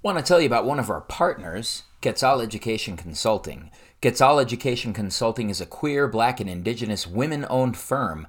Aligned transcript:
Want 0.00 0.16
to 0.16 0.22
tell 0.22 0.40
you 0.40 0.46
about 0.46 0.64
one 0.64 0.78
of 0.78 0.90
our 0.90 1.00
partners, 1.00 1.82
Quetzal 2.02 2.40
Education 2.40 2.96
Consulting. 2.96 3.72
Quetzal 4.00 4.38
Education 4.38 4.92
Consulting 4.92 5.50
is 5.50 5.60
a 5.60 5.66
queer, 5.66 6.06
black, 6.06 6.38
and 6.38 6.48
indigenous 6.48 7.04
women 7.04 7.44
owned 7.50 7.76
firm 7.76 8.28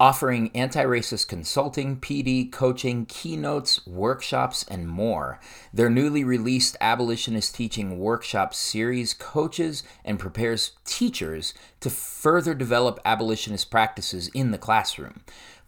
offering 0.00 0.50
anti 0.54 0.82
racist 0.82 1.28
consulting, 1.28 2.00
PD, 2.00 2.50
coaching, 2.50 3.04
keynotes, 3.04 3.86
workshops, 3.86 4.64
and 4.70 4.88
more. 4.88 5.38
Their 5.74 5.90
newly 5.90 6.24
released 6.24 6.76
Abolitionist 6.80 7.54
Teaching 7.54 7.98
Workshop 7.98 8.54
series 8.54 9.12
coaches 9.12 9.82
and 10.02 10.18
prepares 10.18 10.72
teachers 10.86 11.52
to 11.80 11.90
further 11.90 12.54
develop 12.54 12.98
abolitionist 13.04 13.70
practices 13.70 14.28
in 14.28 14.52
the 14.52 14.58
classroom. 14.58 15.20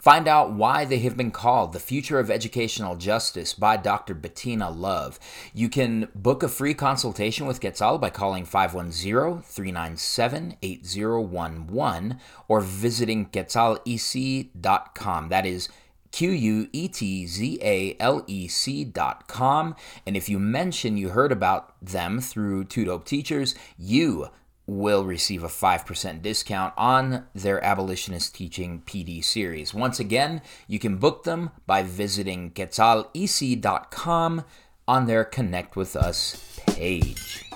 Find 0.03 0.27
out 0.27 0.53
why 0.53 0.85
they 0.85 0.99
have 0.99 1.17
been 1.17 1.31
called 1.31 1.73
the 1.73 1.79
future 1.79 2.19
of 2.19 2.29
educational 2.29 2.97
justice 2.97 3.55
by 3.55 3.77
Dr. 3.77 4.15
Bettina 4.15 4.69
Love. 4.69 5.21
You 5.55 5.69
can 5.69 6.09
book 6.13 6.43
a 6.43 6.49
free 6.49 6.75
consultation 6.75 7.47
with 7.47 7.61
Quetzal 7.61 7.99
by 7.99 8.11
calling 8.11 8.45
510 8.45 9.43
397 9.43 10.57
8011 10.61 12.19
or 12.49 12.61
visiting 12.61 13.27
quetzalec.com. 13.27 15.29
That 15.29 15.47
is 15.47 15.69
Q 16.11 16.31
U 16.31 16.69
E 16.73 16.89
T 16.89 17.27
Z 17.29 17.59
A 17.63 17.97
L 18.01 18.25
E 18.27 18.49
C 18.49 18.85
dot 18.85 19.29
com. 19.29 19.77
And 20.05 20.17
if 20.17 20.29
you 20.29 20.41
mention 20.41 20.97
you 20.97 21.11
heard 21.11 21.31
about 21.31 21.77
them 21.81 22.21
through 22.21 22.65
Two 22.65 22.87
Dope 22.87 23.05
Teachers, 23.05 23.55
you 23.79 24.31
will 24.79 25.05
receive 25.05 25.43
a 25.43 25.49
5% 25.49 26.23
discount 26.23 26.75
on 26.77 27.27
their 27.35 27.63
abolitionist 27.65 28.35
teaching 28.35 28.83
PD 28.87 29.23
series. 29.23 29.75
Once 29.75 30.01
again, 30.01 30.43
you 30.67 30.79
can 30.79 30.97
book 30.97 31.25
them 31.25 31.51
by 31.67 31.83
visiting 31.83 32.51
quetzalec.com 32.51 34.45
on 34.89 35.07
their 35.07 35.25
Connect 35.25 35.77
with 35.77 35.95
Us 35.95 36.61
page. 36.67 37.52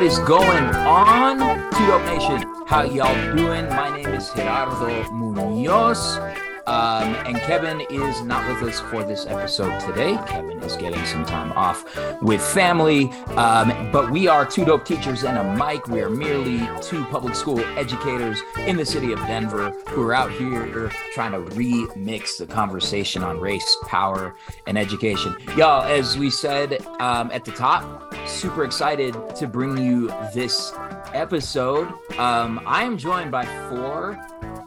What 0.00 0.06
is 0.06 0.18
going 0.20 0.64
on, 0.64 1.36
Dope 1.72 2.04
Nation? 2.06 2.50
How 2.66 2.84
y'all 2.84 3.36
doing? 3.36 3.68
My 3.68 3.94
name 3.94 4.08
is 4.08 4.30
Gerardo 4.30 5.12
Munoz. 5.12 6.18
Um, 6.66 7.14
and 7.26 7.36
Kevin 7.38 7.80
is 7.90 8.22
not 8.22 8.46
with 8.48 8.70
us 8.70 8.80
for 8.80 9.02
this 9.04 9.26
episode 9.26 9.78
today. 9.80 10.18
Kevin 10.26 10.62
is 10.62 10.76
getting 10.76 11.04
some 11.06 11.24
time 11.24 11.52
off 11.52 11.84
with 12.22 12.40
family. 12.40 13.10
Um, 13.36 13.90
but 13.92 14.10
we 14.10 14.28
are 14.28 14.46
two 14.46 14.64
dope 14.64 14.84
teachers 14.84 15.24
and 15.24 15.38
a 15.38 15.56
mic. 15.56 15.88
We 15.88 16.00
are 16.02 16.10
merely 16.10 16.68
two 16.80 17.04
public 17.06 17.34
school 17.34 17.60
educators 17.76 18.40
in 18.58 18.76
the 18.76 18.86
city 18.86 19.12
of 19.12 19.18
Denver 19.20 19.70
who 19.88 20.02
are 20.02 20.14
out 20.14 20.30
here 20.32 20.90
trying 21.12 21.32
to 21.32 21.40
remix 21.54 22.38
the 22.38 22.46
conversation 22.46 23.22
on 23.22 23.40
race, 23.40 23.76
power, 23.86 24.34
and 24.66 24.78
education. 24.78 25.36
Y'all, 25.56 25.82
as 25.82 26.18
we 26.18 26.30
said 26.30 26.86
um, 27.00 27.30
at 27.32 27.44
the 27.44 27.52
top, 27.52 28.14
super 28.26 28.64
excited 28.64 29.14
to 29.36 29.46
bring 29.46 29.76
you 29.76 30.08
this 30.34 30.72
episode. 31.12 31.88
Um, 32.18 32.60
I 32.66 32.84
am 32.84 32.96
joined 32.96 33.30
by 33.30 33.44
four 33.68 34.18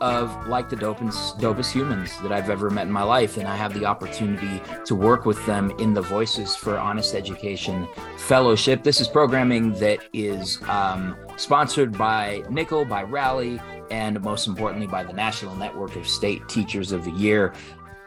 of 0.04 0.48
like 0.48 0.68
the 0.68 0.76
dopest, 0.76 1.40
dopest 1.40 1.72
humans 1.72 2.12
that 2.22 2.34
I've 2.34 2.50
ever 2.50 2.70
met 2.70 2.88
in 2.88 2.92
my 2.92 3.04
life. 3.04 3.38
And 3.38 3.48
I 3.48 3.56
have 3.56 3.74
the 3.74 3.86
opportunity 3.86 4.62
to 4.84 4.96
work 4.96 5.26
with 5.26 5.44
them 5.46 5.72
in 5.80 5.94
the 5.94 6.02
Voices 6.02 6.58
for 6.58 6.78
Honest 6.78 7.16
Education 7.16 7.88
Fellowship. 8.18 8.84
This 8.84 9.00
is 9.00 9.08
programming 9.08 9.72
that 9.76 10.00
is 10.12 10.62
um, 10.68 11.16
sponsored 11.38 11.98
by 11.98 12.44
Nickel, 12.50 12.84
by 12.84 13.04
Rally, 13.04 13.62
and 13.92 14.22
most 14.22 14.46
importantly, 14.46 14.88
by 14.88 15.06
the 15.06 15.14
National 15.14 15.56
Network 15.56 15.96
of 15.96 16.06
State 16.06 16.50
Teachers 16.50 16.92
of 16.92 17.06
the 17.06 17.12
Year. 17.12 17.54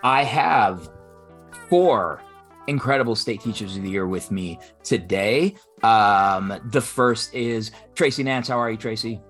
I 0.05 0.23
have 0.23 0.91
four 1.71 2.21
incredible 2.67 3.17
state 3.17 3.41
teachers 3.41 3.75
of 3.75 3.83
the 3.83 3.89
year 3.89 4.07
with 4.07 4.31
me 4.31 4.59
today. 4.83 5.55
Um, 5.83 6.61
the 6.73 6.83
first 6.83 7.33
is 7.33 7.71
Tracey 7.95 8.23
Nance. 8.23 8.49
How 8.49 8.59
are 8.59 8.71
you, 8.71 8.77
Tracey? 8.77 9.23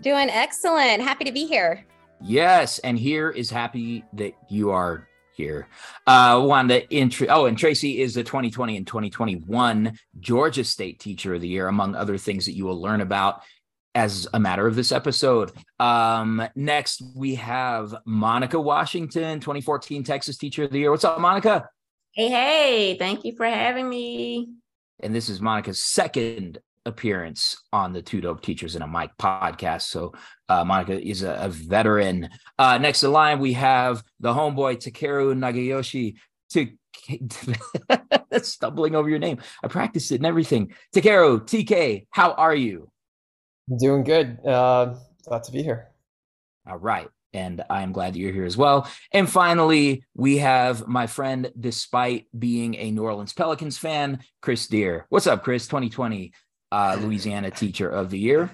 Doing 0.00 0.30
excellent. 0.30 1.02
Happy 1.02 1.24
to 1.24 1.32
be 1.32 1.46
here. 1.46 1.84
Yes, 2.22 2.78
and 2.80 2.98
here 2.98 3.30
is 3.30 3.50
happy 3.50 4.04
that 4.12 4.34
you 4.48 4.70
are 4.70 5.08
here. 5.34 5.68
Uh, 6.06 6.42
Wanda, 6.44 6.88
in, 6.94 7.10
oh, 7.28 7.46
and 7.46 7.56
Tracey 7.56 8.00
is 8.00 8.14
the 8.14 8.24
2020 8.24 8.76
and 8.76 8.86
2021 8.86 9.98
Georgia 10.20 10.64
State 10.64 11.00
Teacher 11.00 11.34
of 11.34 11.40
the 11.40 11.48
Year, 11.48 11.68
among 11.68 11.94
other 11.94 12.18
things 12.18 12.44
that 12.46 12.54
you 12.54 12.64
will 12.64 12.80
learn 12.80 13.00
about 13.00 13.42
as 13.94 14.28
a 14.34 14.40
matter 14.40 14.66
of 14.66 14.76
this 14.76 14.92
episode. 14.92 15.52
Um, 15.80 16.46
next, 16.54 17.02
we 17.16 17.36
have 17.36 17.94
Monica 18.04 18.60
Washington, 18.60 19.40
2014 19.40 20.04
Texas 20.04 20.36
Teacher 20.36 20.64
of 20.64 20.70
the 20.70 20.78
Year. 20.78 20.90
What's 20.90 21.04
up, 21.04 21.20
Monica? 21.20 21.68
Hey, 22.12 22.28
hey, 22.28 22.96
thank 22.98 23.24
you 23.24 23.34
for 23.36 23.46
having 23.46 23.88
me. 23.88 24.48
And 25.00 25.14
this 25.14 25.28
is 25.28 25.40
Monica's 25.40 25.80
second 25.80 26.58
appearance 26.88 27.56
on 27.72 27.92
the 27.92 28.02
Two 28.02 28.20
Dope 28.20 28.42
Teachers 28.42 28.74
in 28.74 28.82
a 28.82 28.88
Mic 28.88 29.10
podcast. 29.18 29.82
So 29.82 30.12
uh, 30.48 30.64
Monica 30.64 31.00
is 31.00 31.22
a, 31.22 31.34
a 31.34 31.48
veteran. 31.48 32.28
Uh, 32.58 32.78
next 32.78 33.04
in 33.04 33.12
line, 33.12 33.38
we 33.38 33.52
have 33.52 34.02
the 34.20 34.32
homeboy 34.32 34.76
Takeru 34.76 35.34
Nagayoshi. 35.34 36.16
To 36.52 36.66
stumbling 38.42 38.94
over 38.94 39.08
your 39.08 39.18
name. 39.18 39.38
I 39.62 39.68
practiced 39.68 40.12
it 40.12 40.16
and 40.16 40.26
everything. 40.26 40.72
Takeru, 40.94 41.40
TK, 41.40 42.06
how 42.10 42.32
are 42.32 42.54
you? 42.54 42.90
Doing 43.78 44.02
good. 44.02 44.38
Uh, 44.46 44.94
glad 45.26 45.44
to 45.44 45.52
be 45.52 45.62
here. 45.62 45.88
All 46.66 46.78
right. 46.78 47.08
And 47.34 47.62
I 47.68 47.82
am 47.82 47.92
glad 47.92 48.14
that 48.14 48.18
you're 48.18 48.32
here 48.32 48.46
as 48.46 48.56
well. 48.56 48.90
And 49.12 49.28
finally, 49.28 50.04
we 50.14 50.38
have 50.38 50.88
my 50.88 51.06
friend, 51.06 51.52
despite 51.58 52.26
being 52.36 52.74
a 52.76 52.90
New 52.90 53.02
Orleans 53.02 53.34
Pelicans 53.34 53.76
fan, 53.76 54.20
Chris 54.40 54.66
Dier. 54.66 55.06
What's 55.10 55.26
up, 55.26 55.44
Chris? 55.44 55.66
2020 55.66 56.32
uh, 56.72 56.98
Louisiana 57.00 57.50
Teacher 57.50 57.88
of 57.88 58.10
the 58.10 58.18
Year. 58.18 58.50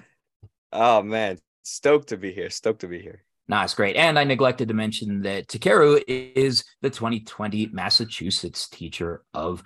Oh 0.71 1.01
man, 1.01 1.39
stoked 1.63 2.09
to 2.09 2.17
be 2.17 2.31
here. 2.31 2.49
Stoked 2.49 2.81
to 2.81 2.87
be 2.87 3.01
here. 3.01 3.23
Nice, 3.47 3.73
great. 3.75 3.95
And 3.95 4.17
I 4.17 4.23
neglected 4.23 4.69
to 4.69 4.73
mention 4.73 5.21
that 5.21 5.47
Takeru 5.47 6.01
is 6.07 6.63
the 6.81 6.89
2020 6.89 7.67
Massachusetts 7.67 8.67
Teacher 8.67 9.23
of 9.33 9.63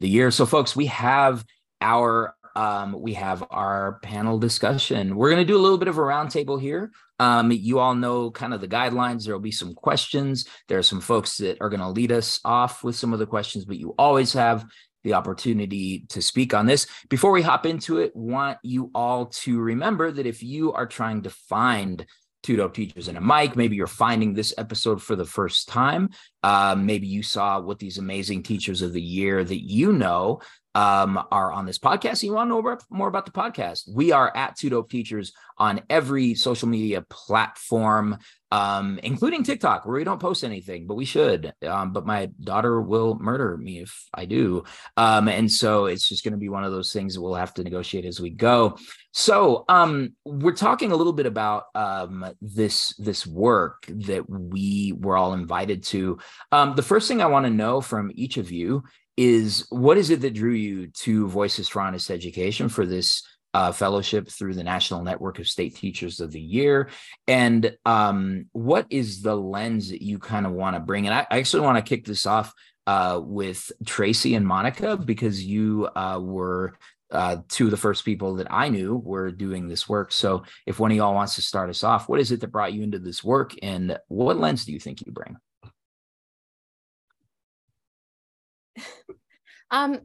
the 0.00 0.08
Year. 0.08 0.30
So, 0.32 0.44
folks, 0.44 0.74
we 0.74 0.86
have 0.86 1.44
our 1.80 2.34
um, 2.54 3.00
we 3.00 3.14
have 3.14 3.44
our 3.50 3.98
panel 4.02 4.38
discussion. 4.38 5.16
We're 5.16 5.30
going 5.30 5.40
to 5.40 5.50
do 5.50 5.56
a 5.56 5.62
little 5.62 5.78
bit 5.78 5.88
of 5.88 5.96
a 5.96 6.02
roundtable 6.02 6.60
here. 6.60 6.90
Um, 7.18 7.50
you 7.50 7.78
all 7.78 7.94
know 7.94 8.30
kind 8.30 8.52
of 8.52 8.60
the 8.60 8.68
guidelines. 8.68 9.24
There 9.24 9.34
will 9.34 9.40
be 9.40 9.52
some 9.52 9.74
questions. 9.74 10.46
There 10.68 10.78
are 10.78 10.82
some 10.82 11.00
folks 11.00 11.38
that 11.38 11.58
are 11.60 11.70
going 11.70 11.80
to 11.80 11.88
lead 11.88 12.12
us 12.12 12.40
off 12.44 12.84
with 12.84 12.96
some 12.96 13.12
of 13.12 13.20
the 13.20 13.26
questions, 13.26 13.64
but 13.64 13.78
you 13.78 13.94
always 13.98 14.32
have 14.34 14.66
the 15.04 15.14
opportunity 15.14 16.04
to 16.08 16.22
speak 16.22 16.54
on 16.54 16.66
this. 16.66 16.86
Before 17.08 17.32
we 17.32 17.42
hop 17.42 17.66
into 17.66 17.98
it, 17.98 18.14
want 18.14 18.58
you 18.62 18.90
all 18.94 19.26
to 19.26 19.60
remember 19.60 20.10
that 20.10 20.26
if 20.26 20.42
you 20.42 20.72
are 20.72 20.86
trying 20.86 21.22
to 21.22 21.30
find 21.30 22.06
two 22.42 22.56
dope 22.56 22.74
teachers 22.74 23.08
in 23.08 23.16
a 23.16 23.20
mic, 23.20 23.56
maybe 23.56 23.76
you're 23.76 23.86
finding 23.86 24.34
this 24.34 24.52
episode 24.58 25.00
for 25.00 25.14
the 25.14 25.24
first 25.24 25.68
time, 25.68 26.10
um, 26.42 26.86
maybe 26.86 27.06
you 27.06 27.22
saw 27.22 27.60
what 27.60 27.78
these 27.78 27.98
amazing 27.98 28.42
teachers 28.42 28.82
of 28.82 28.92
the 28.92 29.02
year 29.02 29.44
that 29.44 29.62
you 29.62 29.92
know 29.92 30.40
um, 30.74 31.22
are 31.30 31.52
on 31.52 31.66
this 31.66 31.78
podcast 31.78 32.22
you 32.22 32.32
want 32.32 32.48
to 32.48 32.54
know 32.54 32.78
more 32.90 33.08
about 33.08 33.26
the 33.26 33.32
podcast, 33.32 33.88
we 33.92 34.12
are 34.12 34.34
at 34.34 34.56
Two 34.56 34.70
Dope 34.70 34.90
Teachers 34.90 35.32
on 35.58 35.80
every 35.90 36.34
social 36.34 36.68
media 36.68 37.02
platform, 37.02 38.18
um, 38.50 38.98
including 39.02 39.42
TikTok, 39.42 39.84
where 39.86 39.96
we 39.96 40.04
don't 40.04 40.20
post 40.20 40.44
anything, 40.44 40.86
but 40.86 40.94
we 40.94 41.04
should. 41.04 41.52
Um, 41.66 41.92
but 41.92 42.06
my 42.06 42.30
daughter 42.42 42.80
will 42.80 43.16
murder 43.18 43.56
me 43.56 43.80
if 43.80 44.06
I 44.12 44.24
do. 44.24 44.64
Um, 44.96 45.28
and 45.28 45.50
so 45.50 45.86
it's 45.86 46.08
just 46.08 46.24
going 46.24 46.32
to 46.32 46.38
be 46.38 46.48
one 46.48 46.64
of 46.64 46.72
those 46.72 46.92
things 46.92 47.14
that 47.14 47.22
we'll 47.22 47.34
have 47.34 47.54
to 47.54 47.64
negotiate 47.64 48.04
as 48.04 48.20
we 48.20 48.30
go. 48.30 48.76
So 49.12 49.64
um, 49.68 50.14
we're 50.24 50.52
talking 50.52 50.90
a 50.90 50.96
little 50.96 51.12
bit 51.12 51.26
about 51.26 51.64
um, 51.74 52.24
this 52.40 52.94
this 52.96 53.26
work 53.26 53.84
that 53.88 54.28
we 54.28 54.94
were 54.98 55.16
all 55.16 55.34
invited 55.34 55.82
to. 55.84 56.18
Um, 56.50 56.74
the 56.74 56.82
first 56.82 57.08
thing 57.08 57.20
I 57.20 57.26
want 57.26 57.44
to 57.44 57.50
know 57.50 57.80
from 57.80 58.10
each 58.14 58.38
of 58.38 58.50
you 58.50 58.84
is 59.16 59.66
what 59.70 59.98
is 59.98 60.10
it 60.10 60.20
that 60.22 60.34
drew 60.34 60.52
you 60.52 60.88
to 60.88 61.28
Voices 61.28 61.68
for 61.68 61.82
Honest 61.82 62.10
Education 62.10 62.68
for 62.68 62.86
this 62.86 63.26
uh, 63.54 63.70
fellowship 63.70 64.28
through 64.28 64.54
the 64.54 64.64
National 64.64 65.02
Network 65.02 65.38
of 65.38 65.46
State 65.48 65.76
Teachers 65.76 66.20
of 66.20 66.32
the 66.32 66.40
Year? 66.40 66.88
And 67.26 67.76
um, 67.84 68.46
what 68.52 68.86
is 68.90 69.22
the 69.22 69.36
lens 69.36 69.90
that 69.90 70.02
you 70.02 70.18
kind 70.18 70.46
of 70.46 70.52
want 70.52 70.76
to 70.76 70.80
bring? 70.80 71.06
And 71.06 71.14
I, 71.14 71.26
I 71.30 71.38
actually 71.38 71.62
want 71.62 71.84
to 71.84 71.88
kick 71.88 72.04
this 72.04 72.26
off 72.26 72.54
uh, 72.86 73.20
with 73.22 73.70
Tracey 73.86 74.34
and 74.34 74.46
Monica 74.46 74.96
because 74.96 75.44
you 75.44 75.88
uh, 75.94 76.18
were 76.20 76.74
uh, 77.10 77.36
two 77.48 77.66
of 77.66 77.70
the 77.70 77.76
first 77.76 78.04
people 78.04 78.36
that 78.36 78.48
I 78.50 78.70
knew 78.70 78.96
were 78.96 79.30
doing 79.30 79.68
this 79.68 79.88
work. 79.88 80.12
So, 80.12 80.44
if 80.66 80.80
one 80.80 80.90
of 80.90 80.96
y'all 80.96 81.14
wants 81.14 81.34
to 81.34 81.42
start 81.42 81.68
us 81.68 81.84
off, 81.84 82.08
what 82.08 82.20
is 82.20 82.32
it 82.32 82.40
that 82.40 82.48
brought 82.48 82.72
you 82.72 82.82
into 82.82 82.98
this 82.98 83.22
work, 83.22 83.52
and 83.62 83.98
what 84.08 84.38
lens 84.38 84.64
do 84.64 84.72
you 84.72 84.80
think 84.80 85.04
you 85.04 85.12
bring? 85.12 85.36
Um, 89.72 90.00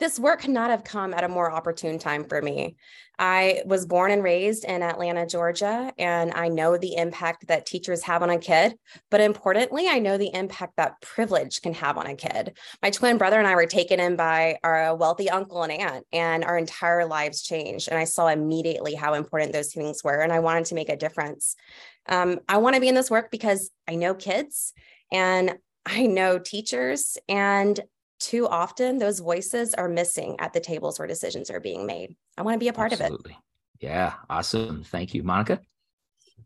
this 0.00 0.18
work 0.18 0.40
could 0.40 0.50
not 0.50 0.70
have 0.70 0.82
come 0.82 1.14
at 1.14 1.22
a 1.22 1.28
more 1.28 1.52
opportune 1.52 1.96
time 1.96 2.24
for 2.24 2.42
me. 2.42 2.74
I 3.20 3.62
was 3.66 3.86
born 3.86 4.10
and 4.10 4.24
raised 4.24 4.64
in 4.64 4.82
Atlanta, 4.82 5.26
Georgia, 5.26 5.92
and 5.96 6.32
I 6.34 6.48
know 6.48 6.76
the 6.76 6.96
impact 6.96 7.46
that 7.46 7.66
teachers 7.66 8.02
have 8.02 8.20
on 8.20 8.30
a 8.30 8.38
kid. 8.38 8.74
But 9.12 9.20
importantly, 9.20 9.86
I 9.88 10.00
know 10.00 10.18
the 10.18 10.34
impact 10.34 10.72
that 10.76 11.00
privilege 11.02 11.62
can 11.62 11.72
have 11.74 11.98
on 11.98 12.08
a 12.08 12.16
kid. 12.16 12.58
My 12.82 12.90
twin 12.90 13.16
brother 13.16 13.38
and 13.38 13.46
I 13.46 13.54
were 13.54 13.66
taken 13.66 14.00
in 14.00 14.16
by 14.16 14.58
our 14.64 14.96
wealthy 14.96 15.30
uncle 15.30 15.62
and 15.62 15.72
aunt, 15.72 16.04
and 16.12 16.42
our 16.42 16.58
entire 16.58 17.06
lives 17.06 17.42
changed. 17.42 17.88
And 17.88 17.96
I 17.96 18.04
saw 18.04 18.26
immediately 18.26 18.96
how 18.96 19.14
important 19.14 19.52
those 19.52 19.72
things 19.72 20.02
were, 20.02 20.18
and 20.20 20.32
I 20.32 20.40
wanted 20.40 20.64
to 20.64 20.74
make 20.74 20.88
a 20.88 20.96
difference. 20.96 21.54
Um, 22.08 22.40
I 22.48 22.56
want 22.56 22.74
to 22.74 22.80
be 22.80 22.88
in 22.88 22.96
this 22.96 23.10
work 23.10 23.30
because 23.30 23.70
I 23.86 23.94
know 23.94 24.14
kids 24.14 24.72
and 25.12 25.54
I 25.86 26.06
know 26.06 26.40
teachers, 26.40 27.18
and 27.28 27.78
too 28.22 28.46
often 28.46 28.98
those 28.98 29.18
voices 29.18 29.74
are 29.74 29.88
missing 29.88 30.36
at 30.38 30.52
the 30.52 30.60
tables 30.60 30.98
where 30.98 31.08
decisions 31.08 31.50
are 31.50 31.60
being 31.60 31.86
made. 31.86 32.14
I 32.38 32.42
want 32.42 32.54
to 32.54 32.58
be 32.58 32.68
a 32.68 32.72
part 32.72 32.92
Absolutely. 32.92 33.32
of 33.32 33.36
it. 33.36 33.86
Yeah, 33.86 34.14
awesome. 34.30 34.84
Thank 34.84 35.12
you, 35.12 35.24
Monica. 35.24 35.60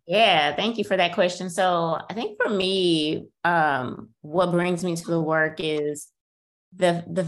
Yeah, 0.06 0.54
thank 0.56 0.78
you 0.78 0.84
for 0.84 0.96
that 0.96 1.14
question. 1.14 1.50
So 1.50 1.98
I 2.08 2.14
think 2.14 2.38
for 2.42 2.48
me, 2.48 3.26
um, 3.44 4.10
what 4.22 4.52
brings 4.52 4.82
me 4.84 4.96
to 4.96 5.04
the 5.04 5.20
work 5.20 5.56
is 5.58 6.08
the 6.74 7.04
the 7.06 7.26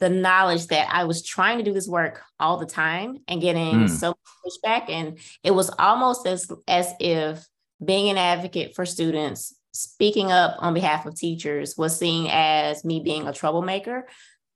the 0.00 0.08
knowledge 0.08 0.66
that 0.66 0.88
I 0.92 1.04
was 1.04 1.22
trying 1.22 1.58
to 1.58 1.64
do 1.64 1.72
this 1.72 1.86
work 1.86 2.20
all 2.40 2.56
the 2.56 2.66
time 2.66 3.18
and 3.28 3.40
getting 3.40 3.84
mm. 3.84 3.90
so 3.90 4.08
much 4.08 4.16
pushback. 4.44 4.90
And 4.90 5.18
it 5.44 5.52
was 5.52 5.70
almost 5.78 6.26
as 6.26 6.50
as 6.66 6.92
if 6.98 7.46
being 7.84 8.08
an 8.08 8.18
advocate 8.18 8.74
for 8.74 8.84
students 8.84 9.54
speaking 9.74 10.30
up 10.30 10.56
on 10.60 10.72
behalf 10.72 11.04
of 11.04 11.16
teachers 11.16 11.76
was 11.76 11.98
seen 11.98 12.28
as 12.30 12.84
me 12.84 13.00
being 13.00 13.26
a 13.26 13.32
troublemaker 13.32 14.06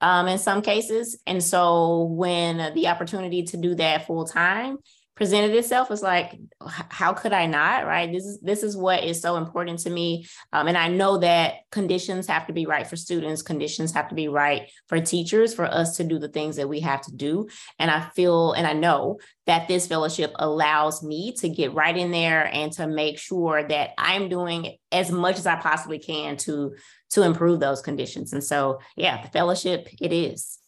um, 0.00 0.29
in 0.29 0.38
some 0.38 0.62
cases. 0.62 1.19
And 1.26 1.43
so 1.43 2.05
when 2.05 2.73
the 2.75 2.87
opportunity 2.87 3.43
to 3.43 3.56
do 3.56 3.75
that 3.75 4.06
full 4.06 4.25
time 4.25 4.79
presented 5.19 5.53
itself 5.56 5.91
was 5.91 6.00
like 6.00 6.38
how 6.61 7.12
could 7.12 7.32
i 7.32 7.44
not? 7.47 7.85
Right? 7.85 8.11
This 8.12 8.25
is 8.25 8.41
this 8.41 8.62
is 8.62 8.76
what 8.76 9.03
is 9.03 9.20
so 9.20 9.37
important 9.37 9.81
to 9.81 9.91
me. 9.91 10.26
Um, 10.53 10.69
and 10.69 10.79
i 10.79 10.87
know 10.87 11.19
that 11.19 11.55
conditions 11.73 12.29
have 12.29 12.47
to 12.47 12.53
be 12.53 12.67
right 12.67 12.87
for 12.87 12.94
students 12.94 13.43
conditions 13.43 13.93
have 13.93 14.09
to 14.11 14.15
be 14.15 14.29
right 14.29 14.70
for 14.87 15.00
teachers 15.00 15.55
for 15.55 15.65
us 15.65 15.97
to 15.97 16.05
do 16.05 16.20
the 16.20 16.29
things 16.29 16.55
that 16.56 16.69
we 16.69 16.81
have 16.81 17.00
to 17.03 17.12
do. 17.12 17.49
And 17.81 17.91
i 17.91 18.09
feel 18.15 18.53
and 18.53 18.67
i 18.67 18.73
know 18.73 19.19
that 19.47 19.67
this 19.67 19.88
fellowship 19.88 20.31
allows 20.37 21.03
me 21.03 21.32
to 21.38 21.49
get 21.49 21.75
right 21.75 21.97
in 21.97 22.12
there 22.12 22.47
and 22.47 22.70
to 22.75 22.87
make 22.87 23.19
sure 23.19 23.67
that 23.67 23.91
i'm 23.99 24.29
doing 24.29 24.76
as 24.93 25.11
much 25.11 25.37
as 25.37 25.47
i 25.47 25.56
possibly 25.56 25.99
can 25.99 26.37
to 26.37 26.75
to 27.11 27.23
improve 27.23 27.59
those 27.59 27.81
conditions. 27.81 28.32
And 28.32 28.44
so 28.44 28.79
yeah 28.97 29.20
the 29.20 29.29
fellowship 29.29 29.88
it 30.00 30.12
is 30.12 30.59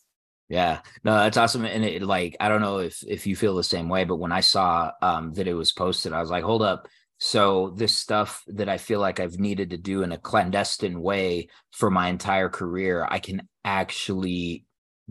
yeah, 0.50 0.80
no, 1.04 1.14
that's 1.14 1.36
awesome. 1.36 1.64
And 1.64 1.84
it 1.84 2.02
like 2.02 2.36
I 2.40 2.48
don't 2.48 2.60
know 2.60 2.78
if 2.78 3.04
if 3.06 3.24
you 3.24 3.36
feel 3.36 3.54
the 3.54 3.62
same 3.62 3.88
way, 3.88 4.04
but 4.04 4.16
when 4.16 4.32
I 4.32 4.40
saw 4.40 4.90
um 5.00 5.32
that 5.34 5.46
it 5.46 5.54
was 5.54 5.70
posted, 5.70 6.12
I 6.12 6.20
was 6.20 6.30
like, 6.30 6.42
hold 6.42 6.62
up. 6.62 6.88
So 7.18 7.70
this 7.76 7.96
stuff 7.96 8.42
that 8.48 8.68
I 8.68 8.76
feel 8.76 8.98
like 8.98 9.20
I've 9.20 9.38
needed 9.38 9.70
to 9.70 9.78
do 9.78 10.02
in 10.02 10.10
a 10.10 10.18
clandestine 10.18 11.00
way 11.00 11.50
for 11.70 11.88
my 11.88 12.08
entire 12.08 12.48
career, 12.48 13.06
I 13.08 13.20
can 13.20 13.46
actually 13.64 14.64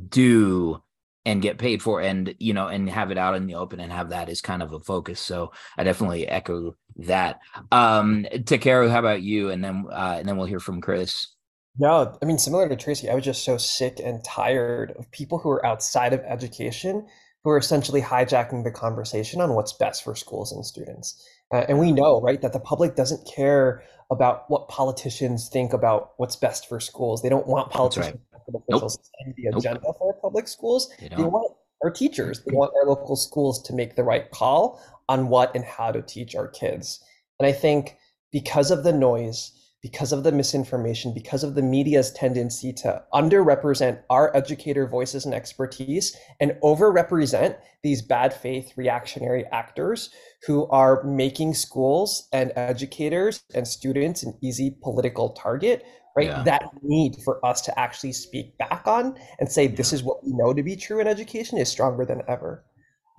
do 0.09 0.81
and 1.25 1.41
get 1.41 1.57
paid 1.57 1.81
for 1.81 2.01
and 2.01 2.35
you 2.39 2.53
know 2.53 2.67
and 2.67 2.89
have 2.89 3.11
it 3.11 3.17
out 3.17 3.35
in 3.35 3.45
the 3.45 3.55
open 3.55 3.79
and 3.79 3.91
have 3.93 4.09
that 4.09 4.29
as 4.29 4.41
kind 4.41 4.63
of 4.63 4.71
a 4.71 4.79
focus 4.79 5.19
so 5.19 5.51
i 5.77 5.83
definitely 5.83 6.25
echo 6.25 6.73
that 6.95 7.39
um 7.73 8.25
takeru 8.31 8.89
how 8.89 8.99
about 8.99 9.21
you 9.21 9.49
and 9.49 9.61
then 9.61 9.85
uh 9.91 10.15
and 10.17 10.27
then 10.27 10.37
we'll 10.37 10.45
hear 10.47 10.61
from 10.61 10.79
chris 10.79 11.35
no, 11.77 12.17
I 12.21 12.25
mean, 12.25 12.37
similar 12.37 12.67
to 12.67 12.75
Tracey, 12.75 13.09
I 13.09 13.15
was 13.15 13.23
just 13.23 13.43
so 13.43 13.57
sick 13.57 13.99
and 14.03 14.23
tired 14.23 14.93
of 14.97 15.09
people 15.11 15.37
who 15.37 15.49
are 15.49 15.65
outside 15.65 16.13
of 16.13 16.21
education 16.21 17.05
who 17.43 17.51
are 17.51 17.57
essentially 17.57 18.01
hijacking 18.01 18.63
the 18.63 18.71
conversation 18.71 19.39
on 19.39 19.53
what's 19.53 19.73
best 19.73 20.03
for 20.03 20.15
schools 20.15 20.51
and 20.51 20.65
students. 20.65 21.25
Uh, 21.53 21.63
and 21.69 21.79
we 21.79 21.91
know, 21.91 22.21
right, 22.21 22.41
that 22.41 22.53
the 22.53 22.59
public 22.59 22.95
doesn't 22.95 23.27
care 23.33 23.81
about 24.11 24.49
what 24.49 24.67
politicians 24.67 25.49
think 25.49 25.71
about 25.73 26.11
what's 26.17 26.35
best 26.35 26.67
for 26.67 26.79
schools. 26.79 27.21
They 27.21 27.29
don't 27.29 27.47
want 27.47 27.71
politicians 27.71 28.19
right. 28.33 28.61
officials 28.69 28.99
nope. 29.25 29.35
the 29.37 29.57
agenda 29.57 29.81
nope. 29.83 29.95
for 29.99 30.13
public 30.21 30.47
schools. 30.47 30.91
They, 30.99 31.09
they 31.09 31.23
want 31.23 31.55
our 31.83 31.91
teachers, 31.91 32.43
they 32.43 32.53
want 32.53 32.73
our 32.75 32.89
local 32.89 33.15
schools 33.15 33.61
to 33.63 33.73
make 33.73 33.95
the 33.95 34.03
right 34.03 34.29
call 34.31 34.83
on 35.07 35.29
what 35.29 35.55
and 35.55 35.63
how 35.63 35.91
to 35.91 36.01
teach 36.01 36.35
our 36.35 36.47
kids. 36.47 37.01
And 37.39 37.47
I 37.47 37.53
think 37.53 37.97
because 38.31 38.69
of 38.69 38.83
the 38.83 38.91
noise, 38.91 39.53
because 39.81 40.11
of 40.11 40.23
the 40.23 40.31
misinformation, 40.31 41.13
because 41.13 41.43
of 41.43 41.55
the 41.55 41.61
media's 41.61 42.11
tendency 42.11 42.73
to 42.73 43.01
underrepresent 43.13 44.01
our 44.09 44.35
educator 44.35 44.85
voices 44.87 45.25
and 45.25 45.33
expertise 45.33 46.15
and 46.41 46.51
overrepresent 46.63 47.57
these 47.81 48.01
bad 48.01 48.33
faith 48.33 48.73
reactionary 48.75 49.45
actors 49.53 50.09
who 50.45 50.67
are 50.67 51.01
making 51.03 51.53
schools 51.53 52.27
and 52.33 52.51
educators 52.57 53.43
and 53.53 53.65
students 53.65 54.23
an 54.23 54.37
easy 54.41 54.75
political 54.83 55.29
target, 55.29 55.85
right? 56.15 56.27
Yeah. 56.27 56.43
That 56.43 56.63
need 56.81 57.15
for 57.23 57.43
us 57.45 57.61
to 57.61 57.79
actually 57.79 58.11
speak 58.11 58.57
back 58.57 58.83
on 58.85 59.17
and 59.39 59.49
say, 59.49 59.67
this 59.67 59.93
is 59.93 60.03
what 60.03 60.25
we 60.25 60.33
know 60.33 60.53
to 60.53 60.61
be 60.61 60.75
true 60.75 60.99
in 60.99 61.07
education 61.07 61.57
is 61.57 61.69
stronger 61.69 62.05
than 62.05 62.21
ever. 62.27 62.65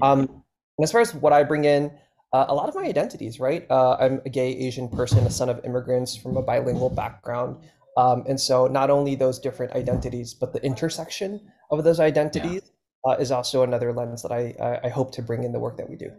Um, 0.03 0.21
and 0.21 0.85
as 0.85 0.93
far 0.93 1.01
as 1.01 1.15
what 1.15 1.33
I 1.33 1.43
bring 1.43 1.65
in, 1.65 1.91
uh, 2.33 2.47
a 2.49 2.55
lot 2.55 2.69
of 2.69 2.75
my 2.75 2.83
identities, 2.83 3.41
right? 3.41 3.67
Uh, 3.71 3.97
I'm 3.99 4.21
a 4.25 4.31
gay 4.31 4.57
Asian 4.57 4.89
person, 4.89 5.27
a 5.27 5.31
son 5.31 5.49
of 5.49 5.65
immigrants 5.65 6.17
from 6.17 6.37
a 6.37 6.43
bilingual 6.43 6.91
background. 6.91 7.57
Um, 7.97 8.25
and 8.29 8.41
so 8.41 8.67
not 8.67 8.89
only 8.89 9.15
those 9.15 9.39
different 9.39 9.73
identities, 9.73 10.33
but 10.35 10.53
the 10.53 10.65
intersection 10.65 11.41
of 11.71 11.83
those 11.83 11.99
identities 11.99 12.63
yeah. 13.05 13.13
uh, 13.13 13.17
is 13.17 13.33
also 13.33 13.63
another 13.63 13.93
lens 13.93 14.23
that 14.23 14.33
I, 14.33 14.81
I 14.85 14.89
hope 14.89 15.13
to 15.13 15.23
bring 15.23 15.43
in 15.43 15.53
the 15.53 15.59
work 15.59 15.77
that 15.79 15.91
we 15.91 15.97
do. 15.97 16.11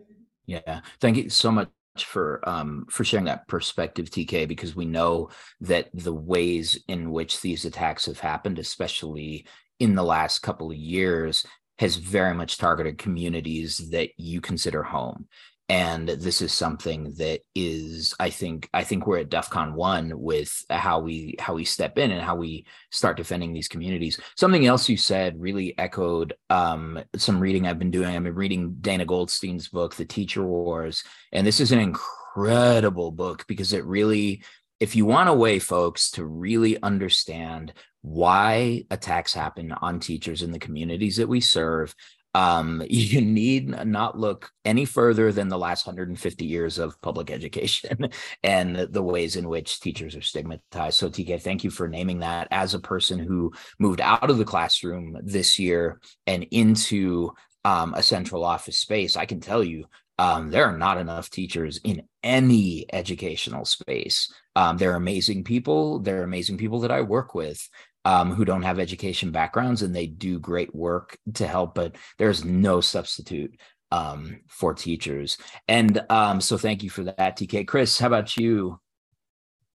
Yeah. 0.45 0.81
Thank 0.99 1.17
you 1.17 1.29
so 1.29 1.51
much 1.51 1.69
for 1.99 2.39
um 2.47 2.85
for 2.89 3.03
sharing 3.03 3.25
that 3.25 3.45
perspective 3.49 4.09
tk 4.09 4.47
because 4.47 4.77
we 4.77 4.85
know 4.85 5.29
that 5.59 5.89
the 5.93 6.13
ways 6.13 6.81
in 6.87 7.11
which 7.11 7.41
these 7.41 7.65
attacks 7.65 8.05
have 8.05 8.19
happened 8.19 8.57
especially 8.57 9.45
in 9.79 9.93
the 9.93 10.03
last 10.03 10.39
couple 10.39 10.71
of 10.71 10.77
years 10.77 11.45
has 11.79 11.97
very 11.97 12.33
much 12.33 12.57
targeted 12.57 12.97
communities 12.97 13.89
that 13.89 14.09
you 14.15 14.39
consider 14.39 14.83
home 14.83 15.27
and 15.71 16.09
this 16.09 16.41
is 16.41 16.51
something 16.51 17.13
that 17.17 17.39
is 17.55 18.13
i 18.19 18.29
think 18.29 18.69
i 18.73 18.83
think 18.83 19.07
we're 19.07 19.19
at 19.19 19.29
defcon 19.29 19.71
1 19.73 20.19
with 20.19 20.65
how 20.69 20.99
we 20.99 21.35
how 21.39 21.53
we 21.53 21.63
step 21.63 21.97
in 21.97 22.11
and 22.11 22.21
how 22.21 22.35
we 22.35 22.65
start 22.89 23.15
defending 23.15 23.53
these 23.53 23.69
communities. 23.69 24.19
Something 24.35 24.65
else 24.65 24.89
you 24.89 24.97
said 24.97 25.39
really 25.39 25.73
echoed 25.79 26.33
um, 26.49 27.01
some 27.15 27.39
reading 27.39 27.67
i've 27.67 27.79
been 27.79 27.89
doing. 27.89 28.13
I've 28.13 28.23
been 28.23 28.35
reading 28.35 28.75
dana 28.81 29.05
goldstein's 29.05 29.69
book 29.69 29.95
the 29.95 30.03
teacher 30.03 30.45
wars. 30.45 31.05
And 31.31 31.47
this 31.47 31.61
is 31.61 31.71
an 31.71 31.79
incredible 31.79 33.11
book 33.11 33.47
because 33.47 33.71
it 33.71 33.85
really 33.85 34.43
if 34.81 34.97
you 34.97 35.05
want 35.05 35.29
a 35.29 35.33
way 35.33 35.57
folks 35.59 36.11
to 36.11 36.25
really 36.25 36.81
understand 36.83 37.71
why 38.01 38.83
attacks 38.91 39.33
happen 39.33 39.71
on 39.71 40.01
teachers 40.01 40.41
in 40.41 40.51
the 40.51 40.59
communities 40.59 41.15
that 41.15 41.29
we 41.29 41.39
serve 41.39 41.95
um, 42.33 42.83
you 42.89 43.21
need 43.21 43.69
not 43.85 44.17
look 44.17 44.51
any 44.65 44.85
further 44.85 45.31
than 45.31 45.49
the 45.49 45.57
last 45.57 45.85
150 45.85 46.45
years 46.45 46.77
of 46.77 46.99
public 47.01 47.31
education 47.31 48.09
and 48.43 48.75
the 48.75 49.03
ways 49.03 49.35
in 49.35 49.47
which 49.47 49.79
teachers 49.79 50.15
are 50.15 50.21
stigmatized. 50.21 50.97
So, 50.97 51.09
TK, 51.09 51.41
thank 51.41 51.63
you 51.63 51.69
for 51.69 51.87
naming 51.87 52.19
that. 52.19 52.47
As 52.51 52.73
a 52.73 52.79
person 52.79 53.19
who 53.19 53.51
moved 53.79 54.01
out 54.01 54.29
of 54.29 54.37
the 54.37 54.45
classroom 54.45 55.17
this 55.23 55.59
year 55.59 55.99
and 56.27 56.43
into 56.51 57.31
um, 57.63 57.93
a 57.93 58.03
central 58.03 58.43
office 58.43 58.79
space, 58.79 59.15
I 59.15 59.25
can 59.25 59.39
tell 59.39 59.63
you 59.63 59.85
um, 60.17 60.51
there 60.51 60.65
are 60.65 60.77
not 60.77 60.99
enough 60.99 61.31
teachers 61.31 61.79
in 61.83 62.03
any 62.21 62.85
educational 62.93 63.65
space. 63.65 64.31
Um, 64.55 64.77
they're 64.77 64.95
amazing 64.95 65.43
people. 65.43 65.99
They're 65.99 66.23
amazing 66.23 66.57
people 66.57 66.81
that 66.81 66.91
I 66.91 67.01
work 67.01 67.33
with 67.33 67.67
um, 68.05 68.31
who 68.31 68.45
don't 68.45 68.63
have 68.63 68.79
education 68.79 69.31
backgrounds 69.31 69.81
and 69.81 69.95
they 69.95 70.07
do 70.07 70.39
great 70.39 70.73
work 70.73 71.17
to 71.35 71.47
help, 71.47 71.75
but 71.75 71.95
there's 72.17 72.43
no 72.43 72.81
substitute 72.81 73.59
um, 73.91 74.39
for 74.47 74.73
teachers. 74.73 75.37
And 75.67 76.03
um, 76.09 76.41
so 76.41 76.57
thank 76.57 76.83
you 76.83 76.89
for 76.89 77.03
that, 77.03 77.37
TK. 77.37 77.67
Chris, 77.67 77.99
how 77.99 78.07
about 78.07 78.37
you? 78.37 78.79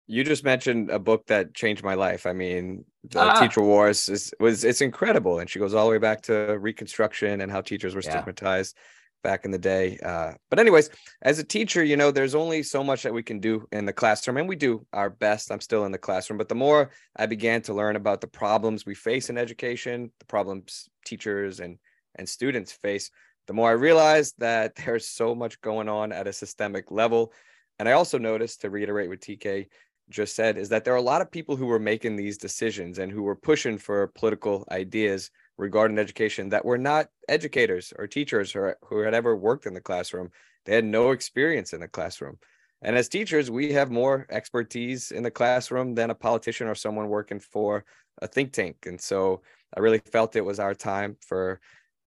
You 0.08 0.24
just 0.24 0.44
mentioned 0.44 0.90
a 0.92 1.00
book 1.00 1.26
that 1.28 1.54
changed 1.54 1.84
my 1.84 1.96
life. 1.96 2.26
I 2.28 2.34
mean, 2.34 2.86
the 3.10 3.22
ah. 3.22 3.40
Teacher 3.40 3.62
Wars 3.62 4.08
is 4.08 4.34
was 4.40 4.64
it's 4.64 4.82
incredible, 4.82 5.40
and 5.40 5.50
she 5.50 5.58
goes 5.58 5.74
all 5.74 5.86
the 5.86 5.92
way 5.92 5.98
back 5.98 6.22
to 6.24 6.58
Reconstruction 6.60 7.42
and 7.42 7.52
how 7.52 7.62
teachers 7.62 7.96
were 7.96 8.04
stigmatized. 8.04 8.78
Back 9.26 9.44
in 9.44 9.50
the 9.50 9.58
day. 9.58 9.98
Uh, 10.06 10.34
but 10.52 10.60
anyways, 10.60 10.92
as 11.24 11.40
a 11.40 11.44
teacher, 11.44 11.84
you 11.84 11.98
know, 11.98 12.12
there's 12.12 12.36
only 12.36 12.62
so 12.62 12.84
much 12.84 13.02
that 13.02 13.14
we 13.14 13.24
can 13.24 13.40
do 13.40 13.68
in 13.72 13.84
the 13.84 13.92
classroom, 13.92 14.38
and 14.38 14.48
we 14.48 14.56
do 14.56 14.86
our 14.94 15.10
best. 15.10 15.52
I'm 15.52 15.60
still 15.60 15.86
in 15.86 15.92
the 15.92 15.98
classroom, 15.98 16.38
but 16.38 16.48
the 16.48 16.54
more 16.54 16.92
I 17.16 17.26
began 17.26 17.64
to 17.64 17.74
learn 17.74 17.96
about 17.96 18.22
the 18.22 18.28
problems 18.28 18.86
we 18.86 18.94
face 18.94 19.32
in 19.32 19.38
education, 19.40 20.12
the 20.20 20.26
problems 20.26 20.88
teachers 21.06 21.60
and 21.60 21.80
and 22.18 22.30
students 22.30 22.72
face, 22.72 23.10
the 23.48 23.54
more 23.54 23.70
I 23.70 23.74
realized 23.74 24.36
that 24.38 24.76
there's 24.86 25.08
so 25.08 25.34
much 25.34 25.60
going 25.60 25.90
on 25.90 26.12
at 26.12 26.28
a 26.28 26.34
systemic 26.34 26.92
level. 26.92 27.34
And 27.80 27.90
I 27.90 27.94
also 27.94 28.20
noticed, 28.20 28.62
to 28.62 28.70
reiterate 28.70 29.10
what 29.10 29.22
TK 29.22 29.66
just 30.10 30.36
said, 30.36 30.60
is 30.60 30.70
that 30.70 30.86
there 30.86 30.94
are 30.94 31.04
a 31.06 31.12
lot 31.12 31.24
of 31.24 31.32
people 31.32 31.56
who 31.56 31.66
were 31.66 31.80
making 31.80 32.16
these 32.16 32.38
decisions 32.38 33.00
and 33.00 33.12
who 33.12 33.24
were 33.24 33.36
pushing 33.36 33.80
for 33.80 34.12
political 34.16 34.66
ideas 34.70 35.32
regarding 35.58 35.98
education 35.98 36.50
that 36.50 36.66
were 36.66 36.78
not 36.78 37.08
educators 37.30 37.94
or 37.98 38.08
teachers 38.08 38.56
or 38.56 38.78
who 38.86 39.00
had 39.00 39.14
ever 39.14 39.36
worked 39.36 39.66
in 39.66 39.74
the 39.74 39.82
classroom. 39.82 40.32
They 40.66 40.76
had 40.76 40.86
no 40.86 41.12
experience 41.12 41.74
in 41.74 41.80
the 41.80 41.88
classroom. 41.88 42.38
And 42.82 42.96
as 42.98 43.10
teachers, 43.10 43.50
we 43.50 43.72
have 43.74 43.90
more 43.90 44.28
expertise 44.30 45.12
in 45.12 45.24
the 45.24 45.32
classroom 45.32 45.96
than 45.96 46.10
a 46.10 46.16
politician 46.16 46.68
or 46.68 46.76
someone 46.76 47.08
working 47.08 47.40
for 47.40 47.86
a 48.22 48.28
think 48.28 48.54
tank. 48.54 48.86
And 48.86 49.00
so 49.00 49.42
I 49.76 49.80
really 49.80 50.00
felt 50.12 50.36
it 50.36 50.46
was 50.46 50.60
our 50.60 50.74
time 50.74 51.18
for 51.26 51.60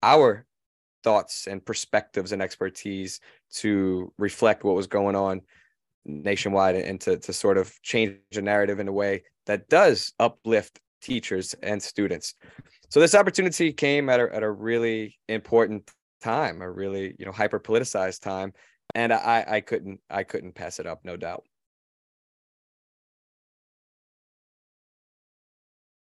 our 0.02 0.44
thoughts 1.02 1.46
and 1.46 1.64
perspectives 1.64 2.32
and 2.32 2.42
expertise 2.42 3.20
to 3.54 4.12
reflect 4.18 4.64
what 4.64 4.74
was 4.74 4.86
going 4.86 5.16
on 5.16 5.40
nationwide 6.04 6.76
and 6.76 7.00
to, 7.00 7.16
to 7.18 7.32
sort 7.32 7.58
of 7.58 7.72
change 7.82 8.16
the 8.32 8.42
narrative 8.42 8.80
in 8.80 8.88
a 8.88 8.92
way 8.92 9.22
that 9.46 9.68
does 9.68 10.12
uplift 10.18 10.80
teachers 11.00 11.54
and 11.62 11.82
students. 11.82 12.34
So 12.88 13.00
this 13.00 13.14
opportunity 13.14 13.72
came 13.72 14.08
at 14.08 14.20
a, 14.20 14.34
at 14.34 14.42
a 14.42 14.50
really 14.50 15.18
important 15.28 15.90
time, 16.22 16.62
a 16.62 16.70
really, 16.70 17.14
you 17.18 17.26
know, 17.26 17.32
hyper 17.32 17.60
politicized 17.60 18.20
time. 18.20 18.52
And 18.94 19.12
I, 19.12 19.44
I 19.48 19.60
couldn't, 19.60 20.00
I 20.08 20.22
couldn't 20.22 20.54
pass 20.54 20.78
it 20.78 20.86
up, 20.86 21.00
no 21.04 21.16
doubt. 21.16 21.44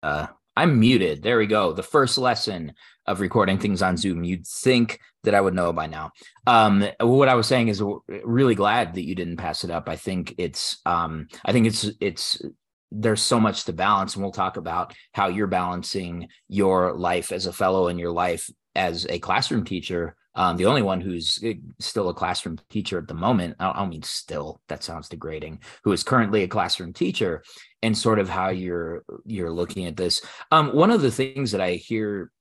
Uh, 0.03 0.27
I'm 0.55 0.79
muted. 0.79 1.23
There 1.23 1.37
we 1.37 1.47
go. 1.47 1.73
The 1.73 1.83
first 1.83 2.17
lesson 2.17 2.73
of 3.07 3.19
recording 3.19 3.57
things 3.57 3.81
on 3.81 3.97
Zoom. 3.97 4.23
You'd 4.23 4.47
think 4.47 4.99
that 5.23 5.35
I 5.35 5.41
would 5.41 5.53
know 5.53 5.73
by 5.73 5.87
now. 5.87 6.11
Um, 6.47 6.87
what 6.99 7.27
I 7.27 7.35
was 7.35 7.47
saying 7.47 7.67
is 7.67 7.83
really 8.23 8.55
glad 8.55 8.93
that 8.93 9.05
you 9.05 9.15
didn't 9.15 9.37
pass 9.37 9.63
it 9.63 9.71
up. 9.71 9.89
I 9.89 9.95
think 9.95 10.35
it's 10.37 10.79
um, 10.85 11.27
I 11.43 11.51
think 11.51 11.67
it's 11.67 11.89
it's 11.99 12.41
there's 12.91 13.21
so 13.21 13.39
much 13.39 13.65
to 13.65 13.73
balance 13.73 14.15
and 14.15 14.23
we'll 14.23 14.31
talk 14.31 14.57
about 14.57 14.93
how 15.13 15.27
you're 15.27 15.47
balancing 15.47 16.27
your 16.47 16.93
life 16.93 17.31
as 17.31 17.45
a 17.45 17.53
fellow 17.53 17.87
and 17.87 17.99
your 17.99 18.11
life 18.11 18.49
as 18.75 19.05
a 19.09 19.19
classroom 19.19 19.63
teacher. 19.63 20.15
Um, 20.37 20.57
the 20.57 20.65
only 20.65 20.81
one 20.81 20.99
who's 20.99 21.39
eh, 21.43 21.53
still 21.79 22.09
a 22.09 22.13
classroom 22.13 22.59
teacher 22.69 22.97
at 22.97 23.07
the 23.07 23.13
moment 23.13 23.55
I 23.59 23.71
don't 23.71 23.89
mean 23.89 24.03
still 24.03 24.59
that 24.67 24.83
sounds 24.83 25.07
degrading 25.07 25.61
who 25.83 25.93
is 25.93 26.03
currently 26.03 26.43
a 26.43 26.47
classroom 26.47 26.91
teacher 26.91 27.41
and 27.81 27.97
sort 27.97 28.19
of 28.19 28.27
how 28.27 28.49
you're 28.49 29.03
you're 29.25 29.51
looking 29.51 29.85
at 29.85 29.95
this. 29.95 30.21
Um, 30.51 30.75
one 30.75 30.91
of 30.91 31.01
the 31.01 31.11
things 31.11 31.51
that 31.51 31.61
i 31.61 31.73
hear 31.73 32.31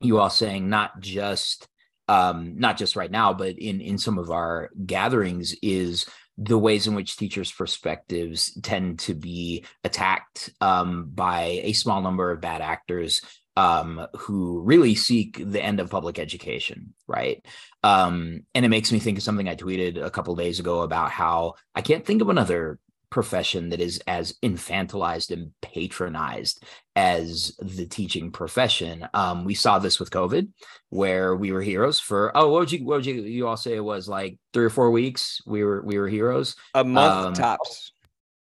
you 0.00 0.18
all 0.18 0.30
saying 0.30 0.68
not 0.68 1.00
just 1.00 1.66
um, 2.08 2.58
not 2.58 2.76
just 2.76 2.96
right 2.96 3.10
now 3.10 3.32
but 3.32 3.58
in 3.58 3.80
in 3.80 3.96
some 3.96 4.18
of 4.18 4.30
our 4.30 4.68
gatherings 4.84 5.54
is 5.62 6.06
the 6.38 6.58
ways 6.58 6.86
in 6.86 6.94
which 6.94 7.16
teachers' 7.16 7.52
perspectives 7.52 8.58
tend 8.62 8.98
to 9.00 9.14
be 9.14 9.64
attacked 9.84 10.50
um, 10.60 11.10
by 11.14 11.60
a 11.62 11.72
small 11.72 12.00
number 12.00 12.30
of 12.30 12.40
bad 12.40 12.60
actors 12.60 13.20
um, 13.56 14.06
who 14.16 14.62
really 14.62 14.94
seek 14.94 15.42
the 15.44 15.62
end 15.62 15.78
of 15.78 15.90
public 15.90 16.18
education, 16.18 16.94
right? 17.06 17.44
Um, 17.82 18.44
and 18.54 18.64
it 18.64 18.70
makes 18.70 18.90
me 18.90 18.98
think 18.98 19.18
of 19.18 19.24
something 19.24 19.48
I 19.48 19.56
tweeted 19.56 20.02
a 20.02 20.10
couple 20.10 20.34
days 20.34 20.58
ago 20.58 20.80
about 20.80 21.10
how 21.10 21.54
I 21.74 21.82
can't 21.82 22.04
think 22.04 22.22
of 22.22 22.30
another 22.30 22.78
profession 23.12 23.68
that 23.68 23.80
is 23.80 24.02
as 24.08 24.34
infantilized 24.42 25.30
and 25.30 25.52
patronized 25.60 26.64
as 26.96 27.54
the 27.60 27.86
teaching 27.86 28.32
profession. 28.32 29.06
Um, 29.14 29.44
we 29.44 29.54
saw 29.54 29.78
this 29.78 30.00
with 30.00 30.10
COVID, 30.10 30.48
where 30.88 31.36
we 31.36 31.52
were 31.52 31.62
heroes 31.62 32.00
for 32.00 32.36
oh, 32.36 32.50
what 32.50 32.60
would 32.60 32.72
you 32.72 32.84
what 32.84 32.96
would 32.96 33.06
you 33.06 33.22
you 33.22 33.46
all 33.46 33.56
say 33.56 33.76
it 33.76 33.84
was 33.84 34.08
like 34.08 34.38
three 34.52 34.64
or 34.64 34.70
four 34.70 34.90
weeks? 34.90 35.40
We 35.46 35.62
were 35.62 35.82
we 35.82 35.98
were 35.98 36.08
heroes. 36.08 36.56
A 36.74 36.82
month 36.82 37.26
um, 37.26 37.34
tops. 37.34 37.92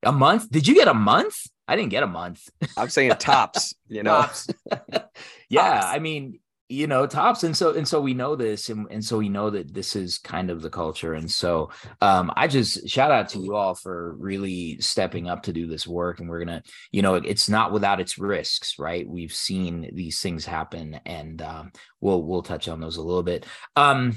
A 0.05 0.13
month? 0.13 0.51
Did 0.51 0.69
you 0.69 0.75
get 0.75 0.87
a 0.87 0.95
month? 0.95 1.35
I 1.67 1.75
didn't 1.75 1.91
get 1.91 2.03
a 2.03 2.07
month. 2.07 2.49
I'm 2.77 2.91
saying 2.91 3.13
tops. 3.19 3.75
You 3.89 4.03
know. 4.03 4.21
Tops. 4.21 4.49
yeah, 5.49 5.81
tops. 5.81 5.87
I 5.87 5.99
mean, 5.99 6.41
you 6.69 6.87
know 6.87 7.07
tops 7.07 7.45
and 7.45 7.57
so 7.57 7.75
and 7.75 7.89
so 7.89 8.01
we 8.01 8.15
know 8.15 8.37
this 8.37 8.69
and, 8.69 8.87
and 8.91 9.05
so 9.05 9.19
we 9.19 9.29
know 9.29 9.51
that 9.51 9.73
this 9.73 9.97
is 9.97 10.19
kind 10.19 10.51
of 10.51 10.61
the 10.61 10.69
culture 10.71 11.15
and 11.15 11.31
so 11.31 11.71
um 12.03 12.31
i 12.37 12.47
just 12.47 12.87
shout 12.89 13.11
out 13.11 13.29
to 13.31 13.39
you 13.39 13.55
all 13.57 13.75
for 13.75 14.15
really 14.17 14.79
stepping 14.81 15.29
up 15.29 15.43
to 15.43 15.53
do 15.53 15.67
this 15.67 15.87
work 15.87 16.21
and 16.21 16.29
we're 16.29 16.45
gonna 16.45 16.63
you 16.93 17.01
know 17.01 17.15
it's 17.15 17.49
not 17.49 17.73
without 17.73 18.01
its 18.01 18.19
risks 18.19 18.79
right? 18.79 19.09
We've 19.09 19.33
seen 19.33 19.91
these 19.93 20.21
things 20.21 20.45
happen 20.45 21.01
and 21.05 21.43
um 21.43 21.73
we'll 22.01 22.23
we'll 22.23 22.43
touch 22.43 22.69
on 22.69 22.81
those 22.81 22.97
a 22.97 23.03
little 23.03 23.23
bit. 23.23 23.47
Um 23.77 24.15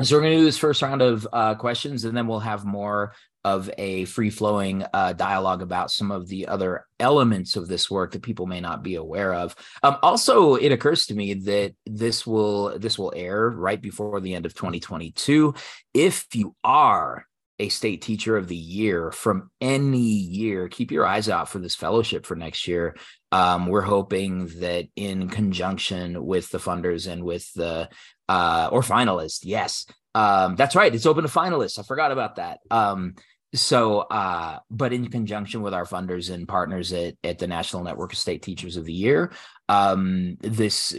so 0.00 0.14
we're 0.14 0.22
going 0.22 0.34
to 0.34 0.38
do 0.38 0.44
this 0.44 0.56
first 0.56 0.80
round 0.80 1.02
of 1.02 1.26
uh, 1.32 1.56
questions, 1.56 2.04
and 2.04 2.16
then 2.16 2.28
we'll 2.28 2.38
have 2.38 2.64
more 2.64 3.14
of 3.48 3.70
a 3.78 4.04
free 4.04 4.30
flowing 4.30 4.84
uh, 4.92 5.12
dialogue 5.12 5.62
about 5.62 5.90
some 5.90 6.10
of 6.10 6.28
the 6.28 6.46
other 6.48 6.84
elements 7.00 7.56
of 7.56 7.66
this 7.68 7.90
work 7.90 8.12
that 8.12 8.22
people 8.22 8.46
may 8.46 8.60
not 8.60 8.82
be 8.82 8.96
aware 8.96 9.32
of. 9.32 9.56
Um, 9.82 9.96
also, 10.02 10.54
it 10.54 10.72
occurs 10.72 11.06
to 11.06 11.14
me 11.14 11.34
that 11.34 11.74
this 11.86 12.26
will 12.26 12.78
this 12.78 12.98
will 12.98 13.12
air 13.16 13.48
right 13.48 13.80
before 13.80 14.20
the 14.20 14.34
end 14.34 14.46
of 14.46 14.54
2022. 14.54 15.54
If 15.94 16.26
you 16.34 16.54
are 16.62 17.24
a 17.60 17.68
state 17.68 18.02
teacher 18.02 18.36
of 18.36 18.46
the 18.46 18.56
year 18.56 19.10
from 19.10 19.50
any 19.60 19.98
year, 19.98 20.68
keep 20.68 20.92
your 20.92 21.06
eyes 21.06 21.28
out 21.28 21.48
for 21.48 21.58
this 21.58 21.74
fellowship 21.74 22.24
for 22.24 22.36
next 22.36 22.68
year. 22.68 22.96
Um, 23.32 23.66
we're 23.66 23.80
hoping 23.80 24.46
that 24.60 24.86
in 24.94 25.28
conjunction 25.28 26.24
with 26.24 26.50
the 26.50 26.58
funders 26.58 27.10
and 27.10 27.24
with 27.24 27.52
the 27.54 27.88
uh, 28.28 28.68
or 28.70 28.82
finalists, 28.82 29.40
yes, 29.42 29.86
um, 30.14 30.56
that's 30.56 30.76
right. 30.76 30.94
It's 30.94 31.06
open 31.06 31.24
to 31.24 31.30
finalists. 31.30 31.78
I 31.78 31.82
forgot 31.82 32.12
about 32.12 32.36
that. 32.36 32.58
Um, 32.70 33.14
so 33.54 34.00
uh 34.00 34.58
but 34.70 34.92
in 34.92 35.08
conjunction 35.08 35.62
with 35.62 35.72
our 35.72 35.84
funders 35.84 36.30
and 36.32 36.46
partners 36.46 36.92
at, 36.92 37.14
at 37.24 37.38
the 37.38 37.46
national 37.46 37.82
network 37.82 38.12
of 38.12 38.18
state 38.18 38.42
teachers 38.42 38.76
of 38.76 38.84
the 38.84 38.92
year 38.92 39.32
um 39.68 40.36
this 40.40 40.94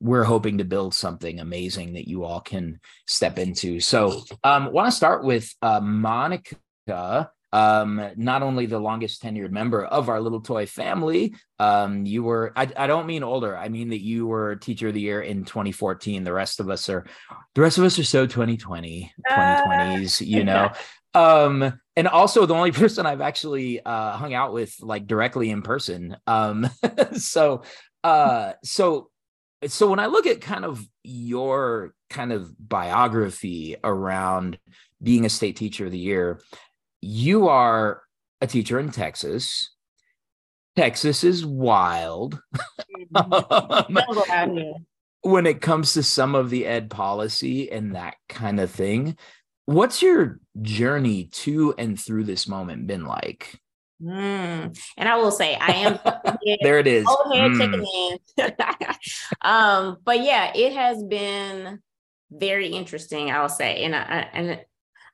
we're 0.00 0.24
hoping 0.24 0.58
to 0.58 0.64
build 0.64 0.94
something 0.94 1.40
amazing 1.40 1.94
that 1.94 2.08
you 2.08 2.24
all 2.24 2.40
can 2.40 2.78
step 3.06 3.38
into. 3.38 3.80
So 3.80 4.22
um 4.44 4.72
want 4.72 4.88
to 4.88 4.96
start 4.96 5.24
with 5.24 5.52
uh 5.62 5.80
monica 5.80 7.30
um 7.52 8.10
not 8.16 8.42
only 8.42 8.66
the 8.66 8.78
longest 8.78 9.22
tenured 9.22 9.50
member 9.50 9.84
of 9.84 10.08
our 10.08 10.20
little 10.20 10.40
toy 10.40 10.66
family 10.66 11.34
um 11.58 12.06
you 12.06 12.22
were 12.22 12.52
I, 12.56 12.68
I 12.76 12.86
don't 12.86 13.06
mean 13.06 13.22
older 13.22 13.56
i 13.56 13.68
mean 13.68 13.90
that 13.90 14.00
you 14.00 14.26
were 14.26 14.56
teacher 14.56 14.88
of 14.88 14.94
the 14.94 15.00
year 15.00 15.20
in 15.20 15.44
2014 15.44 16.24
the 16.24 16.32
rest 16.32 16.60
of 16.60 16.70
us 16.70 16.88
are 16.88 17.04
the 17.54 17.60
rest 17.60 17.76
of 17.76 17.84
us 17.84 17.98
are 17.98 18.04
so 18.04 18.26
2020 18.26 19.12
2020s 19.30 20.22
uh, 20.22 20.24
you 20.24 20.44
know 20.44 20.70
um 21.14 21.80
and 21.96 22.08
also 22.08 22.46
the 22.46 22.54
only 22.54 22.72
person 22.82 23.06
i've 23.06 23.20
actually 23.20 23.80
uh 23.84 24.12
hung 24.12 24.34
out 24.34 24.52
with 24.52 24.74
like 24.80 25.06
directly 25.06 25.50
in 25.50 25.62
person. 25.62 26.16
Um 26.26 26.68
so 27.16 27.62
uh 28.04 28.52
so 28.64 29.10
so 29.66 29.88
when 29.88 30.00
i 30.00 30.06
look 30.06 30.26
at 30.26 30.40
kind 30.40 30.64
of 30.64 30.84
your 31.04 31.94
kind 32.10 32.32
of 32.32 32.52
biography 32.58 33.76
around 33.84 34.58
being 35.02 35.24
a 35.24 35.30
state 35.30 35.56
teacher 35.56 35.86
of 35.86 35.92
the 35.92 35.98
year 35.98 36.40
you 37.00 37.48
are 37.48 38.02
a 38.40 38.46
teacher 38.46 38.78
in 38.78 38.90
texas. 38.90 39.70
Texas 40.76 41.24
is 41.24 41.44
wild. 41.44 42.40
Um, 43.14 43.98
when 45.20 45.46
it 45.46 45.60
comes 45.60 45.92
to 45.94 46.02
some 46.02 46.34
of 46.34 46.48
the 46.50 46.66
ed 46.66 46.88
policy 46.88 47.70
and 47.70 47.94
that 47.94 48.14
kind 48.28 48.58
of 48.58 48.70
thing 48.70 49.16
what's 49.66 50.02
your 50.02 50.40
journey 50.60 51.24
to 51.24 51.74
and 51.78 51.98
through 51.98 52.24
this 52.24 52.48
moment 52.48 52.86
been 52.86 53.04
like? 53.04 53.60
Mm. 54.02 54.76
And 54.96 55.08
I 55.08 55.16
will 55.16 55.30
say, 55.30 55.54
I 55.54 55.72
am 55.72 55.98
there. 56.62 56.78
It 56.78 56.86
is. 56.86 57.06
Old 57.06 57.34
hair 57.34 57.48
mm. 57.48 58.18
um, 59.42 59.98
but 60.04 60.22
yeah, 60.22 60.52
it 60.54 60.72
has 60.72 61.02
been 61.02 61.80
very 62.30 62.68
interesting. 62.68 63.30
I'll 63.30 63.48
say, 63.48 63.84
and 63.84 63.94
I, 63.94 64.28
and 64.32 64.60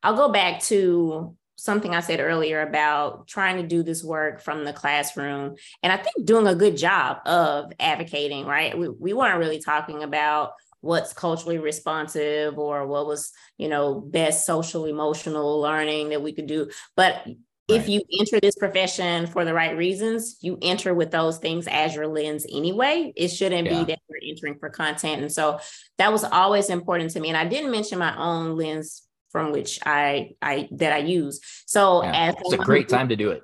I'll 0.03 0.17
go 0.17 0.31
back 0.31 0.63
to 0.65 1.37
something 1.57 1.95
I 1.95 2.01
said 2.01 2.21
earlier 2.21 2.63
about 2.63 3.27
trying 3.27 3.57
to 3.61 3.67
do 3.67 3.83
this 3.83 4.03
work 4.03 4.41
from 4.41 4.65
the 4.65 4.73
classroom, 4.73 5.57
and 5.83 5.93
I 5.93 5.97
think 5.97 6.25
doing 6.25 6.47
a 6.47 6.55
good 6.55 6.77
job 6.77 7.19
of 7.27 7.73
advocating. 7.81 8.47
Right, 8.47 8.79
we 8.79 8.89
we 8.89 9.13
weren't 9.13 9.39
really 9.39 9.61
talking 9.61 10.03
about 10.03 10.53
what's 10.81 11.13
culturally 11.13 11.59
responsive 11.59 12.59
or 12.59 12.87
what 12.87 13.07
was 13.07 13.33
you 13.57 13.69
know 13.69 14.01
best 14.01 14.47
social 14.47 14.85
emotional 14.85 15.61
learning 15.61 16.11
that 16.11 16.23
we 16.23 16.33
could 16.33 16.47
do 16.47 16.69
but 16.97 17.27
if 17.69 17.87
you 17.87 18.01
enter 18.19 18.41
this 18.41 18.55
profession 18.55 19.27
for 19.27 19.45
the 19.45 19.53
right 19.53 19.77
reasons, 19.77 20.39
you 20.41 20.59
enter 20.63 20.95
with 20.95 21.11
those 21.11 21.37
things 21.37 21.69
as 21.69 21.95
your 21.95 22.07
lens 22.07 22.47
anyway. 22.51 23.13
It 23.15 23.29
shouldn't 23.29 23.67
yeah. 23.67 23.81
be 23.81 23.85
that 23.85 23.99
we're 24.09 24.27
entering 24.27 24.59
for 24.59 24.71
content. 24.71 25.21
And 25.21 25.31
so 25.31 25.61
that 25.99 26.11
was 26.11 26.25
always 26.25 26.71
important 26.71 27.11
to 27.11 27.21
me. 27.21 27.29
And 27.29 27.37
I 27.37 27.45
didn't 27.45 27.71
mention 27.71 27.99
my 27.99 28.17
own 28.17 28.57
lens 28.57 29.03
from 29.31 29.53
which 29.53 29.79
I 29.85 30.31
I 30.41 30.69
that 30.73 30.95
I 30.95 30.99
use. 30.99 31.41
So 31.67 32.03
yeah. 32.03 32.29
as 32.29 32.35
it's 32.39 32.55
a 32.55 32.57
great 32.57 32.89
time 32.89 33.11
to 33.11 33.17
do 33.17 33.31
it. 33.31 33.43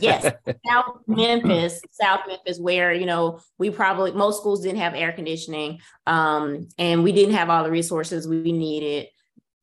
Yes, 0.00 0.32
South 0.66 1.00
Memphis, 1.06 1.80
South 1.90 2.20
Memphis, 2.26 2.58
where 2.58 2.92
you 2.92 3.06
know 3.06 3.40
we 3.58 3.70
probably 3.70 4.12
most 4.12 4.38
schools 4.38 4.62
didn't 4.62 4.80
have 4.80 4.94
air 4.94 5.12
conditioning, 5.12 5.80
um, 6.06 6.68
and 6.78 7.02
we 7.02 7.12
didn't 7.12 7.34
have 7.34 7.50
all 7.50 7.64
the 7.64 7.70
resources 7.70 8.26
we 8.26 8.52
needed. 8.52 9.08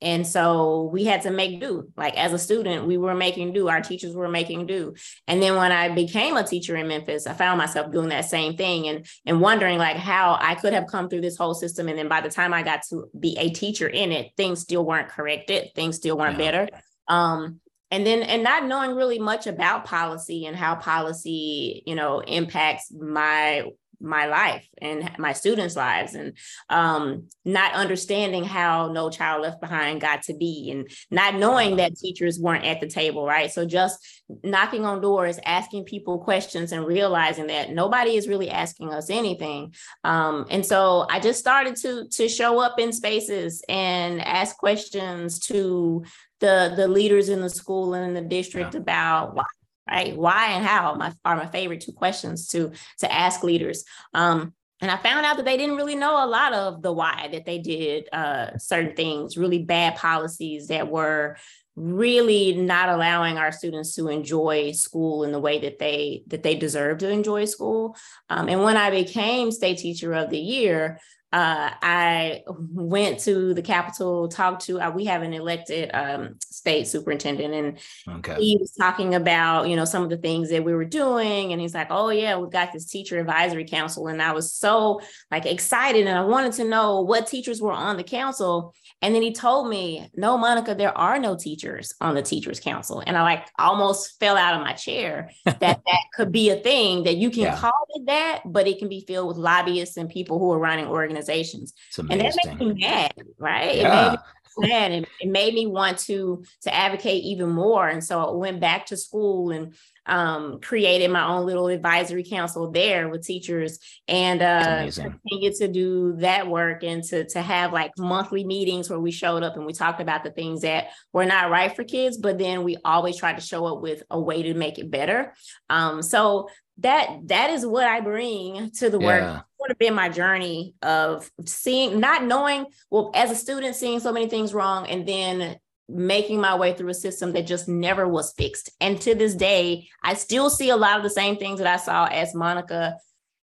And 0.01 0.25
so 0.25 0.83
we 0.93 1.03
had 1.03 1.23
to 1.23 1.31
make 1.31 1.59
do. 1.59 1.89
Like 1.97 2.17
as 2.17 2.31
a 2.31 2.39
student, 2.39 2.87
we 2.87 2.97
were 2.97 3.15
making 3.15 3.53
do. 3.53 3.67
Our 3.67 3.81
teachers 3.81 4.15
were 4.15 4.29
making 4.29 4.65
do. 4.65 4.95
And 5.27 5.41
then 5.41 5.57
when 5.57 5.71
I 5.71 5.89
became 5.89 6.37
a 6.37 6.43
teacher 6.43 6.75
in 6.77 6.87
Memphis, 6.87 7.27
I 7.27 7.33
found 7.33 7.57
myself 7.57 7.91
doing 7.91 8.09
that 8.09 8.25
same 8.25 8.55
thing 8.55 8.87
and 8.87 9.05
and 9.25 9.41
wondering 9.41 9.77
like 9.77 9.97
how 9.97 10.37
I 10.39 10.55
could 10.55 10.73
have 10.73 10.87
come 10.87 11.09
through 11.09 11.21
this 11.21 11.37
whole 11.37 11.53
system. 11.53 11.89
And 11.89 11.97
then 11.97 12.07
by 12.07 12.21
the 12.21 12.29
time 12.29 12.53
I 12.53 12.63
got 12.63 12.83
to 12.89 13.09
be 13.19 13.37
a 13.37 13.49
teacher 13.49 13.87
in 13.87 14.11
it, 14.11 14.31
things 14.37 14.61
still 14.61 14.85
weren't 14.85 15.09
corrected. 15.09 15.71
Things 15.75 15.97
still 15.97 16.17
weren't 16.17 16.39
yeah. 16.39 16.51
better. 16.51 16.69
Um, 17.09 17.59
and 17.91 18.05
then 18.05 18.21
and 18.23 18.43
not 18.43 18.65
knowing 18.65 18.95
really 18.95 19.19
much 19.19 19.47
about 19.47 19.85
policy 19.85 20.45
and 20.45 20.55
how 20.55 20.75
policy, 20.75 21.83
you 21.85 21.95
know, 21.95 22.19
impacts 22.19 22.91
my 22.91 23.65
my 24.01 24.27
life 24.27 24.65
and 24.81 25.11
my 25.17 25.33
students' 25.33 25.75
lives, 25.75 26.13
and 26.13 26.33
um, 26.69 27.27
not 27.43 27.73
understanding 27.73 28.45
how 28.45 28.91
No 28.91 29.09
Child 29.09 29.41
Left 29.41 29.59
Behind 29.59 29.99
got 29.99 30.23
to 30.23 30.33
be, 30.33 30.71
and 30.71 30.89
not 31.11 31.35
knowing 31.35 31.77
that 31.77 31.97
teachers 31.97 32.39
weren't 32.39 32.65
at 32.65 32.79
the 32.79 32.87
table, 32.87 33.25
right? 33.25 33.51
So 33.51 33.65
just 33.65 33.99
knocking 34.43 34.85
on 34.85 35.01
doors, 35.01 35.39
asking 35.45 35.83
people 35.85 36.19
questions, 36.19 36.71
and 36.71 36.85
realizing 36.85 37.47
that 37.47 37.71
nobody 37.71 38.15
is 38.15 38.27
really 38.27 38.49
asking 38.49 38.93
us 38.93 39.09
anything. 39.09 39.73
Um, 40.03 40.45
and 40.49 40.65
so 40.65 41.05
I 41.09 41.19
just 41.19 41.39
started 41.39 41.75
to 41.77 42.07
to 42.09 42.29
show 42.29 42.59
up 42.59 42.79
in 42.79 42.93
spaces 42.93 43.63
and 43.67 44.21
ask 44.21 44.57
questions 44.57 45.39
to 45.47 46.03
the 46.39 46.73
the 46.75 46.87
leaders 46.87 47.29
in 47.29 47.41
the 47.41 47.49
school 47.49 47.93
and 47.93 48.07
in 48.07 48.13
the 48.13 48.29
district 48.29 48.73
yeah. 48.73 48.81
about 48.81 49.35
why 49.35 49.43
right? 49.89 50.15
Why 50.15 50.51
and 50.51 50.65
how 50.65 50.95
my, 50.95 51.13
are 51.25 51.35
my 51.35 51.47
favorite 51.47 51.81
two 51.81 51.93
questions 51.93 52.47
to 52.47 52.71
to 52.99 53.11
ask 53.11 53.43
leaders. 53.43 53.83
Um, 54.13 54.53
and 54.81 54.89
I 54.89 54.97
found 54.97 55.25
out 55.25 55.35
that 55.37 55.45
they 55.45 55.57
didn't 55.57 55.75
really 55.75 55.95
know 55.95 56.23
a 56.23 56.27
lot 56.27 56.53
of 56.53 56.81
the 56.81 56.93
why 56.93 57.27
that 57.33 57.45
they 57.45 57.57
did 57.59 58.07
uh, 58.13 58.57
certain 58.57 58.95
things, 58.95 59.37
really 59.37 59.63
bad 59.63 59.97
policies 59.97 60.67
that 60.67 60.89
were 60.89 61.37
really 61.75 62.55
not 62.55 62.89
allowing 62.89 63.37
our 63.37 63.51
students 63.51 63.95
to 63.95 64.07
enjoy 64.07 64.71
school 64.71 65.23
in 65.23 65.31
the 65.31 65.39
way 65.39 65.59
that 65.59 65.79
they 65.79 66.23
that 66.27 66.43
they 66.43 66.55
deserve 66.55 66.99
to 66.99 67.09
enjoy 67.09 67.45
school. 67.45 67.95
Um, 68.29 68.47
and 68.47 68.63
when 68.63 68.77
I 68.77 68.89
became 68.89 69.51
state 69.51 69.79
teacher 69.79 70.13
of 70.13 70.29
the 70.29 70.39
year, 70.39 70.99
uh, 71.31 71.69
I 71.83 72.43
went 72.47 73.19
to 73.21 73.53
the 73.53 73.61
Capitol, 73.61 74.27
talked 74.29 74.65
to, 74.65 74.81
uh, 74.81 74.89
we 74.89 75.05
have 75.05 75.21
an 75.21 75.31
elected 75.31 75.91
um, 75.93 76.37
state 76.39 76.87
superintendent, 76.87 77.53
and 77.53 78.17
okay. 78.17 78.35
he 78.43 78.57
was 78.59 78.71
talking 78.71 79.13
about, 79.13 79.69
you 79.69 79.75
know, 79.75 79.85
some 79.85 80.01
of 80.01 80.09
the 80.09 80.17
things 80.17 80.49
that 80.49 80.63
we 80.63 80.73
were 80.73 80.85
doing. 80.85 81.51
And 81.51 81.61
he's 81.61 81.75
like, 81.75 81.89
oh, 81.91 82.09
yeah, 82.09 82.35
we've 82.37 82.51
got 82.51 82.73
this 82.73 82.87
teacher 82.87 83.19
advisory 83.19 83.65
council. 83.65 84.07
And 84.07 84.23
I 84.23 84.31
was 84.31 84.51
so 84.51 85.01
like 85.29 85.45
excited 85.45 86.07
and 86.07 86.17
I 86.17 86.23
wanted 86.23 86.53
to 86.53 86.63
know 86.63 87.01
what 87.01 87.27
teachers 87.27 87.61
were 87.61 87.73
on 87.73 87.97
the 87.97 88.03
council. 88.03 88.73
And 89.03 89.13
then 89.13 89.21
he 89.21 89.31
told 89.31 89.69
me, 89.69 90.09
no, 90.15 90.35
Monica, 90.35 90.73
there 90.73 90.97
are 90.97 91.19
no 91.19 91.35
teachers 91.35 91.93
on 92.01 92.15
the 92.15 92.23
teachers 92.23 92.59
council. 92.59 93.03
And 93.05 93.15
I 93.15 93.21
like 93.21 93.45
almost 93.59 94.19
fell 94.19 94.35
out 94.35 94.55
of 94.55 94.61
my 94.61 94.73
chair 94.73 95.29
that 95.45 95.59
that 95.59 96.03
could 96.15 96.31
be 96.31 96.49
a 96.49 96.55
thing 96.55 97.03
that 97.03 97.17
you 97.17 97.29
can 97.29 97.43
yeah. 97.43 97.57
call 97.57 97.87
it 97.89 98.07
that, 98.07 98.41
but 98.45 98.67
it 98.67 98.79
can 98.79 98.89
be 98.89 99.05
filled 99.07 99.27
with 99.27 99.37
lobbyists 99.37 99.95
and 99.95 100.09
people 100.09 100.39
who 100.39 100.51
are 100.51 100.59
running 100.59 100.87
organizations 100.87 101.18
organizations. 101.19 101.73
And 101.97 102.21
that 102.21 102.35
made 102.45 102.59
me 102.59 102.73
mad, 102.79 103.13
right? 103.37 103.75
Yeah. 103.77 104.13
It 104.13 104.19
made 104.57 104.67
me 104.67 104.69
mad 104.69 104.91
and 104.91 105.07
it 105.21 105.29
made 105.29 105.53
me 105.53 105.67
want 105.67 105.99
to 105.99 106.43
to 106.61 106.73
advocate 106.73 107.23
even 107.23 107.49
more. 107.49 107.87
And 107.87 108.03
so 108.03 108.19
I 108.19 108.31
went 108.31 108.59
back 108.59 108.87
to 108.87 108.97
school 108.97 109.51
and 109.51 109.73
um, 110.05 110.59
created 110.59 111.11
my 111.11 111.23
own 111.23 111.45
little 111.45 111.67
advisory 111.67 112.23
council 112.23 112.71
there 112.71 113.09
with 113.09 113.25
teachers 113.25 113.77
and 114.07 114.41
uh, 114.41 114.89
continued 114.91 115.55
to 115.55 115.67
do 115.67 116.15
that 116.17 116.47
work 116.47 116.83
and 116.83 117.03
to, 117.05 117.25
to 117.25 117.41
have 117.41 117.73
like 117.73 117.91
monthly 117.97 118.43
meetings 118.43 118.89
where 118.89 118.99
we 118.99 119.11
showed 119.11 119.43
up 119.43 119.55
and 119.55 119.67
we 119.67 119.73
talked 119.73 120.01
about 120.01 120.23
the 120.23 120.31
things 120.31 120.61
that 120.61 120.87
were 121.13 121.25
not 121.25 121.51
right 121.51 121.75
for 121.75 121.83
kids, 121.83 122.17
but 122.17 122.39
then 122.39 122.63
we 122.63 122.75
always 122.83 123.17
tried 123.17 123.37
to 123.37 123.45
show 123.45 123.65
up 123.65 123.81
with 123.81 124.01
a 124.09 124.19
way 124.19 124.41
to 124.41 124.55
make 124.55 124.79
it 124.79 124.89
better. 124.89 125.35
Um, 125.69 126.01
so 126.01 126.49
that 126.79 127.09
that 127.25 127.49
is 127.51 127.65
what 127.65 127.85
I 127.85 127.99
bring 127.99 128.71
to 128.79 128.89
the 128.89 128.99
work. 128.99 129.45
Yeah. 129.69 129.71
Sort 129.71 129.71
of 129.71 129.79
been 129.79 129.93
my 129.93 130.09
journey 130.09 130.75
of 130.81 131.29
seeing, 131.45 131.99
not 131.99 132.23
knowing, 132.23 132.65
well, 132.89 133.11
as 133.13 133.31
a 133.31 133.35
student, 133.35 133.75
seeing 133.75 133.99
so 133.99 134.11
many 134.11 134.27
things 134.27 134.53
wrong, 134.53 134.87
and 134.87 135.07
then 135.07 135.57
making 135.87 136.39
my 136.39 136.55
way 136.55 136.73
through 136.73 136.89
a 136.89 136.93
system 136.93 137.33
that 137.33 137.47
just 137.47 137.67
never 137.67 138.07
was 138.07 138.33
fixed. 138.33 138.71
And 138.79 139.01
to 139.01 139.15
this 139.15 139.33
day, 139.33 139.89
I 140.03 140.13
still 140.13 140.49
see 140.49 140.69
a 140.69 140.77
lot 140.77 140.97
of 140.97 141.03
the 141.03 141.09
same 141.09 141.37
things 141.37 141.59
that 141.59 141.67
I 141.67 141.77
saw 141.77 142.05
as 142.05 142.35
Monica 142.35 142.97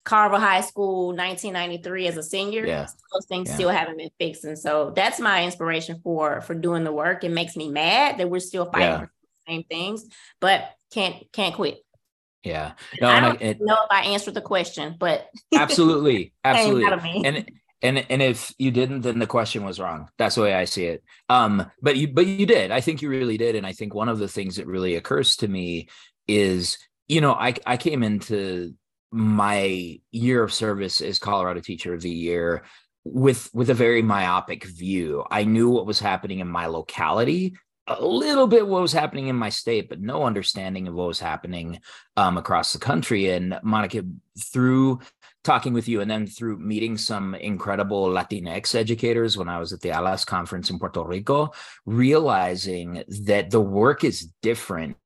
Carver 0.04 0.38
High 0.38 0.60
School, 0.60 1.08
1993, 1.08 2.06
as 2.08 2.16
a 2.16 2.22
senior. 2.22 2.66
Yeah. 2.66 2.86
Those 3.12 3.26
things 3.26 3.48
yeah. 3.48 3.54
still 3.54 3.68
haven't 3.70 3.96
been 3.96 4.10
fixed, 4.18 4.44
and 4.44 4.58
so 4.58 4.92
that's 4.94 5.18
my 5.18 5.44
inspiration 5.44 6.00
for 6.02 6.42
for 6.42 6.54
doing 6.54 6.84
the 6.84 6.92
work. 6.92 7.24
It 7.24 7.30
makes 7.30 7.56
me 7.56 7.70
mad 7.70 8.18
that 8.18 8.28
we're 8.28 8.40
still 8.40 8.66
fighting 8.70 8.88
yeah. 8.88 8.98
for 9.00 9.06
the 9.06 9.52
same 9.52 9.64
things, 9.64 10.04
but 10.40 10.70
can't 10.92 11.16
can't 11.32 11.54
quit. 11.54 11.78
Yeah. 12.44 12.72
No, 13.00 13.08
I 13.08 13.20
don't 13.20 13.42
it, 13.42 13.60
know 13.60 13.74
if 13.74 13.90
I 13.90 14.02
answered 14.06 14.34
the 14.34 14.40
question, 14.40 14.96
but 14.98 15.28
absolutely, 15.54 16.32
absolutely. 16.44 17.24
And 17.24 17.50
and 17.82 18.06
and 18.08 18.22
if 18.22 18.54
you 18.58 18.70
didn't, 18.70 19.02
then 19.02 19.18
the 19.18 19.26
question 19.26 19.64
was 19.64 19.80
wrong. 19.80 20.08
That's 20.16 20.36
the 20.36 20.42
way 20.42 20.54
I 20.54 20.64
see 20.64 20.86
it. 20.86 21.02
Um, 21.28 21.70
but 21.82 21.96
you 21.96 22.08
but 22.08 22.26
you 22.26 22.46
did. 22.46 22.70
I 22.70 22.80
think 22.80 23.02
you 23.02 23.08
really 23.08 23.36
did. 23.36 23.56
And 23.56 23.66
I 23.66 23.72
think 23.72 23.94
one 23.94 24.08
of 24.08 24.18
the 24.18 24.28
things 24.28 24.56
that 24.56 24.66
really 24.66 24.94
occurs 24.94 25.36
to 25.36 25.48
me 25.48 25.88
is, 26.28 26.78
you 27.08 27.20
know, 27.20 27.32
I 27.32 27.54
I 27.66 27.76
came 27.76 28.02
into 28.02 28.74
my 29.10 29.98
year 30.10 30.42
of 30.42 30.52
service 30.52 31.00
as 31.00 31.18
Colorado 31.18 31.60
Teacher 31.60 31.94
of 31.94 32.02
the 32.02 32.10
Year 32.10 32.64
with 33.04 33.50
with 33.52 33.70
a 33.70 33.74
very 33.74 34.02
myopic 34.02 34.64
view. 34.64 35.24
I 35.30 35.44
knew 35.44 35.68
what 35.70 35.86
was 35.86 36.00
happening 36.00 36.38
in 36.38 36.48
my 36.48 36.66
locality 36.66 37.54
a 37.86 38.04
little 38.04 38.46
bit 38.46 38.66
what 38.66 38.82
was 38.82 38.92
happening 38.92 39.28
in 39.28 39.36
my 39.36 39.50
state, 39.50 39.88
but 39.88 40.00
no 40.00 40.24
understanding 40.24 40.88
of 40.88 40.94
what 40.94 41.08
was 41.08 41.20
happening 41.20 41.80
um, 42.16 42.38
across 42.38 42.72
the 42.72 42.78
country. 42.78 43.30
And 43.30 43.58
Monica, 43.62 44.04
through 44.38 45.00
talking 45.42 45.74
with 45.74 45.86
you 45.86 46.00
and 46.00 46.10
then 46.10 46.26
through 46.26 46.58
meeting 46.58 46.96
some 46.96 47.34
incredible 47.34 48.08
Latinx 48.08 48.74
educators 48.74 49.36
when 49.36 49.48
I 49.48 49.58
was 49.58 49.72
at 49.72 49.80
the 49.80 49.90
ALAS 49.90 50.24
conference 50.24 50.70
in 50.70 50.78
Puerto 50.78 51.04
Rico, 51.04 51.52
realizing 51.84 53.04
that 53.24 53.50
the 53.50 53.60
work 53.60 54.04
is 54.04 54.30
different 54.42 54.96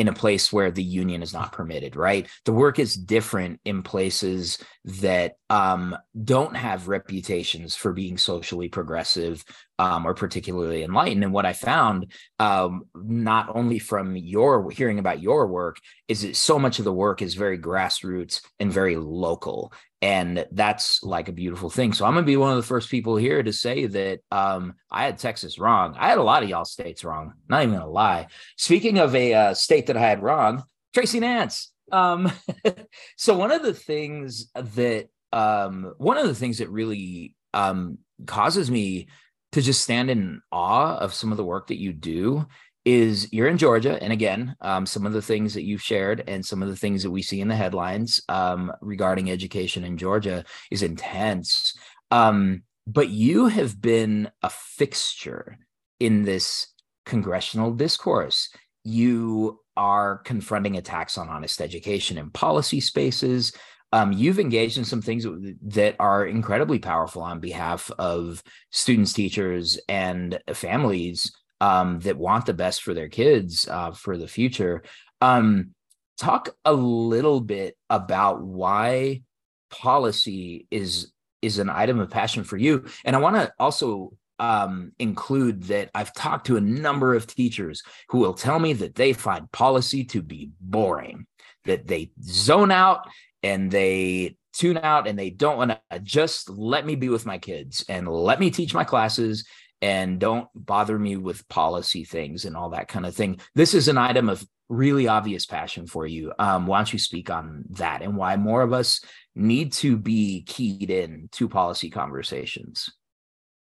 in 0.00 0.08
a 0.08 0.14
place 0.14 0.50
where 0.50 0.70
the 0.70 0.82
union 0.82 1.22
is 1.22 1.34
not 1.34 1.52
permitted, 1.52 1.94
right? 1.94 2.26
The 2.46 2.52
work 2.52 2.78
is 2.78 2.94
different 2.94 3.60
in 3.66 3.82
places 3.82 4.56
that 5.02 5.34
um, 5.50 5.94
don't 6.24 6.56
have 6.56 6.88
reputations 6.88 7.76
for 7.76 7.92
being 7.92 8.16
socially 8.16 8.70
progressive 8.70 9.44
um, 9.78 10.06
or 10.06 10.14
particularly 10.14 10.84
enlightened. 10.84 11.22
And 11.22 11.34
what 11.34 11.44
I 11.44 11.52
found, 11.52 12.12
um, 12.38 12.84
not 12.94 13.54
only 13.54 13.78
from 13.78 14.16
your 14.16 14.70
hearing 14.70 14.98
about 14.98 15.20
your 15.20 15.46
work, 15.48 15.76
is 16.08 16.22
that 16.22 16.34
so 16.34 16.58
much 16.58 16.78
of 16.78 16.86
the 16.86 16.94
work 16.94 17.20
is 17.20 17.34
very 17.34 17.58
grassroots 17.58 18.40
and 18.58 18.72
very 18.72 18.96
local 18.96 19.70
and 20.02 20.46
that's 20.52 21.02
like 21.02 21.28
a 21.28 21.32
beautiful 21.32 21.68
thing. 21.68 21.92
So 21.92 22.06
I'm 22.06 22.14
gonna 22.14 22.24
be 22.24 22.36
one 22.36 22.50
of 22.50 22.56
the 22.56 22.62
first 22.62 22.90
people 22.90 23.16
here 23.16 23.42
to 23.42 23.52
say 23.52 23.86
that 23.86 24.20
um, 24.30 24.74
I 24.90 25.04
had 25.04 25.18
Texas 25.18 25.58
wrong. 25.58 25.94
I 25.98 26.08
had 26.08 26.18
a 26.18 26.22
lot 26.22 26.42
of 26.42 26.48
y'all 26.48 26.64
states 26.64 27.04
wrong. 27.04 27.34
Not 27.48 27.62
even 27.62 27.74
gonna 27.74 27.90
lie. 27.90 28.28
Speaking 28.56 28.98
of 28.98 29.14
a 29.14 29.34
uh, 29.34 29.54
state 29.54 29.86
that 29.88 29.96
I 29.96 30.00
had 30.00 30.22
wrong, 30.22 30.64
Tracey 30.94 31.20
Nance. 31.20 31.72
Um, 31.92 32.32
so 33.16 33.36
one 33.36 33.50
of 33.50 33.62
the 33.62 33.74
things 33.74 34.50
that 34.54 35.08
um, 35.32 35.94
one 35.98 36.16
of 36.16 36.26
the 36.26 36.34
things 36.34 36.58
that 36.58 36.70
really 36.70 37.34
um, 37.52 37.98
causes 38.26 38.70
me 38.70 39.08
to 39.52 39.60
just 39.60 39.82
stand 39.82 40.10
in 40.10 40.40
awe 40.50 40.96
of 40.96 41.12
some 41.12 41.30
of 41.30 41.36
the 41.36 41.44
work 41.44 41.68
that 41.68 41.78
you 41.78 41.92
do 41.92 42.46
is 42.90 43.32
you're 43.32 43.46
in 43.46 43.56
Georgia, 43.56 44.02
and 44.02 44.12
again, 44.12 44.56
um, 44.60 44.84
some 44.84 45.06
of 45.06 45.12
the 45.12 45.22
things 45.22 45.54
that 45.54 45.62
you've 45.62 45.82
shared 45.82 46.24
and 46.26 46.44
some 46.44 46.60
of 46.60 46.68
the 46.68 46.76
things 46.76 47.04
that 47.04 47.10
we 47.10 47.22
see 47.22 47.40
in 47.40 47.46
the 47.46 47.54
headlines 47.54 48.20
um, 48.28 48.72
regarding 48.80 49.30
education 49.30 49.84
in 49.84 49.96
Georgia 49.96 50.44
is 50.72 50.82
intense. 50.82 51.78
Um, 52.10 52.62
but 52.88 53.08
you 53.08 53.46
have 53.46 53.80
been 53.80 54.30
a 54.42 54.50
fixture 54.50 55.58
in 56.00 56.24
this 56.24 56.66
congressional 57.06 57.72
discourse. 57.72 58.48
You 58.82 59.60
are 59.76 60.18
confronting 60.18 60.76
attacks 60.76 61.16
on 61.16 61.28
honest 61.28 61.60
education 61.60 62.18
in 62.18 62.30
policy 62.30 62.80
spaces. 62.80 63.52
Um, 63.92 64.12
you've 64.12 64.40
engaged 64.40 64.78
in 64.78 64.84
some 64.84 65.02
things 65.02 65.26
that 65.62 65.94
are 66.00 66.26
incredibly 66.26 66.80
powerful 66.80 67.22
on 67.22 67.38
behalf 67.38 67.90
of 67.98 68.42
students, 68.70 69.12
teachers, 69.12 69.78
and 69.88 70.40
families 70.52 71.32
um, 71.60 72.00
that 72.00 72.16
want 72.16 72.46
the 72.46 72.54
best 72.54 72.82
for 72.82 72.94
their 72.94 73.08
kids 73.08 73.68
uh, 73.68 73.92
for 73.92 74.16
the 74.16 74.28
future. 74.28 74.82
Um, 75.20 75.74
talk 76.18 76.54
a 76.64 76.72
little 76.72 77.40
bit 77.40 77.76
about 77.88 78.42
why 78.42 79.22
policy 79.70 80.66
is 80.70 81.12
is 81.42 81.58
an 81.58 81.70
item 81.70 82.00
of 82.00 82.10
passion 82.10 82.44
for 82.44 82.56
you, 82.56 82.84
and 83.04 83.16
I 83.16 83.18
want 83.18 83.36
to 83.36 83.52
also 83.58 84.12
um, 84.40 84.92
include 84.98 85.64
that 85.64 85.90
I've 85.94 86.14
talked 86.14 86.46
to 86.46 86.56
a 86.56 86.62
number 86.62 87.14
of 87.14 87.26
teachers 87.26 87.82
who 88.08 88.18
will 88.18 88.34
tell 88.34 88.58
me 88.58 88.72
that 88.74 88.94
they 88.94 89.12
find 89.12 89.50
policy 89.52 90.04
to 90.06 90.22
be 90.22 90.50
boring, 90.60 91.26
that 91.66 91.86
they 91.86 92.10
zone 92.22 92.70
out 92.70 93.06
and 93.42 93.70
they 93.70 94.36
tune 94.52 94.78
out 94.78 95.06
and 95.06 95.18
they 95.18 95.30
don't 95.30 95.58
want 95.58 95.78
to 95.90 96.00
just 96.00 96.48
let 96.48 96.84
me 96.84 96.94
be 96.94 97.08
with 97.08 97.26
my 97.26 97.38
kids 97.38 97.84
and 97.88 98.08
let 98.08 98.40
me 98.40 98.50
teach 98.50 98.74
my 98.74 98.82
classes 98.82 99.46
and 99.82 100.18
don't 100.18 100.48
bother 100.54 100.98
me 100.98 101.16
with 101.16 101.48
policy 101.48 102.04
things 102.04 102.44
and 102.44 102.56
all 102.56 102.70
that 102.70 102.88
kind 102.88 103.06
of 103.06 103.14
thing. 103.14 103.40
This 103.54 103.74
is 103.74 103.88
an 103.88 103.98
item 103.98 104.28
of 104.28 104.46
really 104.68 105.08
obvious 105.08 105.46
passion 105.46 105.86
for 105.86 106.06
you. 106.06 106.32
Um, 106.38 106.66
why 106.66 106.78
don't 106.78 106.92
you 106.92 106.98
speak 106.98 107.30
on 107.30 107.64
that 107.70 108.02
and 108.02 108.16
why 108.16 108.36
more 108.36 108.62
of 108.62 108.72
us 108.72 109.00
need 109.34 109.72
to 109.74 109.96
be 109.96 110.42
keyed 110.42 110.90
in 110.90 111.28
to 111.32 111.48
policy 111.48 111.90
conversations? 111.90 112.90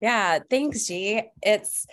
Yeah, 0.01 0.39
thanks, 0.49 0.85
G. 0.85 1.23
It's 1.41 1.87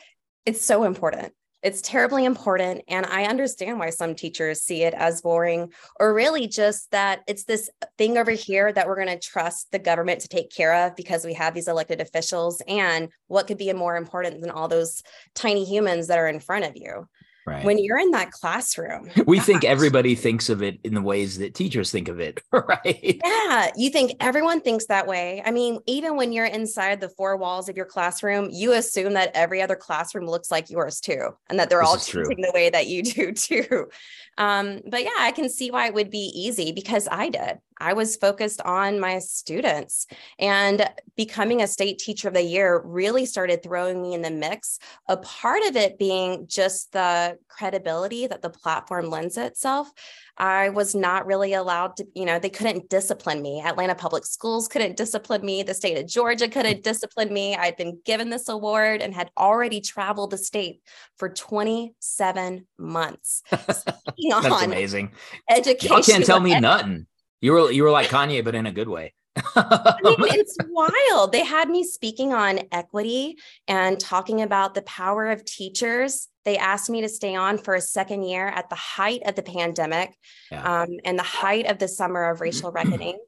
it's 0.45 0.63
so 0.63 0.85
important. 0.85 1.33
It's 1.65 1.81
terribly 1.81 2.27
important. 2.27 2.83
And 2.89 3.07
I 3.07 3.25
understand 3.25 3.79
why 3.79 3.89
some 3.89 4.15
teachers 4.15 4.61
see 4.61 4.83
it 4.83 4.93
as 4.93 5.23
boring, 5.23 5.73
or 5.99 6.13
really 6.13 6.47
just 6.47 6.91
that 6.91 7.23
it's 7.27 7.45
this 7.45 7.71
thing 7.97 8.19
over 8.19 8.33
here 8.33 8.71
that 8.71 8.87
we're 8.87 9.03
going 9.03 9.09
to 9.09 9.19
trust 9.19 9.73
the 9.73 9.79
government 9.79 10.21
to 10.21 10.29
take 10.29 10.51
care 10.51 10.87
of 10.87 10.95
because 10.95 11.25
we 11.25 11.33
have 11.33 11.55
these 11.55 11.67
elected 11.67 12.03
officials. 12.03 12.61
And 12.69 13.09
what 13.29 13.47
could 13.47 13.57
be 13.57 13.73
more 13.73 13.97
important 13.97 14.43
than 14.43 14.51
all 14.51 14.69
those 14.69 15.03
tiny 15.35 15.65
humans 15.65 16.09
that 16.09 16.19
are 16.19 16.29
in 16.29 16.39
front 16.39 16.67
of 16.67 16.77
you? 16.77 17.09
Right. 17.47 17.65
When 17.65 17.79
you're 17.79 17.99
in 17.99 18.11
that 18.13 18.31
classroom, 18.31 19.11
we 19.27 19.37
gosh. 19.37 19.47
think 19.47 19.65
everybody 19.65 20.15
thinks 20.15 20.49
of 20.49 20.63
it 20.63 20.79
in 20.83 20.95
the 20.95 21.03
ways 21.03 21.39
that 21.39 21.55
teachers 21.55 21.91
think 21.91 22.09
of 22.09 22.19
it, 22.19 22.41
right? 22.53 23.21
Yeah, 23.23 23.71
you 23.77 23.91
think 23.91 24.13
everyone 24.21 24.63
thinks 24.63 24.87
that 24.87 25.07
way. 25.07 25.43
I 25.45 25.51
mean, 25.51 25.81
even 25.87 26.17
when 26.17 26.33
you're 26.33 26.47
inside 26.47 27.01
the 27.01 27.11
four 27.11 27.37
walls 27.37 27.69
of 27.69 27.77
your 27.77 27.87
classroom, 27.87 28.49
you 28.51 28.73
assume 28.73 29.13
that 29.15 29.31
every 29.35 29.61
other 29.61 29.77
classroom 29.77 30.27
looks 30.27 30.51
like 30.51 30.71
yours 30.71 31.01
too, 31.01 31.37
and 31.51 31.59
that 31.59 31.69
they're 31.69 31.81
this 31.81 31.89
all 31.89 31.97
teaching 31.97 32.41
the 32.41 32.53
way 32.55 32.71
that 32.71 32.87
you 32.87 33.03
do 33.03 33.33
too. 33.33 33.89
Um, 34.39 34.81
but 34.87 35.03
yeah, 35.03 35.11
I 35.19 35.33
can 35.33 35.49
see 35.49 35.71
why 35.71 35.87
it 35.87 35.95
would 35.95 36.11
be 36.11 36.33
easy 36.35 36.73
because 36.73 37.09
I 37.11 37.29
did. 37.29 37.59
I 37.81 37.93
was 37.93 38.17
focused 38.17 38.61
on 38.63 39.01
my 39.01 39.19
students 39.19 40.07
and 40.39 40.89
becoming 41.17 41.63
a 41.63 41.67
state 41.67 41.99
teacher 41.99 42.29
of 42.29 42.35
the 42.35 42.43
year 42.43 42.81
really 42.85 43.27
started 43.27 43.63
throwing 43.63 44.01
me 44.01 44.15
in 44.15 44.23
the 44.23 44.31
mix. 44.31 44.79
A 45.09 45.17
part 45.17 45.63
of 45.69 45.77
it 45.77 45.99
being 45.99 46.47
just 46.47 46.93
the 46.93 47.37
credibility 47.49 48.27
that 48.27 48.43
the 48.43 48.51
platform 48.51 49.11
lends 49.11 49.37
itself. 49.37 49.91
I 50.37 50.71
was 50.71 50.95
not 50.95 51.27
really 51.27 51.55
allowed 51.55 51.97
to, 51.99 52.07
you 52.15 52.25
know, 52.25 52.39
they 52.39 52.51
couldn't 52.51 52.89
discipline 52.89 53.41
me. 53.41 53.61
Atlanta 53.61 53.95
Public 53.95 54.27
Schools 54.27 54.67
couldn't 54.67 54.97
discipline 54.97 55.45
me. 55.45 55.63
The 55.63 55.75
state 55.75 55.97
of 55.97 56.07
Georgia 56.07 56.49
couldn't 56.49 56.83
discipline 56.83 57.33
me. 57.33 57.55
I'd 57.55 57.77
been 57.77 58.01
given 58.05 58.31
this 58.31 58.49
award 58.49 59.01
and 59.01 59.15
had 59.15 59.31
already 59.39 59.81
traveled 59.81 60.31
the 60.31 60.39
state 60.39 60.81
for 61.19 61.29
27 61.29 62.67
months. 62.79 63.43
That's 63.51 63.87
on 64.19 64.65
amazing. 64.65 65.13
Education. 65.49 65.95
Y'all 65.95 66.03
can't 66.03 66.25
tell 66.25 66.41
me 66.41 66.59
nothing. 66.59 67.07
You 67.41 67.53
were 67.53 67.71
you 67.71 67.83
were 67.83 67.91
like 67.91 68.09
Kanye, 68.09 68.43
but 68.45 68.55
in 68.55 68.67
a 68.67 68.73
good 68.73 68.89
way. 68.89 69.13
I 69.57 69.97
mean, 70.03 70.17
it's 70.31 70.57
wild. 70.69 71.33
They 71.33 71.45
had 71.45 71.69
me 71.69 71.85
speaking 71.85 72.33
on 72.33 72.61
equity 72.73 73.37
and 73.69 73.99
talking 73.99 74.43
about 74.43 74.75
the 74.75 74.83
power 74.83 75.31
of 75.31 75.45
teachers. 75.45 76.29
They 76.45 76.59
asked 76.59 76.91
me 76.91 77.01
to 77.01 77.09
stay 77.09 77.35
on 77.35 77.59
for 77.59 77.75
a 77.75 77.81
second 77.81 78.23
year 78.23 78.49
at 78.49 78.69
the 78.69 78.77
height 78.77 79.23
of 79.25 79.35
the 79.35 79.43
pandemic 79.43 80.15
yeah. 80.51 80.83
um, 80.83 80.89
and 81.05 81.19
the 81.19 81.23
height 81.23 81.67
of 81.67 81.79
the 81.79 81.89
summer 81.89 82.31
of 82.31 82.41
racial 82.41 82.71
reckoning. 82.71 83.19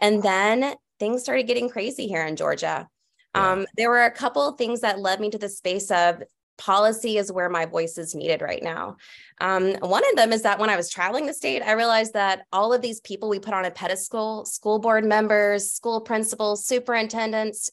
And 0.00 0.22
then 0.22 0.74
things 1.00 1.22
started 1.22 1.46
getting 1.46 1.68
crazy 1.68 2.06
here 2.06 2.24
in 2.24 2.36
Georgia. 2.36 2.88
Yeah. 3.34 3.52
Um, 3.52 3.66
there 3.76 3.90
were 3.90 4.04
a 4.04 4.10
couple 4.10 4.46
of 4.48 4.58
things 4.58 4.80
that 4.80 5.00
led 5.00 5.20
me 5.20 5.30
to 5.30 5.38
the 5.38 5.48
space 5.48 5.90
of 5.90 6.22
policy 6.58 7.16
is 7.16 7.32
where 7.32 7.48
my 7.48 7.64
voice 7.64 7.96
is 7.96 8.14
needed 8.14 8.42
right 8.42 8.62
now. 8.62 8.96
Um, 9.40 9.74
one 9.76 10.02
of 10.10 10.16
them 10.16 10.32
is 10.32 10.42
that 10.42 10.58
when 10.58 10.70
I 10.70 10.76
was 10.76 10.90
traveling 10.90 11.26
the 11.26 11.32
state, 11.32 11.62
I 11.62 11.72
realized 11.72 12.12
that 12.12 12.42
all 12.52 12.72
of 12.72 12.82
these 12.82 13.00
people 13.00 13.28
we 13.28 13.38
put 13.38 13.54
on 13.54 13.64
a 13.64 13.70
pedestal, 13.70 14.44
school 14.44 14.78
board 14.78 15.04
members, 15.04 15.70
school 15.70 16.00
principals, 16.00 16.66
superintendents, 16.66 17.70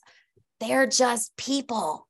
they're 0.59 0.87
just 0.87 1.35
people. 1.35 2.04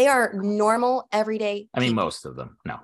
They 0.00 0.08
are 0.08 0.32
normal, 0.32 1.06
everyday. 1.12 1.68
I 1.74 1.80
mean, 1.80 1.94
most 1.94 2.24
of 2.24 2.34
them. 2.34 2.56
No, 2.64 2.78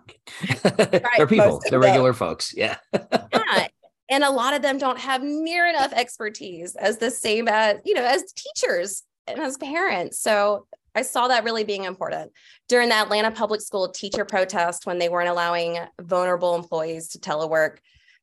right, 0.63 1.03
they're 1.17 1.27
people. 1.27 1.63
They're 1.71 1.81
regular 1.81 2.13
folks. 2.13 2.53
Yeah. 2.55 2.77
yeah. 2.93 3.69
And 4.11 4.23
a 4.23 4.29
lot 4.29 4.53
of 4.53 4.61
them 4.61 4.77
don't 4.77 4.99
have 4.99 5.23
near 5.23 5.67
enough 5.67 5.95
expertise 5.95 6.77
as 6.77 6.99
the 6.99 7.11
same 7.11 7.49
as, 7.49 7.79
you 7.87 7.95
know, 7.95 8.05
as 8.05 8.23
teachers 8.35 9.03
and 9.27 9.41
as 9.41 9.57
parents. 9.57 10.21
So 10.21 10.67
I 10.95 11.01
saw 11.01 11.27
that 11.29 11.43
really 11.43 11.65
being 11.65 11.85
important 11.85 12.33
during 12.69 12.91
the 12.91 12.97
Atlanta 12.97 13.31
Public 13.31 13.63
School 13.63 13.89
teacher 13.89 14.27
protest 14.27 14.85
when 14.85 14.99
they 14.99 15.09
weren't 15.09 15.31
allowing 15.31 15.79
vulnerable 15.99 16.55
employees 16.55 17.09
to 17.09 17.19
telework. 17.19 17.79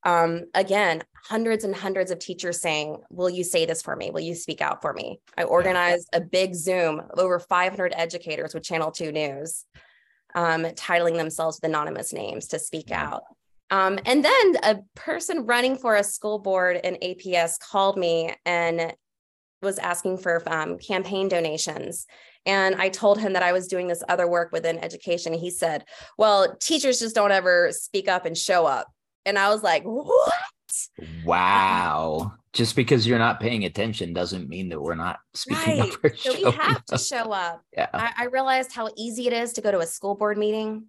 Um, 0.05 0.45
again, 0.53 1.03
hundreds 1.23 1.63
and 1.63 1.75
hundreds 1.75 2.11
of 2.11 2.19
teachers 2.19 2.61
saying, 2.61 2.97
Will 3.09 3.29
you 3.29 3.43
say 3.43 3.65
this 3.65 3.81
for 3.81 3.95
me? 3.95 4.11
Will 4.11 4.21
you 4.21 4.35
speak 4.35 4.61
out 4.61 4.81
for 4.81 4.93
me? 4.93 5.19
I 5.37 5.43
organized 5.43 6.09
a 6.13 6.21
big 6.21 6.55
Zoom 6.55 6.99
of 6.99 7.19
over 7.19 7.39
500 7.39 7.93
educators 7.95 8.53
with 8.53 8.63
Channel 8.63 8.91
2 8.91 9.11
News, 9.11 9.65
um, 10.35 10.63
titling 10.63 11.17
themselves 11.17 11.57
with 11.61 11.69
anonymous 11.69 12.13
names 12.13 12.47
to 12.47 12.59
speak 12.59 12.91
out. 12.91 13.23
Um, 13.71 13.97
and 14.05 14.23
then 14.23 14.57
a 14.63 14.79
person 14.95 15.45
running 15.45 15.77
for 15.77 15.95
a 15.95 16.03
school 16.03 16.37
board 16.37 16.79
in 16.83 16.95
APS 16.95 17.59
called 17.59 17.97
me 17.97 18.33
and 18.45 18.93
was 19.63 19.79
asking 19.79 20.17
for 20.17 20.43
um, 20.47 20.77
campaign 20.77 21.29
donations. 21.29 22.05
And 22.45 22.75
I 22.75 22.89
told 22.89 23.19
him 23.19 23.33
that 23.33 23.43
I 23.43 23.53
was 23.53 23.67
doing 23.67 23.87
this 23.87 24.03
other 24.09 24.27
work 24.27 24.51
within 24.51 24.77
education. 24.83 25.33
He 25.33 25.49
said, 25.49 25.85
Well, 26.17 26.55
teachers 26.57 26.99
just 26.99 27.15
don't 27.15 27.31
ever 27.31 27.69
speak 27.71 28.09
up 28.09 28.25
and 28.25 28.37
show 28.37 28.65
up. 28.65 28.91
And 29.25 29.37
I 29.37 29.49
was 29.49 29.63
like, 29.63 29.83
What? 29.83 30.33
Wow. 31.25 32.33
Just 32.51 32.75
because 32.75 33.07
you're 33.07 33.19
not 33.19 33.39
paying 33.39 33.65
attention 33.65 34.13
doesn't 34.13 34.47
mean 34.47 34.69
that 34.69 34.81
we're 34.81 34.95
not 34.95 35.19
speaking 35.33 35.79
right. 35.79 35.93
up. 36.05 36.15
so 36.17 36.33
we 36.33 36.43
have 36.43 36.77
up. 36.77 36.85
to 36.85 36.97
show 36.99 37.31
up. 37.31 37.63
Yeah. 37.73 37.89
I, 37.93 38.11
I 38.17 38.25
realized 38.25 38.71
how 38.71 38.89
easy 38.95 39.27
it 39.27 39.33
is 39.33 39.53
to 39.53 39.61
go 39.61 39.71
to 39.71 39.79
a 39.79 39.87
school 39.87 40.15
board 40.15 40.37
meeting 40.37 40.85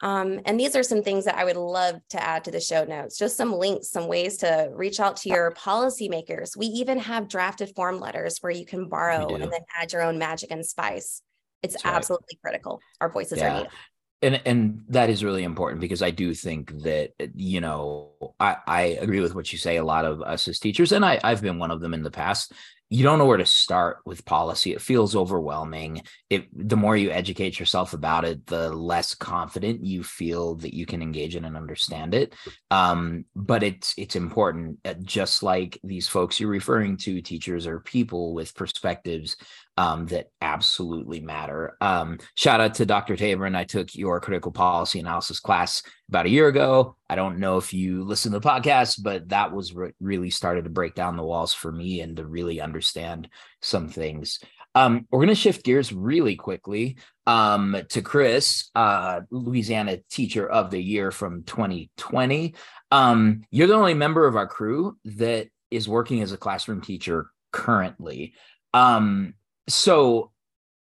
um, 0.00 0.40
and 0.44 0.58
these 0.58 0.76
are 0.76 0.82
some 0.82 1.02
things 1.02 1.24
that 1.24 1.36
I 1.36 1.44
would 1.44 1.56
love 1.56 2.00
to 2.10 2.22
add 2.22 2.44
to 2.44 2.50
the 2.50 2.60
show 2.60 2.84
notes, 2.84 3.18
just 3.18 3.36
some 3.36 3.52
links, 3.52 3.90
some 3.90 4.06
ways 4.06 4.38
to 4.38 4.70
reach 4.72 5.00
out 5.00 5.16
to 5.18 5.28
your 5.28 5.52
policymakers. 5.52 6.56
We 6.56 6.66
even 6.66 6.98
have 6.98 7.28
drafted 7.28 7.74
form 7.74 7.98
letters 7.98 8.38
where 8.40 8.52
you 8.52 8.64
can 8.64 8.88
borrow 8.88 9.34
and 9.34 9.52
then 9.52 9.60
add 9.76 9.92
your 9.92 10.02
own 10.02 10.18
magic 10.18 10.52
and 10.52 10.64
spice. 10.64 11.22
It's 11.62 11.74
That's 11.82 11.84
absolutely 11.84 12.38
right. 12.44 12.52
critical. 12.52 12.80
Our 13.00 13.10
voices 13.10 13.38
yeah. 13.38 13.50
are 13.50 13.56
needed. 13.56 13.72
And 14.20 14.40
and 14.44 14.84
that 14.88 15.10
is 15.10 15.22
really 15.22 15.44
important 15.44 15.80
because 15.80 16.02
I 16.02 16.10
do 16.10 16.34
think 16.34 16.82
that 16.82 17.12
you 17.34 17.60
know 17.60 18.10
I, 18.40 18.56
I 18.66 18.80
agree 19.00 19.20
with 19.20 19.34
what 19.34 19.52
you 19.52 19.58
say. 19.58 19.76
A 19.76 19.84
lot 19.84 20.04
of 20.04 20.22
us 20.22 20.48
as 20.48 20.58
teachers, 20.58 20.90
and 20.90 21.04
I, 21.04 21.20
I've 21.22 21.40
been 21.40 21.58
one 21.58 21.70
of 21.70 21.80
them 21.80 21.94
in 21.94 22.02
the 22.02 22.10
past, 22.10 22.52
you 22.90 23.02
don't 23.02 23.18
know 23.18 23.26
where 23.26 23.36
to 23.36 23.46
start 23.46 23.98
with 24.06 24.24
policy. 24.24 24.72
It 24.72 24.80
feels 24.80 25.14
overwhelming. 25.14 26.02
It 26.30 26.48
the 26.52 26.76
more 26.76 26.96
you 26.96 27.10
educate 27.10 27.58
yourself 27.58 27.92
about 27.92 28.24
it, 28.24 28.46
the 28.46 28.70
less 28.70 29.14
confident 29.14 29.84
you 29.84 30.02
feel 30.02 30.54
that 30.56 30.74
you 30.74 30.86
can 30.86 31.02
engage 31.02 31.36
in 31.36 31.44
and 31.44 31.56
understand 31.56 32.14
it. 32.14 32.34
Um, 32.70 33.26
but 33.36 33.62
it's 33.62 33.94
it's 33.98 34.16
important. 34.16 34.78
Uh, 34.84 34.94
just 35.02 35.42
like 35.42 35.78
these 35.84 36.08
folks 36.08 36.40
you're 36.40 36.48
referring 36.48 36.96
to, 36.98 37.20
teachers 37.20 37.66
are 37.66 37.80
people 37.80 38.32
with 38.32 38.54
perspectives 38.54 39.36
um, 39.76 40.06
that 40.06 40.30
absolutely 40.40 41.20
matter. 41.20 41.76
Um, 41.82 42.18
shout 42.36 42.60
out 42.60 42.74
to 42.74 42.86
Dr. 42.86 43.16
Tabor, 43.16 43.44
and 43.44 43.56
I 43.56 43.64
took 43.64 43.94
your 43.94 44.18
critical 44.20 44.50
policy 44.50 44.98
analysis 44.98 45.40
class 45.40 45.82
about 46.08 46.26
a 46.26 46.30
year 46.30 46.48
ago. 46.48 46.96
I 47.08 47.14
don't 47.14 47.38
know 47.38 47.58
if 47.58 47.72
you 47.72 48.04
listen 48.04 48.32
to 48.32 48.38
the 48.38 48.48
podcast, 48.48 49.02
but 49.02 49.28
that 49.28 49.52
was 49.52 49.74
re- 49.74 49.92
really 50.00 50.30
started 50.30 50.64
to 50.64 50.70
break 50.70 50.94
down 50.94 51.16
the 51.16 51.22
walls 51.22 51.52
for 51.52 51.70
me 51.70 52.00
and 52.00 52.16
to 52.16 52.26
really 52.26 52.60
understand 52.60 53.28
some 53.60 53.88
things. 53.88 54.40
Um, 54.74 55.06
we're 55.10 55.20
going 55.20 55.28
to 55.28 55.34
shift 55.34 55.64
gears 55.64 55.92
really 55.92 56.36
quickly 56.36 56.98
um, 57.26 57.76
to 57.90 58.02
Chris, 58.02 58.70
uh, 58.74 59.22
Louisiana 59.30 59.98
Teacher 60.10 60.48
of 60.48 60.70
the 60.70 60.82
Year 60.82 61.10
from 61.10 61.42
2020. 61.44 62.54
Um, 62.90 63.42
you're 63.50 63.66
the 63.66 63.74
only 63.74 63.94
member 63.94 64.26
of 64.26 64.36
our 64.36 64.46
crew 64.46 64.96
that 65.04 65.48
is 65.70 65.88
working 65.88 66.22
as 66.22 66.32
a 66.32 66.38
classroom 66.38 66.80
teacher 66.80 67.30
currently. 67.52 68.34
Um, 68.72 69.34
so 69.68 70.32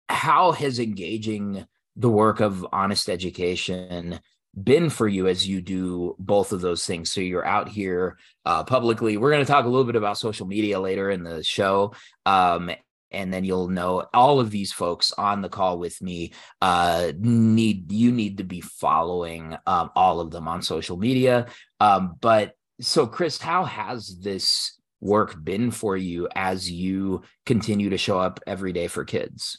how 0.08 0.52
has 0.52 0.78
engaging 0.78 1.66
the 1.96 2.10
work 2.10 2.40
of 2.40 2.66
honest 2.72 3.08
education 3.08 4.20
been 4.60 4.90
for 4.90 5.08
you 5.08 5.28
as 5.28 5.48
you 5.48 5.60
do 5.60 6.14
both 6.18 6.52
of 6.52 6.60
those 6.60 6.84
things 6.84 7.10
so 7.10 7.20
you're 7.20 7.46
out 7.46 7.68
here 7.68 8.18
uh, 8.44 8.62
publicly 8.62 9.16
we're 9.16 9.30
going 9.30 9.44
to 9.44 9.50
talk 9.50 9.64
a 9.64 9.68
little 9.68 9.84
bit 9.84 9.96
about 9.96 10.18
social 10.18 10.46
media 10.46 10.78
later 10.78 11.10
in 11.10 11.22
the 11.22 11.42
show 11.42 11.92
um, 12.26 12.70
and 13.12 13.32
then 13.32 13.44
you'll 13.44 13.68
know 13.68 14.06
all 14.12 14.40
of 14.40 14.50
these 14.50 14.72
folks 14.72 15.12
on 15.12 15.42
the 15.42 15.48
call 15.48 15.78
with 15.78 16.00
me 16.02 16.32
uh, 16.60 17.12
need 17.18 17.92
you 17.92 18.10
need 18.10 18.38
to 18.38 18.44
be 18.44 18.60
following 18.60 19.56
um, 19.66 19.90
all 19.94 20.20
of 20.20 20.30
them 20.30 20.48
on 20.48 20.62
social 20.62 20.96
media. 20.96 21.46
Um, 21.78 22.16
but 22.20 22.54
so, 22.80 23.06
Chris, 23.06 23.38
how 23.38 23.64
has 23.64 24.18
this 24.20 24.78
work 25.00 25.42
been 25.42 25.70
for 25.70 25.96
you 25.96 26.28
as 26.34 26.70
you 26.70 27.22
continue 27.46 27.90
to 27.90 27.98
show 27.98 28.18
up 28.18 28.40
every 28.46 28.72
day 28.72 28.88
for 28.88 29.04
kids? 29.04 29.58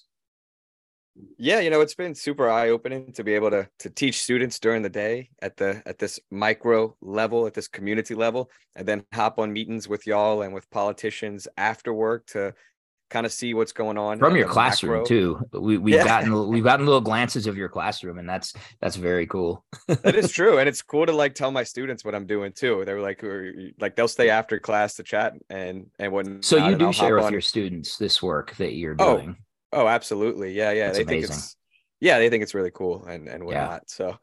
Yeah 1.37 1.59
you 1.59 1.69
know 1.69 1.81
it's 1.81 1.93
been 1.93 2.15
super 2.15 2.49
eye-opening 2.49 3.11
to 3.13 3.23
be 3.23 3.33
able 3.33 3.49
to 3.49 3.67
to 3.79 3.89
teach 3.89 4.21
students 4.21 4.59
during 4.59 4.81
the 4.81 4.89
day 4.89 5.29
at 5.41 5.55
the 5.57 5.81
at 5.85 5.99
this 5.99 6.19
micro 6.31 6.95
level 7.01 7.45
at 7.45 7.53
this 7.53 7.67
community 7.67 8.15
level 8.15 8.49
and 8.75 8.87
then 8.87 9.03
hop 9.13 9.37
on 9.37 9.53
meetings 9.53 9.87
with 9.87 10.07
y'all 10.07 10.41
and 10.41 10.53
with 10.53 10.69
politicians 10.71 11.47
after 11.57 11.93
work 11.93 12.25
to 12.25 12.53
kind 13.09 13.27
of 13.27 13.31
see 13.31 13.53
what's 13.53 13.71
going 13.71 13.95
on 13.95 14.17
from 14.17 14.35
your 14.35 14.47
classroom 14.47 15.01
macro. 15.01 15.05
too 15.05 15.39
we, 15.59 15.77
we've 15.77 15.93
yeah. 15.93 16.03
gotten 16.03 16.47
we've 16.47 16.63
gotten 16.63 16.83
little 16.83 17.01
glances 17.01 17.45
of 17.45 17.55
your 17.55 17.69
classroom 17.69 18.17
and 18.17 18.27
that's 18.27 18.53
that's 18.81 18.95
very 18.95 19.27
cool 19.27 19.63
that 19.87 20.15
is 20.15 20.31
true 20.31 20.57
and 20.57 20.67
it's 20.67 20.81
cool 20.81 21.05
to 21.05 21.11
like 21.11 21.35
tell 21.35 21.51
my 21.51 21.63
students 21.63 22.03
what 22.03 22.15
i'm 22.15 22.25
doing 22.25 22.51
too 22.51 22.81
they're 22.85 23.01
like 23.01 23.23
like 23.79 23.95
they'll 23.95 24.07
stay 24.07 24.29
after 24.29 24.57
class 24.57 24.95
to 24.95 25.03
chat 25.03 25.33
and 25.51 25.85
and 25.99 26.11
when 26.11 26.41
so 26.41 26.57
you 26.57 26.75
do 26.75 26.91
share 26.91 27.15
with 27.15 27.25
on. 27.25 27.31
your 27.31 27.41
students 27.41 27.97
this 27.97 28.23
work 28.23 28.55
that 28.55 28.73
you're 28.73 28.95
oh, 28.97 29.17
doing 29.17 29.37
oh, 29.39 29.43
Oh, 29.73 29.87
absolutely. 29.87 30.53
Yeah, 30.53 30.71
yeah. 30.71 30.87
That's 30.87 30.99
they 30.99 31.03
amazing. 31.03 31.21
think 31.29 31.39
it's 31.39 31.55
yeah, 31.99 32.19
they 32.19 32.29
think 32.29 32.43
it's 32.43 32.53
really 32.53 32.71
cool 32.71 33.05
and 33.05 33.27
and 33.27 33.43
whatnot. 33.45 33.71
Yeah. 33.71 33.79
So 33.87 34.19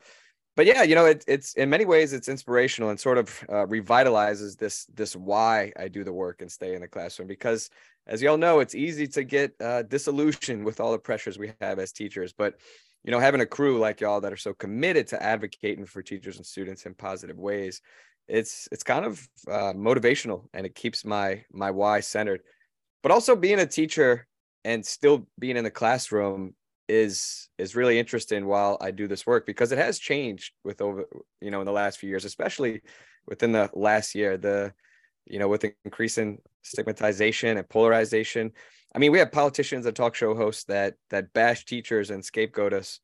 but 0.57 0.67
yeah, 0.67 0.83
you 0.83 0.95
know, 0.95 1.07
it, 1.07 1.25
it's 1.27 1.55
in 1.55 1.71
many 1.71 1.85
ways 1.85 2.13
it's 2.13 2.29
inspirational 2.29 2.91
and 2.91 3.01
sort 3.01 3.19
of 3.19 3.45
uh, 3.49 3.67
revitalizes 3.67 4.59
this 4.59 4.85
this 4.95 5.17
why 5.17 5.73
I 5.79 5.89
do 5.89 6.05
the 6.05 6.13
work 6.13 6.43
and 6.43 6.53
stay 6.53 6.75
in 6.75 6.83
the 6.83 6.89
classroom 6.89 7.29
because 7.29 7.71
as 8.07 8.21
y'all 8.21 8.37
know, 8.37 8.61
it's 8.61 8.75
easy 8.75 9.07
to 9.07 9.25
get 9.25 9.55
uh, 9.61 9.83
disillusioned 9.85 10.65
with 10.65 10.81
all 10.81 10.93
the 10.93 10.99
pressures 10.99 11.39
we 11.39 11.53
have 11.61 11.79
as 11.79 11.93
teachers. 11.93 12.33
But 12.33 12.57
you 13.05 13.11
know, 13.11 13.21
having 13.21 13.41
a 13.41 13.47
crew 13.47 13.79
like 13.79 14.01
y'all 14.01 14.21
that 14.21 14.33
are 14.33 14.37
so 14.37 14.53
committed 14.53 15.07
to 15.09 15.23
advocating 15.23 15.87
for 15.87 16.03
teachers 16.03 16.37
and 16.37 16.45
students 16.45 16.85
in 16.85 16.95
positive 16.95 17.39
ways, 17.39 17.81
it's 18.29 18.69
it's 18.71 18.83
kind 18.83 19.05
of 19.05 19.27
uh, 19.49 19.73
motivational 19.73 20.45
and 20.53 20.67
it 20.67 20.75
keeps 20.75 21.05
my 21.05 21.45
my 21.53 21.71
why 21.71 22.01
centered. 22.01 22.43
But 23.03 23.13
also 23.13 23.35
being 23.35 23.61
a 23.61 23.67
teacher 23.67 24.27
and 24.65 24.85
still 24.85 25.27
being 25.39 25.57
in 25.57 25.65
the 25.65 25.71
classroom 25.71 26.55
is 26.89 27.49
is 27.57 27.77
really 27.77 27.99
interesting 27.99 28.47
while 28.47 28.77
I 28.81 28.91
do 28.91 29.07
this 29.07 29.27
work 29.27 29.47
because 29.47 29.71
it 29.71 29.79
has 29.79 29.99
changed 29.99 30.53
with 30.65 30.81
over 30.81 31.05
you 31.41 31.51
know 31.51 31.61
in 31.61 31.67
the 31.67 31.73
last 31.73 31.99
few 31.99 32.09
years, 32.09 32.25
especially 32.25 32.83
within 33.27 33.53
the 33.53 33.71
last 33.75 34.15
year. 34.15 34.37
The 34.37 34.73
you 35.27 35.39
know 35.39 35.49
with 35.49 35.65
increasing 35.85 36.39
stigmatization 36.63 37.57
and 37.57 37.69
polarization. 37.69 38.53
I 38.95 38.99
mean, 38.99 39.13
we 39.13 39.21
have 39.21 39.31
politicians 39.31 39.87
and 39.87 39.95
talk 39.95 40.15
show 40.17 40.35
hosts 40.35 40.65
that 40.65 40.95
that 41.11 41.33
bash 41.33 41.65
teachers 41.65 42.11
and 42.11 42.25
scapegoat 42.25 42.73
us 42.73 43.01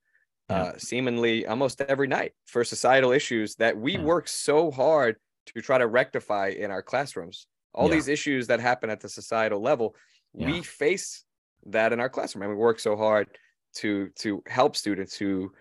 yeah. 0.51 0.63
uh, 0.63 0.79
seemingly 0.79 1.47
almost 1.47 1.81
every 1.81 2.09
night 2.09 2.33
for 2.47 2.65
societal 2.65 3.13
issues 3.13 3.55
that 3.57 3.77
we 3.77 3.93
yeah. 3.93 4.03
work 4.03 4.29
so 4.29 4.71
hard 4.71 5.17
to 5.47 5.63
try 5.63 5.79
to 5.79 5.87
rectify 5.87 6.49
in 6.49 6.71
our 6.71 6.83
classrooms. 6.83 7.47
All 7.73 7.89
yeah. 7.89 7.95
these 7.95 8.09
issues 8.09 8.49
that 8.49 8.59
happen 8.59 8.91
at 8.91 9.01
the 9.01 9.09
societal 9.09 9.61
level, 9.61 9.95
we 10.33 10.63
face 10.63 11.25
that 11.67 11.93
in 11.93 12.01
our 12.01 12.09
classroom 12.09 12.43
and 12.43 12.51
we 12.51 12.57
work 12.57 12.81
so 12.81 12.97
hard 12.97 13.29
to 13.75 14.09
to 14.17 14.43
help 14.47 14.77
students 14.77 15.17
who 15.17 15.53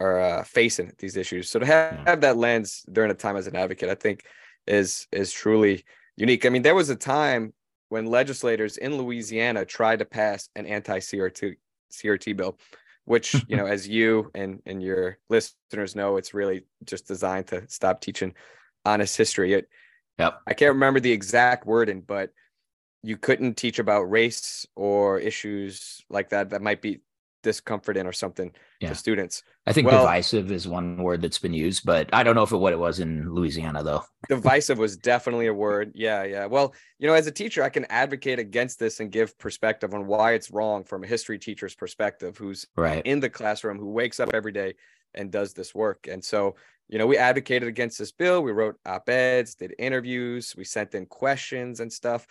are 0.00 0.20
uh, 0.20 0.44
facing 0.44 0.92
these 0.98 1.16
issues. 1.16 1.48
So 1.48 1.60
to 1.60 1.66
have, 1.66 2.06
have 2.06 2.20
that 2.22 2.36
lens 2.36 2.84
during 2.90 3.10
a 3.10 3.14
time 3.14 3.36
as 3.36 3.46
an 3.46 3.56
advocate 3.56 3.88
i 3.88 3.94
think 3.94 4.24
is 4.66 5.06
is 5.12 5.32
truly 5.32 5.84
unique. 6.16 6.46
I 6.46 6.48
mean 6.48 6.62
there 6.62 6.74
was 6.74 6.90
a 6.90 6.96
time 6.96 7.52
when 7.88 8.06
legislators 8.06 8.76
in 8.76 8.96
louisiana 8.96 9.64
tried 9.64 9.98
to 9.98 10.04
pass 10.04 10.48
an 10.56 10.66
anti-crt 10.66 11.56
crt 11.92 12.36
bill 12.36 12.58
which 13.04 13.34
you 13.48 13.56
know 13.56 13.66
as 13.66 13.88
you 13.88 14.30
and 14.34 14.60
and 14.66 14.82
your 14.82 15.18
listeners 15.28 15.96
know 15.96 16.16
it's 16.16 16.34
really 16.34 16.64
just 16.84 17.06
designed 17.06 17.46
to 17.48 17.68
stop 17.68 18.00
teaching 18.00 18.34
honest 18.84 19.16
history. 19.16 19.54
It 19.54 19.68
yep. 20.18 20.40
i 20.46 20.54
can't 20.54 20.74
remember 20.74 21.00
the 21.00 21.12
exact 21.12 21.66
wording 21.66 22.00
but 22.00 22.30
you 23.02 23.16
couldn't 23.16 23.56
teach 23.56 23.78
about 23.78 24.10
race 24.10 24.66
or 24.76 25.18
issues 25.18 26.02
like 26.08 26.30
that 26.30 26.50
that 26.50 26.62
might 26.62 26.80
be 26.80 27.00
discomforting 27.42 28.06
or 28.06 28.12
something 28.12 28.52
yeah. 28.80 28.88
to 28.88 28.94
students. 28.94 29.42
I 29.66 29.72
think 29.72 29.86
well, 29.86 30.02
divisive 30.02 30.50
is 30.50 30.66
one 30.66 31.02
word 31.02 31.22
that's 31.22 31.38
been 31.38 31.52
used, 31.54 31.84
but 31.84 32.08
I 32.12 32.22
don't 32.22 32.34
know 32.34 32.42
if 32.42 32.52
it, 32.52 32.56
what 32.56 32.72
it 32.72 32.78
was 32.78 33.00
in 33.00 33.32
Louisiana 33.32 33.82
though. 33.82 34.04
divisive 34.28 34.78
was 34.78 34.96
definitely 34.96 35.46
a 35.46 35.54
word. 35.54 35.92
Yeah, 35.94 36.24
yeah. 36.24 36.46
Well, 36.46 36.74
you 36.98 37.06
know, 37.06 37.14
as 37.14 37.26
a 37.26 37.32
teacher, 37.32 37.62
I 37.62 37.68
can 37.68 37.84
advocate 37.86 38.38
against 38.38 38.78
this 38.78 39.00
and 39.00 39.10
give 39.10 39.38
perspective 39.38 39.94
on 39.94 40.06
why 40.06 40.32
it's 40.32 40.50
wrong 40.50 40.84
from 40.84 41.04
a 41.04 41.06
history 41.06 41.38
teacher's 41.38 41.74
perspective, 41.74 42.36
who's 42.36 42.66
right 42.76 43.04
in 43.04 43.20
the 43.20 43.30
classroom, 43.30 43.78
who 43.78 43.90
wakes 43.90 44.20
up 44.20 44.30
every 44.32 44.52
day 44.52 44.74
and 45.14 45.30
does 45.30 45.52
this 45.52 45.74
work. 45.74 46.08
And 46.10 46.24
so, 46.24 46.56
you 46.88 46.98
know, 46.98 47.06
we 47.06 47.16
advocated 47.16 47.68
against 47.68 47.98
this 47.98 48.12
bill. 48.12 48.42
We 48.42 48.52
wrote 48.52 48.76
op-eds, 48.86 49.54
did 49.54 49.74
interviews, 49.78 50.54
we 50.56 50.64
sent 50.64 50.94
in 50.94 51.06
questions 51.06 51.80
and 51.80 51.92
stuff. 51.92 52.26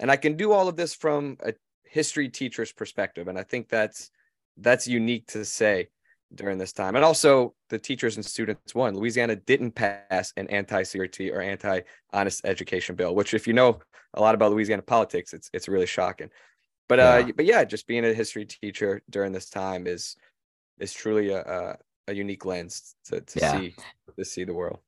And 0.00 0.10
I 0.10 0.16
can 0.16 0.36
do 0.36 0.52
all 0.52 0.68
of 0.68 0.76
this 0.76 0.94
from 0.94 1.36
a 1.44 1.54
history 1.84 2.28
teacher's 2.28 2.72
perspective. 2.72 3.28
And 3.28 3.38
I 3.38 3.42
think 3.42 3.68
that's 3.68 4.10
that's 4.56 4.86
unique 4.86 5.26
to 5.28 5.44
say 5.44 5.88
during 6.34 6.58
this 6.58 6.72
time. 6.72 6.96
And 6.96 7.04
also 7.04 7.54
the 7.70 7.78
teachers 7.78 8.16
and 8.16 8.24
students 8.24 8.74
won. 8.74 8.94
Louisiana 8.94 9.36
didn't 9.36 9.72
pass 9.72 10.32
an 10.36 10.48
anti-CRT 10.48 11.32
or 11.32 11.40
anti-honest 11.40 12.44
education 12.44 12.96
bill, 12.96 13.14
which 13.14 13.34
if 13.34 13.46
you 13.46 13.52
know 13.52 13.78
a 14.14 14.20
lot 14.20 14.34
about 14.34 14.52
Louisiana 14.52 14.82
politics, 14.82 15.32
it's 15.32 15.50
it's 15.52 15.68
really 15.68 15.86
shocking. 15.86 16.30
But 16.88 17.00
uh, 17.00 17.02
yeah. 17.02 17.28
uh 17.28 17.32
but 17.36 17.44
yeah, 17.44 17.64
just 17.64 17.86
being 17.86 18.04
a 18.04 18.12
history 18.12 18.44
teacher 18.44 19.02
during 19.10 19.32
this 19.32 19.48
time 19.48 19.86
is 19.86 20.16
is 20.78 20.92
truly 20.92 21.30
a 21.30 21.40
a, 21.42 21.76
a 22.08 22.14
unique 22.14 22.44
lens 22.44 22.96
to, 23.06 23.20
to 23.20 23.40
yeah. 23.40 23.58
see 23.58 23.74
to 24.18 24.24
see 24.24 24.44
the 24.44 24.54
world 24.54 24.80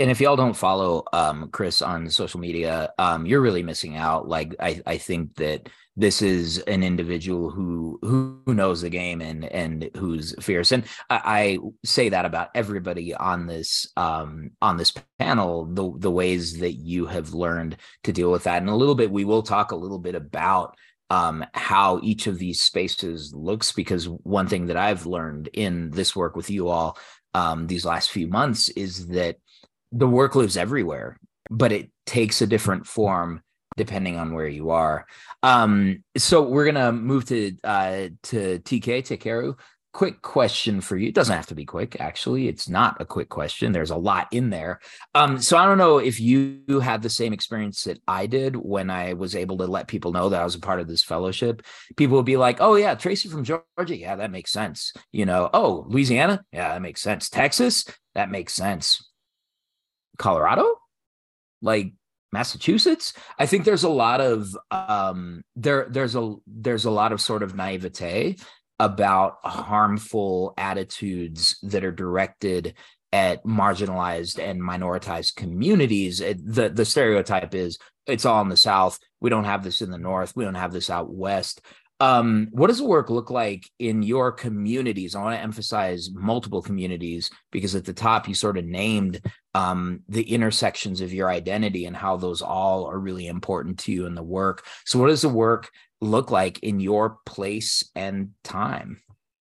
and 0.00 0.10
if 0.10 0.18
y'all 0.18 0.34
don't 0.34 0.56
follow 0.56 1.04
um, 1.12 1.50
Chris 1.50 1.82
on 1.82 2.08
social 2.08 2.40
media, 2.40 2.90
um, 2.98 3.26
you're 3.26 3.42
really 3.42 3.62
missing 3.62 3.96
out. 3.96 4.26
Like 4.26 4.56
I, 4.58 4.80
I 4.86 4.96
think 4.96 5.34
that 5.36 5.68
this 5.94 6.22
is 6.22 6.58
an 6.60 6.82
individual 6.82 7.50
who 7.50 7.98
who 8.00 8.42
knows 8.46 8.80
the 8.80 8.88
game 8.88 9.20
and 9.20 9.44
and 9.44 9.90
who's 9.98 10.34
fierce. 10.42 10.72
And 10.72 10.84
I, 11.10 11.20
I 11.24 11.58
say 11.84 12.08
that 12.08 12.24
about 12.24 12.48
everybody 12.54 13.14
on 13.14 13.46
this 13.46 13.92
um, 13.98 14.52
on 14.62 14.78
this 14.78 14.94
panel. 15.18 15.66
The 15.66 15.92
the 15.98 16.10
ways 16.10 16.58
that 16.60 16.72
you 16.72 17.04
have 17.04 17.34
learned 17.34 17.76
to 18.04 18.12
deal 18.12 18.32
with 18.32 18.44
that, 18.44 18.62
and 18.62 18.70
a 18.70 18.74
little 18.74 18.94
bit 18.94 19.10
we 19.10 19.26
will 19.26 19.42
talk 19.42 19.70
a 19.70 19.76
little 19.76 19.98
bit 19.98 20.14
about 20.14 20.78
um, 21.10 21.44
how 21.52 22.00
each 22.02 22.26
of 22.26 22.38
these 22.38 22.62
spaces 22.62 23.34
looks 23.34 23.70
because 23.70 24.08
one 24.08 24.48
thing 24.48 24.66
that 24.66 24.78
I've 24.78 25.04
learned 25.04 25.50
in 25.52 25.90
this 25.90 26.16
work 26.16 26.36
with 26.36 26.48
you 26.48 26.68
all 26.68 26.96
um, 27.34 27.66
these 27.66 27.84
last 27.84 28.10
few 28.10 28.28
months 28.28 28.70
is 28.70 29.08
that 29.08 29.36
the 29.92 30.08
work 30.08 30.34
lives 30.34 30.56
everywhere, 30.56 31.18
but 31.50 31.72
it 31.72 31.90
takes 32.06 32.42
a 32.42 32.46
different 32.46 32.86
form 32.86 33.42
depending 33.76 34.18
on 34.18 34.34
where 34.34 34.48
you 34.48 34.70
are. 34.70 35.06
Um, 35.42 36.04
so 36.16 36.42
we're 36.42 36.66
gonna 36.66 36.92
move 36.92 37.24
to 37.26 37.56
uh, 37.64 38.08
to 38.24 38.58
TK 38.60 39.02
Takeru. 39.02 39.58
Quick 39.92 40.22
question 40.22 40.80
for 40.80 40.96
you. 40.96 41.08
It 41.08 41.16
doesn't 41.16 41.34
have 41.34 41.46
to 41.48 41.54
be 41.56 41.64
quick, 41.64 42.00
actually. 42.00 42.46
It's 42.46 42.68
not 42.68 43.00
a 43.00 43.04
quick 43.04 43.28
question. 43.28 43.72
There's 43.72 43.90
a 43.90 43.96
lot 43.96 44.28
in 44.30 44.48
there. 44.50 44.78
Um, 45.16 45.40
so 45.40 45.56
I 45.56 45.64
don't 45.64 45.78
know 45.78 45.98
if 45.98 46.20
you 46.20 46.62
had 46.80 47.02
the 47.02 47.10
same 47.10 47.32
experience 47.32 47.82
that 47.84 47.98
I 48.06 48.26
did 48.26 48.54
when 48.54 48.88
I 48.88 49.14
was 49.14 49.34
able 49.34 49.56
to 49.58 49.66
let 49.66 49.88
people 49.88 50.12
know 50.12 50.28
that 50.28 50.40
I 50.40 50.44
was 50.44 50.54
a 50.54 50.60
part 50.60 50.78
of 50.78 50.86
this 50.86 51.02
fellowship. 51.02 51.62
People 51.96 52.16
would 52.18 52.26
be 52.26 52.36
like, 52.36 52.58
"Oh 52.60 52.76
yeah, 52.76 52.94
Tracey 52.94 53.28
from 53.28 53.42
Georgia. 53.42 53.96
Yeah, 53.96 54.14
that 54.16 54.30
makes 54.30 54.52
sense." 54.52 54.92
You 55.10 55.26
know, 55.26 55.50
"Oh 55.52 55.86
Louisiana. 55.88 56.44
Yeah, 56.52 56.68
that 56.68 56.82
makes 56.82 57.00
sense. 57.00 57.28
Texas. 57.28 57.84
That 58.14 58.30
makes 58.30 58.52
sense." 58.52 59.09
Colorado, 60.20 60.76
like 61.62 61.94
Massachusetts. 62.32 63.14
I 63.38 63.46
think 63.46 63.64
there's 63.64 63.82
a 63.82 63.88
lot 63.88 64.20
of 64.20 64.56
um, 64.70 65.42
there 65.56 65.86
there's 65.90 66.14
a 66.14 66.36
there's 66.46 66.84
a 66.84 66.90
lot 66.90 67.12
of 67.12 67.20
sort 67.20 67.42
of 67.42 67.56
naivete 67.56 68.36
about 68.78 69.38
harmful 69.42 70.54
attitudes 70.56 71.58
that 71.62 71.84
are 71.84 71.92
directed 71.92 72.74
at 73.12 73.44
marginalized 73.44 74.38
and 74.38 74.60
minoritized 74.60 75.34
communities. 75.34 76.18
the 76.18 76.70
the 76.72 76.84
stereotype 76.84 77.54
is 77.54 77.78
it's 78.06 78.24
all 78.24 78.42
in 78.42 78.48
the 78.48 78.56
South. 78.56 78.98
We 79.20 79.30
don't 79.30 79.44
have 79.44 79.64
this 79.64 79.82
in 79.82 79.90
the 79.90 79.98
North. 79.98 80.36
We 80.36 80.44
don't 80.44 80.54
have 80.54 80.72
this 80.72 80.90
out 80.90 81.12
west. 81.12 81.60
Um, 82.00 82.48
what 82.52 82.68
does 82.68 82.78
the 82.78 82.86
work 82.86 83.10
look 83.10 83.30
like 83.30 83.68
in 83.78 84.02
your 84.02 84.32
communities? 84.32 85.14
I 85.14 85.22
want 85.22 85.36
to 85.36 85.42
emphasize 85.42 86.10
multiple 86.12 86.62
communities 86.62 87.30
because 87.52 87.74
at 87.74 87.84
the 87.84 87.92
top 87.92 88.26
you 88.26 88.34
sort 88.34 88.56
of 88.56 88.64
named 88.64 89.20
um, 89.54 90.00
the 90.08 90.22
intersections 90.22 91.02
of 91.02 91.12
your 91.12 91.28
identity 91.28 91.84
and 91.84 91.94
how 91.94 92.16
those 92.16 92.40
all 92.40 92.86
are 92.86 92.98
really 92.98 93.26
important 93.26 93.78
to 93.80 93.92
you 93.92 94.06
in 94.06 94.14
the 94.14 94.22
work. 94.22 94.64
So, 94.86 94.98
what 94.98 95.08
does 95.08 95.22
the 95.22 95.28
work 95.28 95.70
look 96.00 96.30
like 96.30 96.58
in 96.60 96.80
your 96.80 97.18
place 97.26 97.84
and 97.94 98.30
time? 98.44 99.02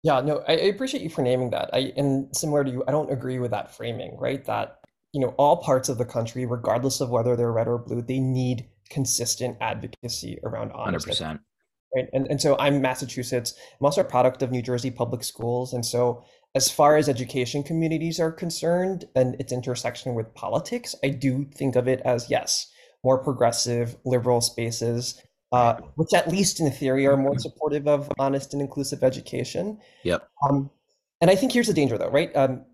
Yeah, 0.02 0.20
no, 0.20 0.42
I, 0.48 0.52
I 0.52 0.68
appreciate 0.68 1.02
you 1.02 1.10
for 1.10 1.22
naming 1.22 1.50
that. 1.50 1.70
I 1.72 1.92
and 1.96 2.34
similar 2.34 2.64
to 2.64 2.70
you, 2.70 2.84
I 2.88 2.92
don't 2.92 3.12
agree 3.12 3.38
with 3.38 3.50
that 3.50 3.76
framing, 3.76 4.16
right? 4.18 4.44
That 4.46 4.78
you 5.12 5.20
know, 5.20 5.34
all 5.38 5.56
parts 5.58 5.88
of 5.88 5.98
the 5.98 6.04
country, 6.04 6.46
regardless 6.46 7.00
of 7.00 7.10
whether 7.10 7.36
they're 7.36 7.52
red 7.52 7.68
or 7.68 7.78
blue, 7.78 8.02
they 8.02 8.20
need 8.20 8.68
consistent 8.90 9.56
advocacy 9.60 10.38
around 10.44 10.72
honesty. 10.72 11.10
100%. 11.10 11.40
Right? 11.94 12.06
And, 12.12 12.26
and 12.28 12.40
so 12.40 12.56
I'm 12.58 12.80
Massachusetts. 12.80 13.54
I'm 13.80 13.86
also 13.86 14.00
a 14.00 14.04
product 14.04 14.42
of 14.42 14.50
New 14.50 14.62
Jersey 14.62 14.90
public 14.90 15.24
schools. 15.24 15.72
And 15.72 15.84
so 15.84 16.24
as 16.54 16.70
far 16.70 16.96
as 16.96 17.08
education 17.08 17.62
communities 17.62 18.18
are 18.18 18.32
concerned 18.32 19.06
and 19.14 19.36
its 19.38 19.52
intersection 19.52 20.14
with 20.14 20.34
politics, 20.34 20.94
I 21.04 21.10
do 21.10 21.44
think 21.54 21.76
of 21.76 21.88
it 21.88 22.00
as 22.04 22.30
yes, 22.30 22.70
more 23.04 23.18
progressive, 23.18 23.96
liberal 24.04 24.40
spaces, 24.40 25.20
uh, 25.52 25.74
which 25.96 26.12
at 26.14 26.28
least 26.28 26.60
in 26.60 26.70
theory 26.70 27.06
are 27.06 27.16
more 27.16 27.38
supportive 27.38 27.86
of 27.86 28.10
honest 28.18 28.52
and 28.52 28.62
inclusive 28.62 29.02
education. 29.02 29.78
Yep. 30.04 30.28
Um, 30.48 30.70
and 31.20 31.30
I 31.30 31.34
think 31.34 31.52
here's 31.52 31.66
the 31.66 31.74
danger, 31.74 31.98
though, 31.98 32.10
right? 32.10 32.34
Um, 32.36 32.64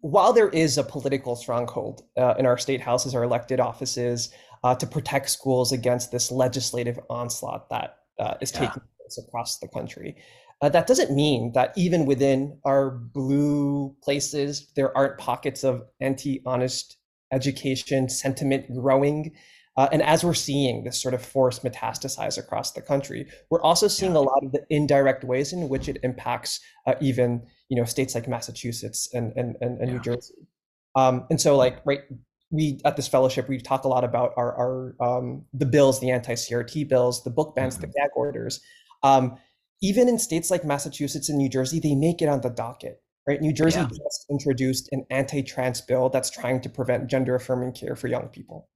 while 0.00 0.32
there 0.32 0.50
is 0.50 0.76
a 0.76 0.82
political 0.82 1.34
stronghold 1.34 2.02
uh, 2.18 2.34
in 2.38 2.44
our 2.44 2.58
state 2.58 2.80
houses, 2.80 3.14
our 3.14 3.22
elected 3.22 3.60
offices, 3.60 4.30
uh, 4.62 4.74
to 4.74 4.86
protect 4.86 5.30
schools 5.30 5.72
against 5.72 6.10
this 6.10 6.30
legislative 6.30 6.98
onslaught 7.08 7.68
that 7.70 7.98
uh, 8.18 8.34
is 8.40 8.50
taking 8.50 8.82
place 8.98 9.18
across 9.18 9.58
the 9.58 9.68
country, 9.68 10.16
uh, 10.60 10.68
that 10.68 10.86
doesn't 10.86 11.14
mean 11.14 11.52
that 11.52 11.72
even 11.76 12.06
within 12.06 12.58
our 12.64 12.90
blue 12.90 13.94
places, 14.02 14.72
there 14.76 14.96
aren't 14.96 15.18
pockets 15.18 15.64
of 15.64 15.82
anti 16.00 16.42
honest 16.46 16.96
education 17.32 18.08
sentiment 18.08 18.72
growing. 18.72 19.32
Uh, 19.76 19.88
and 19.90 20.02
as 20.02 20.24
we're 20.24 20.34
seeing 20.34 20.84
this 20.84 21.02
sort 21.02 21.14
of 21.14 21.24
force 21.24 21.58
metastasize 21.58 22.38
across 22.38 22.72
the 22.72 22.80
country, 22.80 23.26
we're 23.50 23.62
also 23.62 23.88
seeing 23.88 24.12
yeah. 24.12 24.18
a 24.18 24.20
lot 24.20 24.44
of 24.44 24.52
the 24.52 24.64
indirect 24.70 25.24
ways 25.24 25.52
in 25.52 25.68
which 25.68 25.88
it 25.88 25.98
impacts 26.04 26.60
uh, 26.86 26.94
even 27.00 27.44
you 27.68 27.76
know 27.76 27.84
states 27.84 28.14
like 28.14 28.28
Massachusetts 28.28 29.08
and 29.12 29.32
and 29.36 29.56
and, 29.60 29.80
and 29.80 29.88
yeah. 29.88 29.94
New 29.94 30.00
Jersey. 30.00 30.46
Um, 30.94 31.26
and 31.28 31.40
so 31.40 31.56
like 31.56 31.84
right 31.84 32.02
we 32.54 32.80
at 32.84 32.96
this 32.96 33.08
fellowship 33.08 33.48
we 33.48 33.58
talk 33.58 33.84
a 33.84 33.88
lot 33.88 34.04
about 34.04 34.32
our 34.36 34.54
our 35.00 35.18
um, 35.18 35.44
the 35.52 35.66
bills, 35.66 36.00
the 36.00 36.10
anti-CRT 36.10 36.88
bills, 36.88 37.24
the 37.24 37.30
book 37.30 37.54
bans, 37.54 37.74
mm-hmm. 37.74 37.82
the 37.82 37.86
gag 37.88 38.10
orders. 38.14 38.60
Um, 39.02 39.36
even 39.82 40.08
in 40.08 40.18
states 40.18 40.50
like 40.50 40.64
Massachusetts 40.64 41.28
and 41.28 41.36
New 41.36 41.48
Jersey, 41.48 41.80
they 41.80 41.94
make 41.94 42.22
it 42.22 42.28
on 42.28 42.40
the 42.40 42.50
docket. 42.50 43.00
Right, 43.26 43.40
New 43.40 43.54
Jersey 43.54 43.80
yeah. 43.80 43.86
just 43.88 44.26
introduced 44.30 44.90
an 44.92 45.06
anti-trans 45.10 45.80
bill 45.80 46.10
that's 46.10 46.30
trying 46.30 46.60
to 46.60 46.68
prevent 46.68 47.08
gender-affirming 47.08 47.72
care 47.72 47.96
for 47.96 48.06
young 48.06 48.28
people. 48.28 48.68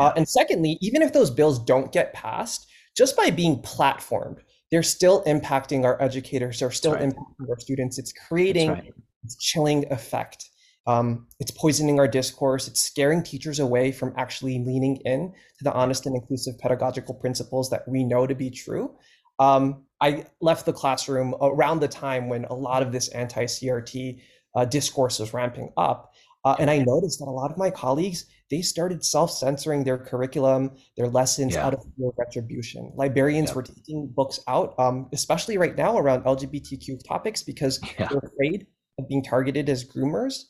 Uh, 0.00 0.12
and 0.16 0.28
secondly, 0.28 0.78
even 0.80 1.00
if 1.00 1.12
those 1.12 1.30
bills 1.30 1.64
don't 1.64 1.92
get 1.92 2.12
passed, 2.12 2.66
just 2.96 3.16
by 3.16 3.30
being 3.30 3.62
platformed, 3.62 4.38
they're 4.72 4.82
still 4.82 5.22
impacting 5.24 5.84
our 5.84 6.00
educators, 6.02 6.58
they're 6.58 6.72
still 6.72 6.94
right. 6.94 7.02
impacting 7.02 7.48
our 7.48 7.58
students. 7.60 7.98
It's 7.98 8.12
creating 8.12 8.70
right. 8.70 8.92
chilling 9.38 9.90
effect. 9.92 10.50
Um, 10.86 11.26
it's 11.40 11.50
poisoning 11.50 11.98
our 11.98 12.08
discourse. 12.08 12.68
It's 12.68 12.80
scaring 12.80 13.22
teachers 13.22 13.58
away 13.58 13.90
from 13.92 14.12
actually 14.16 14.58
leaning 14.58 14.96
in 15.04 15.32
to 15.58 15.64
the 15.64 15.72
honest 15.72 16.06
and 16.06 16.14
inclusive 16.14 16.58
pedagogical 16.58 17.14
principles 17.14 17.70
that 17.70 17.88
we 17.88 18.04
know 18.04 18.26
to 18.26 18.34
be 18.34 18.50
true. 18.50 18.94
Um, 19.38 19.84
I 20.00 20.26
left 20.40 20.66
the 20.66 20.72
classroom 20.72 21.34
around 21.40 21.80
the 21.80 21.88
time 21.88 22.28
when 22.28 22.44
a 22.44 22.54
lot 22.54 22.82
of 22.82 22.92
this 22.92 23.08
anti-CRT 23.08 24.20
uh, 24.54 24.64
discourse 24.66 25.18
was 25.18 25.32
ramping 25.32 25.72
up. 25.76 26.12
Uh, 26.44 26.56
and 26.58 26.70
I 26.70 26.78
noticed 26.78 27.20
that 27.20 27.24
a 27.24 27.30
lot 27.32 27.50
of 27.50 27.56
my 27.56 27.70
colleagues, 27.70 28.26
they 28.50 28.60
started 28.60 29.02
self-censoring 29.02 29.84
their 29.84 29.96
curriculum, 29.96 30.72
their 30.96 31.08
lessons 31.08 31.54
yeah. 31.54 31.66
out 31.66 31.72
of 31.72 31.80
fear 31.96 32.08
of 32.08 32.14
retribution. 32.18 32.92
Librarians 32.94 33.48
yeah. 33.50 33.54
were 33.54 33.62
taking 33.62 34.08
books 34.14 34.38
out, 34.46 34.78
um, 34.78 35.08
especially 35.14 35.56
right 35.56 35.74
now 35.76 35.96
around 35.96 36.24
LGBTQ 36.24 37.02
topics, 37.08 37.42
because 37.42 37.80
yeah. 37.98 38.08
they're 38.08 38.18
afraid 38.18 38.66
of 38.98 39.08
being 39.08 39.24
targeted 39.24 39.70
as 39.70 39.84
groomers. 39.84 40.44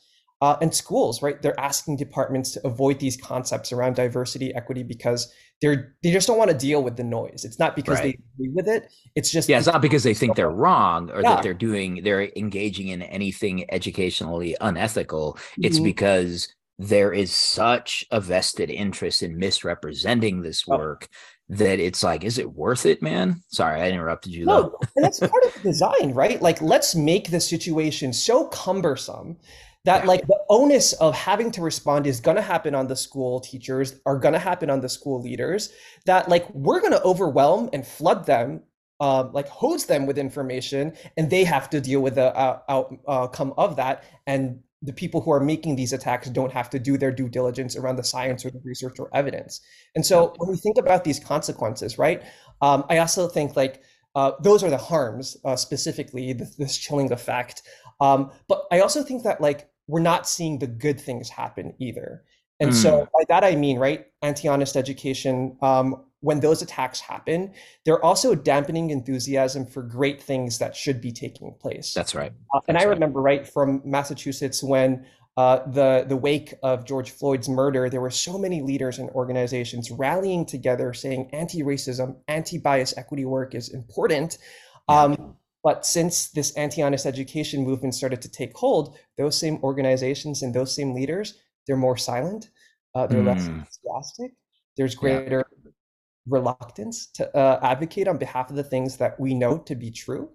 Uh, 0.45 0.59
and 0.61 0.75
schools, 0.75 1.23
right? 1.23 1.41
They're 1.41 1.59
asking 1.59 1.97
departments 1.97 2.51
to 2.51 2.67
avoid 2.67 2.99
these 2.99 3.17
concepts 3.17 3.73
around 3.73 3.97
diversity, 3.97 4.55
equity, 4.55 4.83
because 4.83 5.33
they're 5.63 5.97
they 6.03 6.13
just 6.13 6.27
don't 6.27 6.37
want 6.37 6.51
to 6.51 6.57
deal 6.57 6.83
with 6.83 6.99
the 6.99 7.03
noise. 7.03 7.47
It's 7.47 7.59
not 7.59 7.75
because 7.75 7.95
right. 7.95 8.15
they 8.39 8.45
agree 8.45 8.53
with 8.55 8.69
it. 8.69 8.93
It's 9.15 9.31
just 9.31 9.49
yeah. 9.49 9.57
It's 9.57 9.67
not 9.67 9.81
because 9.81 10.03
they 10.03 10.13
think 10.13 10.37
they're 10.37 10.51
wrong 10.65 11.11
or 11.13 11.23
yeah. 11.23 11.37
that 11.37 11.43
they're 11.43 11.55
doing 11.55 12.03
they're 12.05 12.31
engaging 12.37 12.89
in 12.89 13.01
anything 13.01 13.65
educationally 13.73 14.55
unethical. 14.61 15.39
It's 15.57 15.77
mm-hmm. 15.77 15.85
because 15.85 16.55
there 16.79 17.11
is 17.11 17.33
such 17.33 18.05
a 18.11 18.21
vested 18.21 18.69
interest 18.69 19.23
in 19.23 19.39
misrepresenting 19.39 20.43
this 20.43 20.67
work 20.67 21.09
oh. 21.11 21.55
that 21.57 21.81
it's 21.81 22.03
like, 22.03 22.23
is 22.23 22.37
it 22.37 22.53
worth 22.53 22.85
it, 22.85 23.01
man? 23.01 23.41
Sorry, 23.49 23.81
I 23.81 23.89
interrupted 23.89 24.35
you. 24.35 24.45
No, 24.45 24.77
and 24.95 25.07
that's 25.07 25.21
part 25.21 25.45
of 25.45 25.55
the 25.55 25.61
design, 25.61 26.13
right? 26.13 26.43
Like, 26.43 26.61
let's 26.61 26.95
make 26.95 27.31
the 27.31 27.41
situation 27.41 28.13
so 28.13 28.49
cumbersome 28.49 29.39
that 29.85 30.07
like 30.07 30.27
the 30.27 30.39
onus 30.49 30.93
of 30.95 31.15
having 31.15 31.51
to 31.51 31.61
respond 31.61 32.07
is 32.07 32.21
going 32.21 32.37
to 32.37 32.43
happen 32.43 32.75
on 32.75 32.87
the 32.87 32.97
school 32.97 33.41
teachers 33.41 34.01
are 34.07 34.19
going 34.19 34.33
to 34.33 34.39
happen 34.39 34.71
on 34.71 34.81
the 34.81 34.89
school 34.89 35.21
leaders 35.23 35.73
that 36.07 36.29
like 36.29 36.49
we're 36.55 36.81
going 36.81 36.93
to 36.93 37.03
overwhelm 37.03 37.69
and 37.73 37.87
flood 37.87 38.27
them 38.27 38.63
uh, 39.01 39.29
like 39.33 39.49
hose 39.49 39.87
them 39.87 40.07
with 40.07 40.19
information 40.19 40.93
and 41.17 41.29
they 41.29 41.45
have 41.45 41.69
to 41.69 41.81
deal 41.81 42.01
with 42.01 42.15
the 42.15 42.35
uh, 42.37 42.61
outcome 43.09 43.53
of 43.59 43.77
that 43.77 44.05
and 44.27 44.61
the 44.83 44.93
people 44.93 45.21
who 45.21 45.33
are 45.33 45.41
making 45.41 45.77
these 45.77 45.95
attacks 45.95 46.29
don't 46.29 46.53
have 46.53 46.69
to 46.69 46.79
do 46.79 46.99
their 46.99 47.11
due 47.11 47.29
diligence 47.29 47.75
around 47.75 47.97
the 47.97 48.05
science 48.05 48.45
or 48.45 48.51
the 48.51 48.61
research 48.65 48.99
or 48.99 49.09
evidence. 49.15 49.63
And 49.95 50.05
so 50.05 50.35
when 50.37 50.51
we 50.51 50.57
think 50.59 50.77
about 50.77 51.05
these 51.05 51.19
consequences 51.19 51.99
right 51.99 52.23
um, 52.61 52.85
i 52.89 52.99
also 52.99 53.29
think 53.29 53.57
like 53.57 53.83
uh, 54.15 54.31
those 54.41 54.63
are 54.63 54.71
the 54.71 54.79
harms 54.79 55.37
uh, 55.45 55.57
specifically 55.57 56.33
this, 56.33 56.55
this, 56.57 56.79
chilling 56.79 57.11
effect 57.13 57.63
um, 58.01 58.31
but 58.49 58.65
i 58.71 58.81
also 58.81 59.03
think 59.03 59.25
that 59.25 59.41
like 59.41 59.69
we're 59.87 60.01
not 60.01 60.29
seeing 60.29 60.59
the 60.59 60.67
good 60.67 61.01
things 61.01 61.29
happen 61.29 61.75
either. 61.79 62.25
And 62.61 62.71
mm. 62.71 62.75
so 62.75 63.09
by 63.13 63.25
that 63.29 63.45
I 63.45 63.57
mean, 63.57 63.79
right, 63.79 64.07
anti-honest 64.23 64.77
education, 64.77 65.57
um, 65.61 66.05
when 66.21 66.41
those 66.41 66.63
attacks 66.63 67.01
happen, 67.01 67.53
they're 67.85 68.03
also 68.03 68.35
dampening 68.35 68.91
enthusiasm 68.91 69.67
for 69.67 69.83
great 69.83 70.23
things 70.23 70.59
that 70.59 70.75
should 70.75 71.01
be 71.01 71.13
taking 71.13 71.55
place. 71.61 71.93
That's 71.93 72.15
right. 72.15 72.33
Uh, 72.55 72.61
and 72.69 72.77
That's 72.77 72.87
I 72.87 72.89
remember 72.89 73.21
right 73.21 73.47
from 73.47 73.83
Massachusetts 73.85 74.63
when 74.63 75.05
uh, 75.37 75.67
the 75.67 76.05
the 76.09 76.17
wake 76.17 76.55
of 76.63 76.87
George 76.87 77.11
Floyd's 77.11 77.49
murder, 77.49 77.91
there 77.91 78.01
were 78.01 78.11
so 78.11 78.39
many 78.39 78.63
leaders 78.63 78.99
and 78.99 79.11
organizations 79.11 79.91
rallying 79.91 80.47
together, 80.47 80.95
saying 80.95 81.29
anti-racism, 81.33 82.17
anti-bias 82.29 82.97
equity 82.97 83.25
work 83.25 83.55
is 83.55 83.69
important. 83.69 84.39
Um, 84.89 85.37
but 85.65 85.87
since 85.87 86.29
this 86.29 86.55
anti-honest 86.57 87.07
education 87.07 87.65
movement 87.65 87.95
started 87.95 88.21
to 88.23 88.31
take 88.31 88.55
hold, 88.55 88.99
those 89.17 89.37
same 89.37 89.59
organizations 89.63 90.43
and 90.43 90.55
those 90.55 90.77
same 90.77 90.95
leaders, 90.95 91.41
they're 91.67 91.77
more 91.77 91.97
silent, 91.97 92.51
uh, 92.95 93.07
they're 93.07 93.23
mm. 93.23 93.27
less 93.27 93.47
hmm. 93.47 93.61
enthusiastic. 93.61 94.33
There's 94.77 94.95
greater 94.95 95.47
yeah. 95.65 95.71
reluctance 96.29 97.07
to 97.15 97.35
uh, 97.35 97.59
advocate 97.63 98.07
on 98.07 98.19
behalf 98.19 98.51
of 98.51 98.57
the 98.57 98.63
things 98.63 98.99
that 98.99 99.19
we 99.19 99.35
know 99.35 99.57
to 99.59 99.75
be 99.75 99.91
true. 99.91 100.29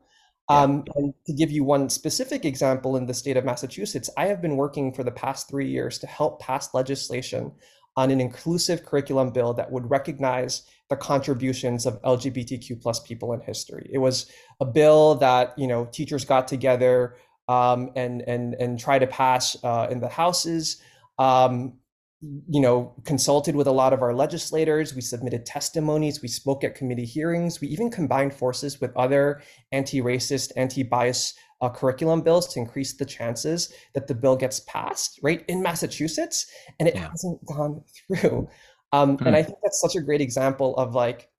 Um, 0.50 0.84
and 0.96 1.14
to 1.28 1.34
give 1.34 1.52
you 1.52 1.64
one 1.64 1.90
specific 1.90 2.44
example 2.44 2.98
in 2.98 3.06
the 3.06 3.14
state 3.14 3.38
of 3.38 3.46
Massachusetts, 3.46 4.10
I 4.18 4.26
have 4.26 4.42
been 4.42 4.58
working 4.58 4.92
for 4.92 5.04
the 5.04 5.12
past 5.12 5.48
three 5.48 5.70
years 5.70 6.00
to 6.00 6.08
help 6.08 6.42
pass 6.42 6.74
legislation 6.74 7.52
on 8.00 8.12
an 8.12 8.22
inclusive 8.22 8.86
curriculum 8.86 9.30
bill 9.30 9.54
that 9.54 9.70
would 9.70 9.90
recognize 9.90 10.64
the 10.88 10.96
contributions 10.96 11.86
of 11.86 12.02
LGBTQ 12.04 12.82
plus 12.82 13.02
people 13.02 13.34
in 13.34 13.42
history. 13.42 13.90
It 13.92 13.98
was 13.98 14.32
a 14.62 14.66
bill 14.66 15.16
that 15.16 15.54
you 15.58 15.68
know 15.68 15.84
teachers 15.92 16.24
got 16.24 16.48
together 16.48 17.18
um, 17.50 17.92
and 17.98 18.22
and 18.22 18.54
and 18.54 18.80
try 18.80 19.00
to 19.00 19.08
pass 19.08 19.58
uh, 19.66 19.88
in 19.92 20.00
the 20.00 20.08
houses. 20.08 20.82
Um, 21.18 21.74
you 22.22 22.62
know, 22.62 22.96
consulted 23.04 23.56
with 23.56 23.68
a 23.68 23.72
lot 23.72 23.92
of 23.94 24.02
our 24.02 24.14
legislators. 24.14 24.96
We 24.96 25.02
submitted 25.02 25.46
testimonies. 25.46 26.22
We 26.22 26.28
spoke 26.30 26.64
at 26.64 26.76
committee 26.76 27.06
hearings. 27.06 27.62
We 27.62 27.68
even 27.70 27.90
combined 27.90 28.34
forces 28.34 28.80
with 28.82 28.96
other 28.98 29.42
anti-racist, 29.72 30.52
anti-bias 30.58 31.34
uh, 31.62 31.70
curriculum 31.70 32.22
bills 32.22 32.48
to 32.54 32.60
increase 32.60 32.94
the 32.94 33.06
chances 33.06 33.74
that 33.94 34.08
the 34.08 34.16
bill 34.16 34.36
gets 34.36 34.62
passed. 34.62 35.20
Right 35.22 35.44
in 35.48 35.62
Massachusetts, 35.62 36.48
and 36.80 36.88
it 36.88 36.96
yeah. 36.96 37.10
hasn't 37.10 37.46
gone 37.46 37.84
through. 38.08 38.48
Um, 38.92 39.18
mm-hmm. 39.18 39.28
And 39.28 39.36
I 39.36 39.44
think 39.44 39.58
that's 39.64 39.82
such 39.82 39.96
a 39.96 40.02
great 40.02 40.22
example 40.22 40.76
of 40.78 40.96
like 40.96 41.30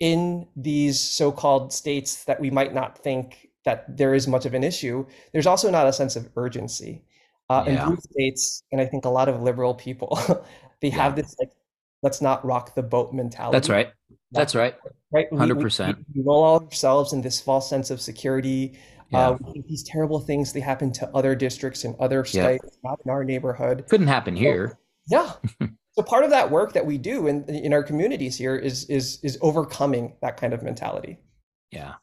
in 0.00 0.46
these 0.56 0.98
so-called 0.98 1.72
states 1.72 2.24
that 2.24 2.40
we 2.40 2.50
might 2.50 2.74
not 2.74 2.98
think 2.98 3.48
that 3.64 3.96
there 3.96 4.14
is 4.14 4.26
much 4.26 4.44
of 4.46 4.54
an 4.54 4.64
issue. 4.64 5.06
There's 5.32 5.46
also 5.46 5.70
not 5.70 5.86
a 5.86 5.92
sense 5.92 6.16
of 6.16 6.28
urgency. 6.36 7.04
Uh, 7.48 7.64
yeah. 7.66 7.82
In 7.82 7.88
blue 7.88 7.96
states, 8.10 8.62
and 8.72 8.80
I 8.80 8.86
think 8.86 9.04
a 9.04 9.10
lot 9.10 9.28
of 9.28 9.42
liberal 9.42 9.74
people, 9.74 10.18
they 10.80 10.88
yeah. 10.88 10.94
have 10.94 11.16
this 11.16 11.36
like, 11.38 11.50
let's 12.02 12.20
not 12.20 12.44
rock 12.44 12.74
the 12.74 12.82
boat 12.82 13.12
mentality. 13.12 13.54
That's 13.54 13.68
right. 13.68 13.92
That's 14.30 14.54
right. 14.54 14.74
Right. 15.12 15.26
Hundred 15.32 15.60
percent. 15.60 15.98
We, 16.14 16.22
we 16.22 16.26
roll 16.26 16.44
ourselves 16.44 17.12
in 17.12 17.20
this 17.20 17.40
false 17.40 17.68
sense 17.68 17.90
of 17.90 18.00
security. 18.00 18.78
Yeah. 19.12 19.30
Uh, 19.30 19.38
these 19.68 19.82
terrible 19.82 20.20
things 20.20 20.52
they 20.52 20.60
happen 20.60 20.92
to 20.92 21.08
other 21.14 21.34
districts 21.34 21.84
and 21.84 21.94
other 22.00 22.24
states, 22.24 22.64
yeah. 22.64 22.90
not 22.90 23.00
in 23.04 23.10
our 23.10 23.24
neighborhood. 23.24 23.84
Couldn't 23.88 24.06
happen 24.06 24.34
here. 24.34 24.78
So, 25.08 25.38
yeah. 25.60 25.68
so 25.92 26.02
part 26.02 26.24
of 26.24 26.30
that 26.30 26.50
work 26.50 26.72
that 26.72 26.86
we 26.86 26.98
do 26.98 27.26
in 27.26 27.44
in 27.44 27.72
our 27.72 27.82
communities 27.82 28.36
here 28.36 28.56
is 28.56 28.84
is 28.86 29.18
is 29.22 29.38
overcoming 29.42 30.16
that 30.22 30.36
kind 30.36 30.54
of 30.54 30.62
mentality. 30.62 31.18
Yeah. 31.72 31.94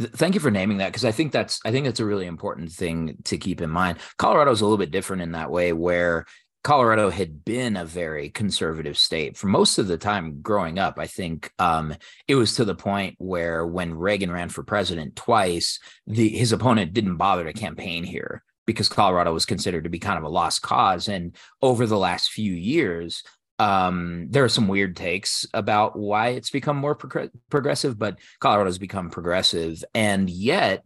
Thank 0.00 0.34
you 0.34 0.40
for 0.40 0.50
naming 0.50 0.78
that 0.78 0.88
because 0.88 1.04
I 1.04 1.12
think 1.12 1.32
that's 1.32 1.60
I 1.64 1.70
think 1.70 1.84
that's 1.84 2.00
a 2.00 2.04
really 2.04 2.26
important 2.26 2.72
thing 2.72 3.18
to 3.24 3.36
keep 3.36 3.60
in 3.60 3.70
mind. 3.70 3.98
Colorado 4.16 4.50
is 4.50 4.62
a 4.62 4.64
little 4.64 4.78
bit 4.78 4.90
different 4.90 5.22
in 5.22 5.32
that 5.32 5.50
way 5.50 5.72
where 5.74 6.24
Colorado 6.64 7.08
had 7.08 7.44
been 7.44 7.76
a 7.76 7.84
very 7.84 8.30
conservative 8.30 8.98
state 8.98 9.36
for 9.36 9.46
most 9.46 9.78
of 9.78 9.86
the 9.86 9.96
time 9.96 10.40
growing 10.42 10.78
up. 10.78 10.98
I 10.98 11.06
think 11.06 11.50
um, 11.58 11.94
it 12.26 12.34
was 12.34 12.54
to 12.56 12.64
the 12.64 12.74
point 12.74 13.14
where 13.18 13.66
when 13.66 13.94
Reagan 13.94 14.30
ran 14.30 14.48
for 14.48 14.62
president 14.62 15.16
twice, 15.16 15.78
the 16.06 16.28
his 16.28 16.52
opponent 16.52 16.92
didn't 16.92 17.16
bother 17.16 17.44
to 17.44 17.52
campaign 17.52 18.04
here 18.04 18.42
because 18.66 18.88
Colorado 18.88 19.32
was 19.32 19.46
considered 19.46 19.84
to 19.84 19.90
be 19.90 19.98
kind 19.98 20.18
of 20.18 20.24
a 20.24 20.28
lost 20.28 20.60
cause. 20.60 21.08
And 21.08 21.34
over 21.62 21.86
the 21.86 21.96
last 21.96 22.30
few 22.30 22.52
years, 22.52 23.22
um, 23.58 24.26
there 24.30 24.44
are 24.44 24.48
some 24.48 24.68
weird 24.68 24.94
takes 24.94 25.46
about 25.52 25.98
why 25.98 26.28
it's 26.28 26.50
become 26.50 26.76
more 26.76 26.94
pro- 26.94 27.30
progressive, 27.50 27.98
but 27.98 28.18
Colorado's 28.40 28.78
become 28.78 29.10
progressive, 29.10 29.82
and 29.94 30.30
yet 30.30 30.84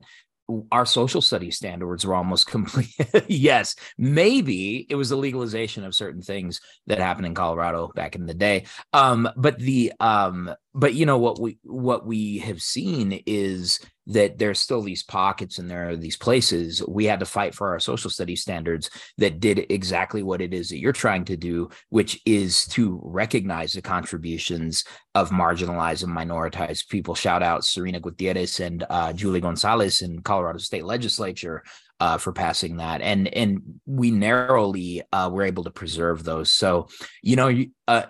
our 0.70 0.86
social 0.86 1.20
studies 1.20 1.56
standards 1.56 2.04
were 2.04 2.14
almost 2.14 2.46
complete. 2.50 2.94
yes, 3.28 3.74
maybe 3.98 4.86
it 4.88 4.94
was 4.94 5.08
the 5.08 5.16
legalization 5.16 5.84
of 5.84 5.94
certain 5.94 6.22
things 6.22 6.60
that 6.86 6.98
happened 6.98 7.26
in 7.26 7.34
Colorado 7.34 7.90
back 7.94 8.16
in 8.16 8.26
the 8.26 8.34
day. 8.34 8.64
Um, 8.92 9.28
but 9.36 9.58
the 9.58 9.92
um, 10.00 10.54
but 10.74 10.94
you 10.94 11.06
know 11.06 11.18
what 11.18 11.40
we 11.40 11.58
what 11.62 12.06
we 12.06 12.38
have 12.38 12.60
seen 12.60 13.22
is 13.26 13.80
that 14.06 14.38
there's 14.38 14.58
still 14.58 14.82
these 14.82 15.02
pockets 15.02 15.58
and 15.58 15.70
there 15.70 15.90
are 15.90 15.96
these 15.96 16.16
places 16.16 16.82
we 16.88 17.04
had 17.04 17.20
to 17.20 17.26
fight 17.26 17.54
for 17.54 17.70
our 17.70 17.78
social 17.78 18.10
studies 18.10 18.42
standards 18.42 18.90
that 19.18 19.40
did 19.40 19.66
exactly 19.70 20.22
what 20.22 20.40
it 20.40 20.52
is 20.52 20.68
that 20.68 20.78
you're 20.78 20.92
trying 20.92 21.24
to 21.24 21.36
do 21.36 21.68
which 21.90 22.20
is 22.26 22.66
to 22.66 23.00
recognize 23.04 23.72
the 23.72 23.82
contributions 23.82 24.84
of 25.14 25.30
marginalized 25.30 26.02
and 26.02 26.16
minoritized 26.16 26.88
people. 26.88 27.14
Shout 27.14 27.42
out 27.42 27.64
serena 27.64 28.00
gutierrez 28.00 28.60
and 28.60 28.84
uh, 28.90 29.12
julie 29.12 29.40
gonzales 29.40 30.02
in 30.02 30.20
colorado 30.22 30.58
state 30.58 30.84
legislature 30.84 31.62
uh, 32.00 32.18
for 32.18 32.32
passing 32.32 32.78
that. 32.78 33.00
And 33.00 33.28
and 33.28 33.80
we 33.86 34.10
narrowly 34.10 35.02
uh, 35.12 35.30
were 35.32 35.44
able 35.44 35.62
to 35.64 35.70
preserve 35.70 36.24
those. 36.24 36.50
So 36.50 36.88
you 37.22 37.36
know 37.36 37.64
uh, 37.86 38.02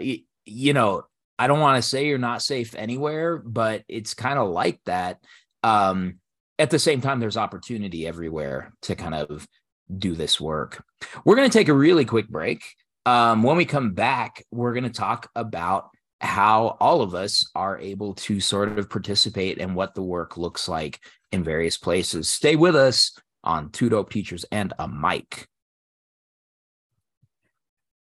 you 0.47 0.73
know 0.73 1.03
I 1.39 1.47
don't 1.47 1.61
want 1.61 1.83
to 1.83 1.87
say 1.87 2.07
you're 2.07 2.19
not 2.19 2.41
safe 2.41 2.75
anywhere, 2.75 3.37
but 3.37 3.83
it's 3.89 4.15
kind 4.15 4.39
of 4.39 4.49
like 4.49 4.81
that 4.87 5.19
um, 5.63 6.19
at 6.59 6.71
the 6.71 6.79
same 6.79 7.01
time, 7.01 7.21
there's 7.21 7.37
opportunity 7.37 8.07
everywhere 8.07 8.73
to 8.83 8.95
kind 8.95 9.15
of 9.15 9.47
do 9.99 10.15
this 10.15 10.41
work. 10.41 10.85
We're 11.25 11.37
going 11.37 11.51
to 11.51 11.59
take 11.59 11.69
a 11.69 11.75
really 11.75 12.05
quick 12.05 12.29
break. 12.29 12.63
Um, 13.05 13.43
when 13.43 13.57
we 13.57 13.65
come 13.65 13.95
back, 13.95 14.45
we're 14.51 14.75
going 14.75 14.85
to 14.85 14.91
talk 14.91 15.29
about 15.35 15.91
how 16.21 16.77
all 16.79 17.03
of 17.03 17.15
us 17.15 17.51
are 17.55 17.79
able 17.79 18.15
to 18.15 18.39
sort 18.39 18.79
of 18.79 18.89
participate 18.89 19.61
and 19.61 19.75
what 19.75 19.95
the 19.95 20.03
work 20.03 20.37
looks 20.37 20.69
like 20.69 21.01
in 21.33 21.43
various 21.43 21.77
places. 21.77 22.29
Stay 22.29 22.55
with 22.55 22.77
us 22.77 23.19
on 23.43 23.71
Two 23.71 23.89
Dope 23.89 24.11
Teachers 24.11 24.45
and 24.53 24.73
a 24.79 24.87
Mic. 24.87 25.49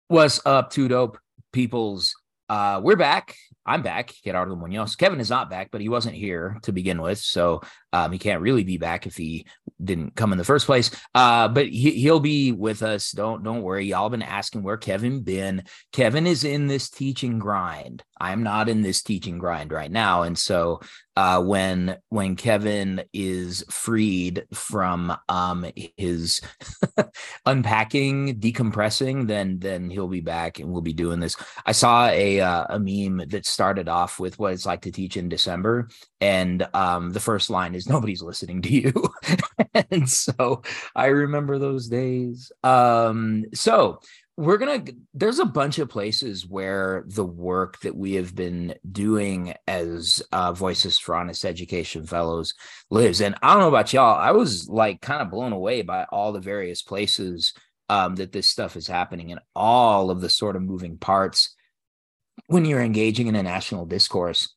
What's 0.09 0.45
up, 0.45 0.71
Two 0.71 0.89
Dope 0.89 1.19
Peoples? 1.53 2.15
Uh, 2.49 2.81
we're 2.83 2.97
back 2.97 3.37
I'm 3.69 3.83
back, 3.83 4.15
Gerardo 4.25 4.57
Munoz. 4.57 4.97
Kevin 4.97 5.21
is 5.21 5.29
not 5.29 5.51
back, 5.51 5.69
but 5.71 5.83
he 5.83 5.91
wasn't 5.91 6.15
here 6.15 6.57
to 6.63 6.73
begin 6.73 7.03
with, 7.03 7.19
so 7.19 7.61
um, 7.93 8.13
he 8.13 8.19
can't 8.19 8.43
really 8.43 8.65
be 8.65 8.77
back 8.77 9.07
if 9.07 9.17
he 9.17 9.47
didn't 9.83 10.17
come 10.17 10.33
in 10.33 10.39
the 10.39 10.45
first 10.45 10.67
place. 10.67 10.91
Uh, 11.15 11.49
but 11.49 11.69
he, 11.69 11.93
he'll 11.93 12.21
be 12.21 12.53
with 12.53 12.83
us. 12.83 13.13
Don't 13.13 13.43
don't 13.43 13.63
worry. 13.63 13.87
Y'all 13.87 14.11
been 14.11 14.23
asking 14.23 14.63
where 14.63 14.77
Kevin 14.77 15.23
been. 15.23 15.63
Kevin 15.93 16.27
is 16.27 16.45
in 16.45 16.67
this 16.67 16.91
teaching 16.91 17.39
grind. 17.39 18.03
I'm 18.21 18.43
not 18.43 18.69
in 18.69 18.83
this 18.83 19.03
teaching 19.03 19.39
grind 19.39 19.73
right 19.73 19.91
now, 19.91 20.23
and 20.23 20.37
so 20.37 20.81
uh, 21.19 21.43
when 21.43 21.97
when 22.11 22.37
Kevin 22.37 23.03
is 23.13 23.65
freed 23.71 24.45
from 24.55 25.17
um, 25.29 25.67
his 25.97 26.41
unpacking, 27.47 28.39
decompressing, 28.39 29.27
then 29.27 29.59
then 29.59 29.91
he'll 29.91 30.07
be 30.07 30.21
back 30.21 30.61
and 30.61 30.71
we'll 30.71 30.81
be 30.81 30.93
doing 30.93 31.19
this. 31.19 31.37
I 31.67 31.73
saw 31.73 32.09
a 32.09 32.41
uh, 32.41 32.67
a 32.69 32.79
meme 32.79 33.29
that 33.31 33.47
started 33.47 33.89
off 33.89 34.21
with 34.21 34.39
what 34.39 34.53
it's 34.53 34.67
like 34.67 34.83
to 34.83 34.93
teach 34.93 35.17
in 35.17 35.29
December, 35.29 35.89
and 36.21 36.67
um, 36.73 37.11
the 37.11 37.21
first 37.21 37.51
line 37.51 37.75
is 37.79 37.89
nobody's 37.89 38.23
listening 38.23 38.63
to 38.63 38.69
you, 38.71 38.93
and 39.91 40.09
so 40.09 40.63
I 40.95 41.07
remember 41.07 41.59
those 41.59 41.89
days. 41.89 42.53
Um, 42.63 43.45
so 43.55 44.01
we're 44.37 44.59
gonna 44.59 44.85
there's 45.15 45.41
a 45.41 45.45
bunch 45.45 45.79
of 45.79 45.89
places 45.89 46.47
where 46.47 47.05
the 47.09 47.25
work 47.25 47.81
that 47.81 47.97
we 47.97 48.15
have 48.15 48.35
been 48.35 48.75
doing 48.93 49.55
as 49.67 50.23
uh, 50.31 50.53
voices 50.53 50.99
for 50.99 51.15
honest 51.17 51.45
education 51.45 52.07
fellows 52.07 52.55
lives. 52.91 53.21
And 53.21 53.35
i 53.43 53.53
don't 53.53 53.63
know 53.63 53.69
about 53.69 53.93
y'all 53.93 54.17
i 54.17 54.31
was 54.31 54.69
like 54.69 55.01
kind 55.01 55.21
of 55.21 55.31
blown 55.31 55.53
away 55.53 55.83
by 55.83 56.05
all 56.05 56.33
the 56.33 56.41
various 56.41 56.83
places 56.83 57.53
um, 57.89 58.17
that 58.17 58.33
this 58.33 58.51
stuff 58.51 58.77
is 58.77 58.87
happening 58.87 59.33
and 59.33 59.41
all 59.55 60.11
of 60.11 60.21
the 60.21 60.31
sort 60.31 60.57
of 60.57 60.63
moving 60.63 60.99
parts 60.99 61.55
when 62.47 62.65
you're 62.65 62.83
engaging 62.83 63.27
in 63.27 63.35
a 63.35 63.43
national 63.43 63.87
discourse. 63.87 64.55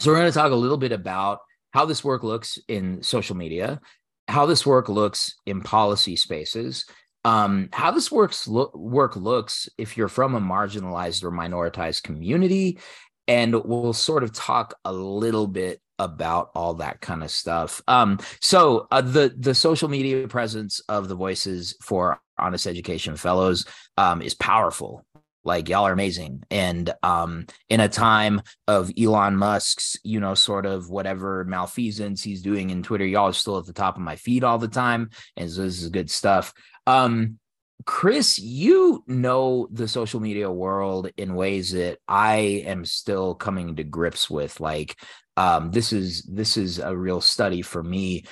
So 0.00 0.10
we're 0.10 0.18
going 0.18 0.30
to 0.30 0.38
talk 0.38 0.52
a 0.52 0.56
little 0.56 0.76
bit 0.76 0.92
about 0.92 1.40
how 1.74 1.84
this 1.84 2.02
work 2.02 2.22
looks 2.22 2.58
in 2.68 3.02
social 3.02 3.36
media 3.36 3.80
how 4.28 4.46
this 4.46 4.64
work 4.64 4.88
looks 4.88 5.34
in 5.44 5.60
policy 5.60 6.16
spaces 6.16 6.86
um, 7.26 7.68
how 7.72 7.90
this 7.90 8.12
works 8.12 8.46
lo- 8.46 8.70
work 8.74 9.16
looks 9.16 9.68
if 9.76 9.96
you're 9.96 10.08
from 10.08 10.34
a 10.34 10.40
marginalized 10.40 11.24
or 11.24 11.30
minoritized 11.30 12.02
community 12.02 12.78
and 13.26 13.54
we'll 13.64 13.92
sort 13.92 14.22
of 14.22 14.32
talk 14.32 14.74
a 14.84 14.92
little 14.92 15.46
bit 15.46 15.80
about 15.98 16.50
all 16.54 16.74
that 16.74 17.00
kind 17.00 17.22
of 17.22 17.30
stuff. 17.30 17.80
Um, 17.86 18.18
so 18.40 18.86
uh, 18.90 19.00
the 19.00 19.34
the 19.38 19.54
social 19.54 19.88
media 19.88 20.26
presence 20.28 20.80
of 20.88 21.08
the 21.08 21.14
voices 21.14 21.76
for 21.80 22.20
honest 22.38 22.66
education 22.66 23.16
fellows 23.16 23.64
um, 23.96 24.20
is 24.20 24.34
powerful 24.34 25.04
like 25.44 25.68
y'all 25.68 25.86
are 25.86 25.92
amazing 25.92 26.42
and 26.50 26.92
um 27.02 27.46
in 27.68 27.80
a 27.80 27.88
time 27.88 28.40
of 28.66 28.90
elon 28.98 29.36
musk's 29.36 29.96
you 30.02 30.20
know 30.20 30.34
sort 30.34 30.66
of 30.66 30.88
whatever 30.90 31.44
malfeasance 31.44 32.22
he's 32.22 32.42
doing 32.42 32.70
in 32.70 32.82
twitter 32.82 33.06
y'all 33.06 33.28
are 33.28 33.32
still 33.32 33.58
at 33.58 33.66
the 33.66 33.72
top 33.72 33.96
of 33.96 34.02
my 34.02 34.16
feed 34.16 34.44
all 34.44 34.58
the 34.58 34.68
time 34.68 35.10
and 35.36 35.50
so 35.50 35.62
this 35.62 35.82
is 35.82 35.88
good 35.90 36.10
stuff 36.10 36.52
um, 36.86 37.38
Chris, 37.86 38.38
you 38.38 39.04
know 39.06 39.68
the 39.70 39.86
social 39.88 40.20
media 40.20 40.50
world 40.50 41.10
in 41.16 41.34
ways 41.34 41.72
that 41.72 41.98
I 42.08 42.62
am 42.66 42.84
still 42.84 43.34
coming 43.34 43.76
to 43.76 43.84
grips 43.84 44.30
with. 44.30 44.58
Like, 44.60 44.96
um, 45.36 45.70
this 45.70 45.92
is 45.92 46.22
this 46.22 46.56
is 46.56 46.78
a 46.78 46.96
real 46.96 47.20
study 47.20 47.62
for 47.62 47.82
me. 47.82 48.24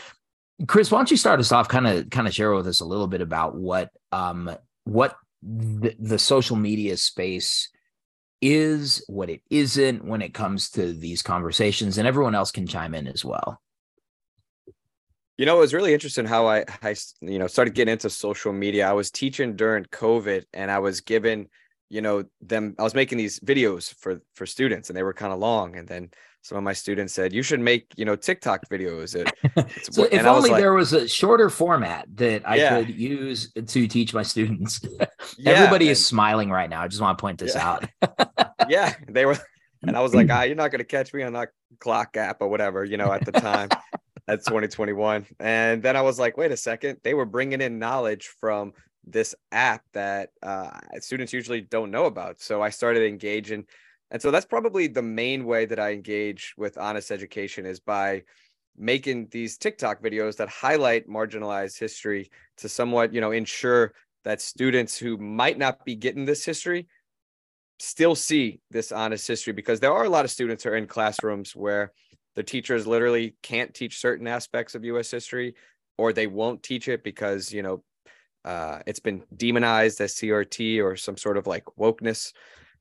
Chris, 0.66 0.90
why 0.90 0.98
don't 0.98 1.10
you 1.10 1.16
start 1.16 1.40
us 1.40 1.52
off? 1.52 1.68
Kind 1.68 1.86
of, 1.86 2.08
kind 2.10 2.26
of 2.26 2.34
share 2.34 2.54
with 2.54 2.66
us 2.66 2.80
a 2.80 2.86
little 2.86 3.08
bit 3.08 3.20
about 3.20 3.54
what 3.54 3.90
um, 4.10 4.50
what 4.84 5.16
the, 5.42 5.94
the 5.98 6.18
social 6.18 6.56
media 6.56 6.96
space 6.96 7.68
is, 8.40 9.04
what 9.08 9.30
it 9.30 9.40
isn't 9.50 10.04
when 10.04 10.22
it 10.22 10.34
comes 10.34 10.70
to 10.70 10.92
these 10.92 11.22
conversations, 11.22 11.98
and 11.98 12.08
everyone 12.08 12.34
else 12.34 12.50
can 12.50 12.66
chime 12.66 12.94
in 12.94 13.06
as 13.06 13.24
well. 13.24 13.60
You 15.38 15.46
know, 15.46 15.56
it 15.56 15.60
was 15.60 15.74
really 15.74 15.94
interesting 15.94 16.26
how 16.26 16.46
I, 16.46 16.64
I, 16.82 16.94
you 17.20 17.38
know, 17.38 17.46
started 17.46 17.74
getting 17.74 17.92
into 17.92 18.10
social 18.10 18.52
media. 18.52 18.88
I 18.88 18.92
was 18.92 19.10
teaching 19.10 19.56
during 19.56 19.84
COVID, 19.84 20.44
and 20.52 20.70
I 20.70 20.78
was 20.78 21.00
given, 21.00 21.48
you 21.88 22.02
know, 22.02 22.24
them. 22.40 22.74
I 22.78 22.82
was 22.82 22.94
making 22.94 23.18
these 23.18 23.40
videos 23.40 23.94
for 23.94 24.20
for 24.34 24.46
students, 24.46 24.90
and 24.90 24.96
they 24.96 25.02
were 25.02 25.14
kind 25.14 25.32
of 25.32 25.38
long. 25.38 25.76
And 25.76 25.88
then 25.88 26.10
some 26.42 26.58
of 26.58 26.64
my 26.64 26.72
students 26.72 27.14
said, 27.14 27.32
"You 27.32 27.42
should 27.42 27.60
make, 27.60 27.86
you 27.96 28.04
know, 28.04 28.16
TikTok 28.16 28.68
videos." 28.68 29.14
It, 29.14 29.32
so 29.92 30.04
if 30.10 30.24
only 30.26 30.50
like, 30.50 30.60
there 30.60 30.74
was 30.74 30.92
a 30.92 31.08
shorter 31.08 31.48
format 31.48 32.06
that 32.16 32.48
I 32.48 32.56
yeah. 32.56 32.80
could 32.80 32.94
use 32.94 33.52
to 33.52 33.86
teach 33.86 34.12
my 34.12 34.22
students. 34.22 34.80
yeah, 35.38 35.52
Everybody 35.52 35.86
and, 35.86 35.92
is 35.92 36.04
smiling 36.04 36.50
right 36.50 36.68
now. 36.68 36.82
I 36.82 36.88
just 36.88 37.00
want 37.00 37.16
to 37.16 37.22
point 37.22 37.38
this 37.38 37.54
yeah. 37.54 37.68
out. 37.68 37.88
yeah, 38.68 38.94
they 39.08 39.24
were, 39.24 39.38
and 39.82 39.96
I 39.96 40.00
was 40.00 40.14
like, 40.14 40.28
"Ah, 40.30 40.42
you're 40.42 40.56
not 40.56 40.72
going 40.72 40.80
to 40.80 40.84
catch 40.84 41.14
me 41.14 41.22
on 41.22 41.32
that 41.34 41.50
clock 41.78 42.16
app 42.16 42.38
or 42.40 42.48
whatever," 42.48 42.84
you 42.84 42.96
know, 42.96 43.12
at 43.12 43.24
the 43.24 43.32
time. 43.32 43.68
That's 44.26 44.46
2021. 44.46 45.26
And 45.40 45.82
then 45.82 45.96
I 45.96 46.02
was 46.02 46.18
like, 46.18 46.36
wait 46.36 46.52
a 46.52 46.56
second. 46.56 46.98
They 47.02 47.12
were 47.12 47.26
bringing 47.26 47.60
in 47.60 47.78
knowledge 47.78 48.28
from 48.40 48.72
this 49.04 49.34
app 49.50 49.82
that 49.94 50.30
uh, 50.42 50.70
students 51.00 51.32
usually 51.32 51.60
don't 51.60 51.90
know 51.90 52.06
about. 52.06 52.40
So 52.40 52.62
I 52.62 52.70
started 52.70 53.02
engaging. 53.02 53.66
And 54.12 54.20
so 54.20 54.30
that's 54.30 54.46
probably 54.46 54.86
the 54.86 55.02
main 55.02 55.46
way 55.46 55.64
that 55.64 55.80
I 55.80 55.92
engage 55.92 56.54
with 56.58 56.76
honest 56.76 57.10
education 57.10 57.64
is 57.64 57.80
by 57.80 58.22
making 58.76 59.28
these 59.30 59.56
TikTok 59.56 60.02
videos 60.02 60.36
that 60.36 60.50
highlight 60.50 61.08
marginalized 61.08 61.78
history 61.78 62.30
to 62.58 62.68
somewhat, 62.68 63.14
you 63.14 63.22
know, 63.22 63.32
ensure 63.32 63.94
that 64.24 64.42
students 64.42 64.98
who 64.98 65.16
might 65.16 65.56
not 65.58 65.84
be 65.86 65.94
getting 65.94 66.26
this 66.26 66.44
history 66.44 66.86
still 67.78 68.14
see 68.14 68.60
this 68.70 68.92
honest 68.92 69.26
history 69.26 69.54
because 69.54 69.80
there 69.80 69.92
are 69.92 70.04
a 70.04 70.10
lot 70.10 70.26
of 70.26 70.30
students 70.30 70.62
who 70.62 70.70
are 70.70 70.76
in 70.76 70.86
classrooms 70.86 71.56
where 71.56 71.90
the 72.34 72.42
teachers 72.42 72.86
literally 72.86 73.34
can't 73.42 73.74
teach 73.74 73.98
certain 73.98 74.26
aspects 74.26 74.74
of 74.74 74.84
U.S. 74.84 75.10
history, 75.10 75.54
or 75.96 76.12
they 76.12 76.26
won't 76.26 76.62
teach 76.62 76.88
it 76.88 77.02
because 77.02 77.52
you 77.52 77.62
know 77.62 77.82
uh, 78.44 78.80
it's 78.86 79.00
been 79.00 79.22
demonized 79.36 80.00
as 80.00 80.14
CRT 80.14 80.82
or 80.82 80.96
some 80.96 81.16
sort 81.16 81.36
of 81.38 81.46
like 81.46 81.64
wokeness. 81.78 82.32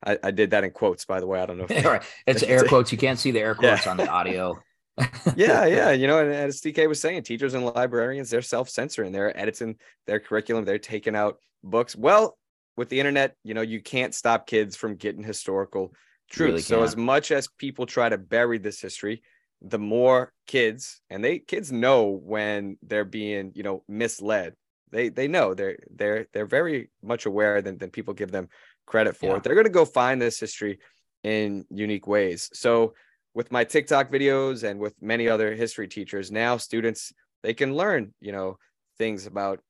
I, 0.05 0.17
I 0.23 0.31
did 0.31 0.51
that 0.51 0.63
in 0.63 0.71
quotes, 0.71 1.05
by 1.05 1.19
the 1.19 1.27
way. 1.27 1.41
I 1.41 1.45
don't 1.45 1.57
know. 1.57 1.67
If 1.69 1.85
right. 1.85 2.03
It's 2.25 2.43
air 2.43 2.63
quotes. 2.63 2.91
You 2.91 2.97
can't 2.97 3.19
see 3.19 3.31
the 3.31 3.39
air 3.39 3.55
quotes 3.55 3.85
yeah. 3.85 3.91
on 3.91 3.97
the 3.97 4.07
audio. 4.07 4.59
yeah, 5.35 5.65
yeah. 5.65 5.91
You 5.91 6.07
know, 6.07 6.19
and, 6.19 6.29
and 6.29 6.47
as 6.47 6.61
TK 6.61 6.87
was 6.87 6.99
saying, 6.99 7.23
teachers 7.23 7.53
and 7.53 7.65
librarians, 7.65 8.29
they're 8.29 8.41
self-censoring, 8.41 9.11
they're 9.11 9.37
editing 9.37 9.77
their 10.07 10.19
curriculum, 10.19 10.65
they're 10.65 10.79
taking 10.79 11.15
out 11.15 11.37
books. 11.63 11.95
Well, 11.95 12.37
with 12.77 12.89
the 12.89 12.99
internet, 12.99 13.35
you 13.43 13.53
know, 13.53 13.61
you 13.61 13.81
can't 13.81 14.13
stop 14.13 14.47
kids 14.47 14.75
from 14.75 14.95
getting 14.95 15.23
historical 15.23 15.93
truth. 16.29 16.49
Really 16.49 16.61
so 16.61 16.83
as 16.83 16.95
much 16.95 17.31
as 17.31 17.47
people 17.57 17.85
try 17.85 18.09
to 18.09 18.17
bury 18.17 18.57
this 18.57 18.81
history, 18.81 19.21
the 19.61 19.79
more 19.79 20.33
kids 20.47 21.01
and 21.09 21.23
they 21.23 21.39
kids 21.39 21.71
know 21.71 22.07
when 22.07 22.77
they're 22.81 23.05
being, 23.05 23.51
you 23.55 23.63
know, 23.63 23.83
misled. 23.87 24.55
They 24.91 25.09
they 25.09 25.27
know 25.27 25.53
they're 25.53 25.77
they're 25.93 26.27
they're 26.33 26.45
very 26.45 26.89
much 27.03 27.25
aware 27.25 27.61
than, 27.61 27.77
than 27.77 27.91
people 27.91 28.13
give 28.13 28.31
them 28.31 28.49
credit 28.91 29.15
for. 29.15 29.33
Yeah. 29.33 29.39
They're 29.39 29.55
gonna 29.55 29.69
go 29.69 29.85
find 29.85 30.21
this 30.21 30.39
history 30.39 30.79
in 31.23 31.65
unique 31.69 32.07
ways. 32.07 32.49
So 32.53 32.93
with 33.33 33.51
my 33.51 33.63
TikTok 33.63 34.11
videos 34.11 34.63
and 34.69 34.79
with 34.79 34.93
many 35.01 35.29
other 35.29 35.55
history 35.55 35.87
teachers, 35.87 36.31
now 36.31 36.57
students 36.57 37.13
they 37.43 37.53
can 37.53 37.75
learn, 37.75 38.13
you 38.19 38.31
know, 38.31 38.57
things 38.97 39.25
about 39.25 39.61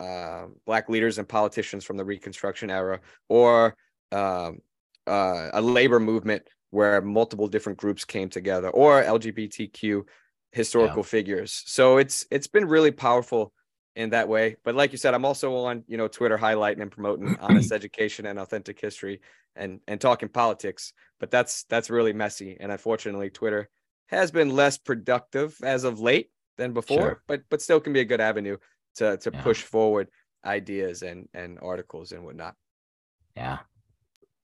uh, 0.00 0.46
black 0.64 0.88
leaders 0.88 1.18
and 1.18 1.28
politicians 1.28 1.84
from 1.84 1.96
the 1.96 2.04
Reconstruction 2.04 2.70
era, 2.70 3.00
or 3.28 3.76
um, 4.12 4.60
uh, 5.06 5.50
a 5.52 5.60
labor 5.60 6.00
movement 6.00 6.42
where 6.70 7.00
multiple 7.02 7.48
different 7.48 7.78
groups 7.78 8.04
came 8.04 8.28
together, 8.28 8.68
or 8.70 9.02
LGBTQ 9.02 10.04
historical 10.52 11.02
figures. 11.02 11.62
So 11.66 11.98
it's 11.98 12.26
it's 12.30 12.46
been 12.46 12.66
really 12.66 12.92
powerful 12.92 13.52
in 13.98 14.10
that 14.10 14.28
way. 14.28 14.56
But 14.62 14.76
like 14.76 14.92
you 14.92 14.98
said, 14.98 15.12
I'm 15.12 15.24
also 15.24 15.54
on 15.56 15.82
you 15.88 15.96
know 15.98 16.08
Twitter 16.08 16.38
highlighting 16.38 16.80
and 16.80 16.90
promoting 16.90 17.36
honest 17.40 17.72
education 17.72 18.26
and 18.26 18.38
authentic 18.38 18.80
history 18.80 19.20
and 19.56 19.80
and 19.88 20.00
talking 20.00 20.28
politics. 20.28 20.92
But 21.20 21.30
that's 21.32 21.64
that's 21.64 21.90
really 21.90 22.12
messy, 22.12 22.56
and 22.60 22.70
unfortunately, 22.70 23.28
Twitter 23.28 23.68
has 24.06 24.30
been 24.30 24.50
less 24.50 24.78
productive 24.78 25.58
as 25.62 25.82
of 25.84 26.00
late 26.00 26.30
than 26.56 26.72
before. 26.72 26.96
Sure. 26.98 27.22
But 27.26 27.42
but 27.50 27.60
still 27.60 27.80
can 27.80 27.92
be 27.92 28.00
a 28.00 28.04
good 28.04 28.20
avenue 28.20 28.56
to 28.96 29.18
to 29.18 29.30
Yeah. 29.32 29.42
push 29.42 29.62
forward 29.62 30.08
ideas 30.44 31.02
and 31.02 31.28
and 31.34 31.58
articles 31.60 32.12
and 32.12 32.24
whatnot. 32.24 32.54
Yeah. 33.36 33.58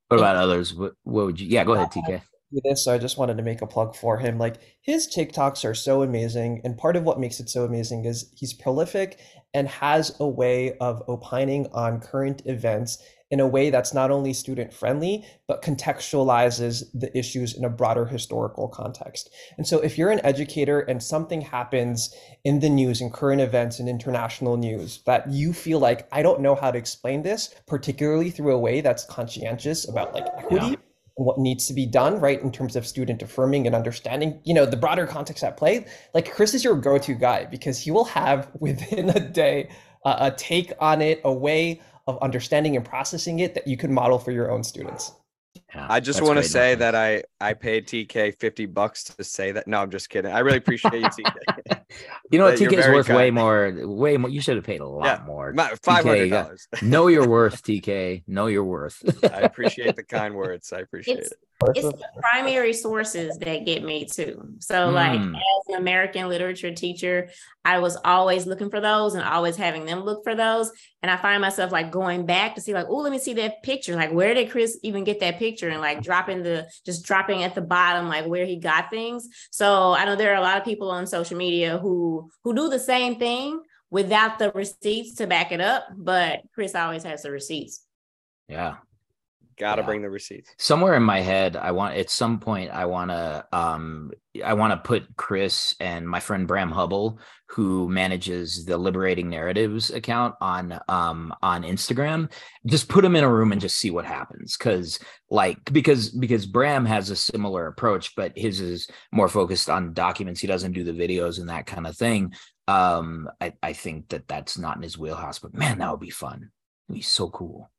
What 0.08 0.18
about 0.18 0.36
others? 0.36 0.74
What, 0.74 0.94
what 1.04 1.26
would 1.26 1.40
you? 1.40 1.46
Yeah, 1.48 1.64
go 1.64 1.74
ahead, 1.74 1.90
TK. 1.90 2.22
Do 2.54 2.60
this, 2.64 2.84
so 2.84 2.94
I 2.94 2.98
just 2.98 3.18
wanted 3.18 3.36
to 3.36 3.42
make 3.42 3.62
a 3.62 3.66
plug 3.66 3.94
for 3.96 4.18
him. 4.18 4.38
Like 4.38 4.56
his 4.80 5.06
TikToks 5.06 5.68
are 5.68 5.74
so 5.74 6.02
amazing, 6.02 6.60
and 6.64 6.78
part 6.78 6.96
of 6.96 7.04
what 7.04 7.20
makes 7.20 7.40
it 7.40 7.48
so 7.48 7.64
amazing 7.64 8.04
is 8.04 8.32
he's 8.36 8.52
prolific 8.52 9.18
and 9.52 9.68
has 9.68 10.16
a 10.20 10.26
way 10.26 10.76
of 10.78 11.02
opining 11.08 11.66
on 11.72 12.00
current 12.00 12.42
events 12.44 12.98
in 13.30 13.40
a 13.40 13.46
way 13.46 13.70
that's 13.70 13.94
not 13.94 14.10
only 14.10 14.32
student 14.32 14.72
friendly 14.72 15.26
but 15.48 15.62
contextualizes 15.62 16.84
the 16.94 17.16
issues 17.18 17.56
in 17.56 17.64
a 17.64 17.68
broader 17.70 18.04
historical 18.04 18.68
context. 18.68 19.30
And 19.56 19.66
so 19.66 19.80
if 19.80 19.98
you're 19.98 20.10
an 20.10 20.24
educator 20.24 20.80
and 20.80 21.02
something 21.02 21.40
happens 21.40 22.14
in 22.44 22.60
the 22.60 22.68
news 22.68 23.00
and 23.00 23.12
current 23.12 23.40
events 23.40 23.80
and 23.80 23.88
international 23.88 24.56
news 24.56 25.00
that 25.06 25.30
you 25.30 25.52
feel 25.52 25.78
like 25.78 26.06
I 26.12 26.22
don't 26.22 26.42
know 26.42 26.54
how 26.54 26.70
to 26.70 26.78
explain 26.78 27.22
this, 27.22 27.52
particularly 27.66 28.30
through 28.30 28.54
a 28.54 28.58
way 28.58 28.80
that's 28.80 29.04
conscientious 29.06 29.88
about 29.88 30.14
like 30.14 30.26
equity 30.36 30.66
Yeah. 30.66 30.74
And 31.16 31.26
what 31.26 31.38
needs 31.38 31.66
to 31.66 31.74
be 31.74 31.86
done, 31.86 32.18
right, 32.20 32.40
in 32.40 32.50
terms 32.50 32.76
of 32.76 32.86
student 32.86 33.22
affirming 33.22 33.66
and 33.66 33.74
understanding, 33.74 34.40
you 34.44 34.54
know, 34.54 34.66
the 34.66 34.76
broader 34.76 35.06
context 35.06 35.44
at 35.44 35.56
play. 35.56 35.86
Like 36.12 36.32
Chris 36.32 36.54
is 36.54 36.64
your 36.64 36.74
go-to 36.74 37.14
guy 37.14 37.44
because 37.44 37.78
he 37.78 37.90
will 37.90 38.04
have 38.04 38.50
within 38.58 39.10
a 39.10 39.20
day 39.20 39.68
uh, 40.04 40.16
a 40.20 40.30
take 40.30 40.72
on 40.80 41.00
it, 41.00 41.20
a 41.24 41.32
way 41.32 41.80
of 42.06 42.18
understanding 42.22 42.76
and 42.76 42.84
processing 42.84 43.38
it 43.38 43.54
that 43.54 43.66
you 43.66 43.76
can 43.76 43.92
model 43.92 44.18
for 44.18 44.30
your 44.30 44.50
own 44.50 44.62
students. 44.62 45.12
Yeah, 45.74 45.86
I 45.88 46.00
just 46.00 46.20
want 46.20 46.36
to 46.36 46.42
say 46.42 46.70
Nathan. 46.70 46.78
that 46.80 46.94
I 46.94 47.22
I 47.40 47.54
paid 47.54 47.86
TK 47.86 48.38
50 48.38 48.66
bucks 48.66 49.04
to 49.04 49.24
say 49.24 49.52
that. 49.52 49.66
No, 49.66 49.80
I'm 49.80 49.90
just 49.90 50.10
kidding. 50.10 50.32
I 50.32 50.40
really 50.40 50.58
appreciate 50.58 51.00
you, 51.00 51.08
TK. 51.08 51.80
you 52.30 52.38
know 52.38 52.44
what? 52.46 52.52
that 52.52 52.60
you're 52.60 52.70
TK 52.70 52.78
is 52.78 52.84
very 52.84 52.96
worth 52.96 53.08
way 53.08 53.30
more. 53.30 53.72
Way 53.82 54.16
more. 54.16 54.30
You 54.30 54.40
should 54.40 54.56
have 54.56 54.64
paid 54.64 54.80
a 54.80 54.86
lot 54.86 55.04
Yeah, 55.20 55.24
more. 55.26 55.52
$500. 55.52 56.66
know 56.82 57.06
your 57.08 57.28
worth, 57.28 57.62
TK. 57.62 58.22
Know 58.26 58.46
your 58.46 58.64
worth. 58.64 59.02
I 59.24 59.40
appreciate 59.40 59.96
the 59.96 60.02
kind 60.04 60.34
words. 60.34 60.72
I 60.72 60.80
appreciate 60.80 61.18
It's 61.18 61.32
it. 61.32 61.38
it's 61.76 61.86
the 61.86 62.04
primary 62.20 62.72
sources 62.72 63.38
that 63.38 63.64
get 63.64 63.82
me 63.82 64.04
too. 64.06 64.54
So, 64.60 64.90
like 64.90 65.20
Mm. 65.20 65.34
as 65.36 65.68
an 65.68 65.74
American 65.76 66.28
literature 66.28 66.72
teacher, 66.74 67.28
I 67.66 67.78
was 67.78 67.96
always 68.04 68.46
looking 68.46 68.68
for 68.68 68.80
those 68.80 69.14
and 69.14 69.22
always 69.24 69.56
having 69.56 69.86
them 69.86 70.00
look 70.00 70.22
for 70.24 70.34
those. 70.34 70.70
And 71.02 71.10
I 71.10 71.16
find 71.16 71.40
myself 71.40 71.72
like 71.72 71.90
going 71.90 72.26
back 72.26 72.54
to 72.56 72.60
see, 72.60 72.74
like, 72.74 72.86
oh, 72.88 72.96
let 72.98 73.12
me 73.12 73.18
see 73.18 73.34
that 73.34 73.62
picture. 73.62 73.94
Like, 73.96 74.12
where 74.12 74.34
did 74.34 74.50
Chris 74.50 74.78
even 74.82 75.04
get 75.04 75.20
that 75.20 75.38
picture? 75.38 75.68
And 75.70 75.80
like 75.80 76.02
dropping 76.02 76.42
the 76.42 76.66
just 76.84 77.04
dropping 77.06 77.42
at 77.42 77.54
the 77.54 77.60
bottom, 77.62 78.08
like 78.08 78.26
where 78.26 78.44
he 78.44 78.56
got 78.56 78.90
things. 78.90 79.28
So 79.50 79.92
I 79.92 80.04
know 80.04 80.16
there 80.16 80.32
are 80.32 80.36
a 80.36 80.42
lot 80.42 80.58
of 80.58 80.64
people 80.64 80.90
on 80.90 81.06
social 81.06 81.36
media 81.38 81.78
who 81.84 82.30
who 82.42 82.54
do 82.54 82.68
the 82.68 82.78
same 82.78 83.16
thing 83.16 83.62
without 83.90 84.38
the 84.38 84.50
receipts 84.52 85.14
to 85.16 85.26
back 85.26 85.52
it 85.52 85.60
up. 85.60 85.84
But 85.96 86.40
Chris 86.54 86.74
always 86.74 87.04
has 87.04 87.22
the 87.22 87.30
receipts. 87.30 87.86
yeah. 88.48 88.76
Gotta 89.58 89.82
Yeah. 89.82 89.86
bring 89.86 90.02
the 90.02 90.10
receipts. 90.10 90.50
somewhere 90.58 90.94
in 90.94 91.02
my 91.02 91.20
head 91.20 91.56
i 91.56 91.70
want 91.70 91.96
at 91.96 92.10
some 92.10 92.38
point 92.38 92.70
i 92.70 92.84
want 92.84 93.10
to 93.10 93.46
um 93.52 94.10
i 94.44 94.52
want 94.54 94.72
to 94.72 94.76
put 94.88 95.04
chris 95.16 95.74
and 95.80 96.08
my 96.08 96.20
friend 96.20 96.46
bram 96.48 96.70
hubbell 96.70 97.18
who 97.50 97.88
manages 97.88 98.64
the 98.64 98.76
liberating 98.76 99.28
narratives 99.30 99.90
account 99.90 100.34
on 100.40 100.78
um 100.88 101.32
on 101.42 101.62
instagram 101.62 102.30
just 102.66 102.88
put 102.88 103.02
them 103.02 103.14
in 103.16 103.22
a 103.24 103.30
room 103.30 103.52
and 103.52 103.60
just 103.60 103.76
see 103.76 103.90
what 103.90 104.04
happens. 104.06 104.56
Because 104.56 104.98
like 105.30 105.58
because 105.72 106.10
because 106.10 106.46
bram 106.46 106.84
has 106.86 107.10
a 107.10 107.16
similar 107.16 107.66
approach 107.66 108.16
but 108.16 108.32
his 108.36 108.60
is 108.60 108.88
more 109.12 109.28
focused 109.28 109.68
on 109.68 109.92
documents. 109.92 110.40
He 110.40 110.46
doesn't 110.46 110.72
do 110.72 110.82
the 110.82 110.92
videos 110.92 111.38
and 111.38 111.48
that 111.50 111.66
kind 111.66 111.86
of 111.86 111.96
thing. 111.96 112.32
Um 112.66 113.28
i 113.40 113.52
i 113.62 113.72
think 113.74 114.08
that 114.08 114.26
that's 114.26 114.56
not 114.58 114.76
in 114.76 114.82
his 114.82 114.96
wheelhouse 114.98 115.38
but 115.38 115.54
man 115.54 115.78
that 115.78 115.90
would 115.90 116.00
be 116.00 116.10
fun. 116.10 116.50
It'd 116.88 116.96
be 116.96 117.02
so 117.02 117.28
cool 117.28 117.70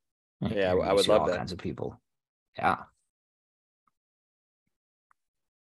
Yeah, 0.42 0.72
I 0.72 0.94
would 0.94 1.08
love 1.08 1.22
all 1.22 1.28
that. 1.28 1.38
kinds 1.38 1.52
of 1.52 1.58
people. 1.58 2.00
Yeah. 2.58 2.78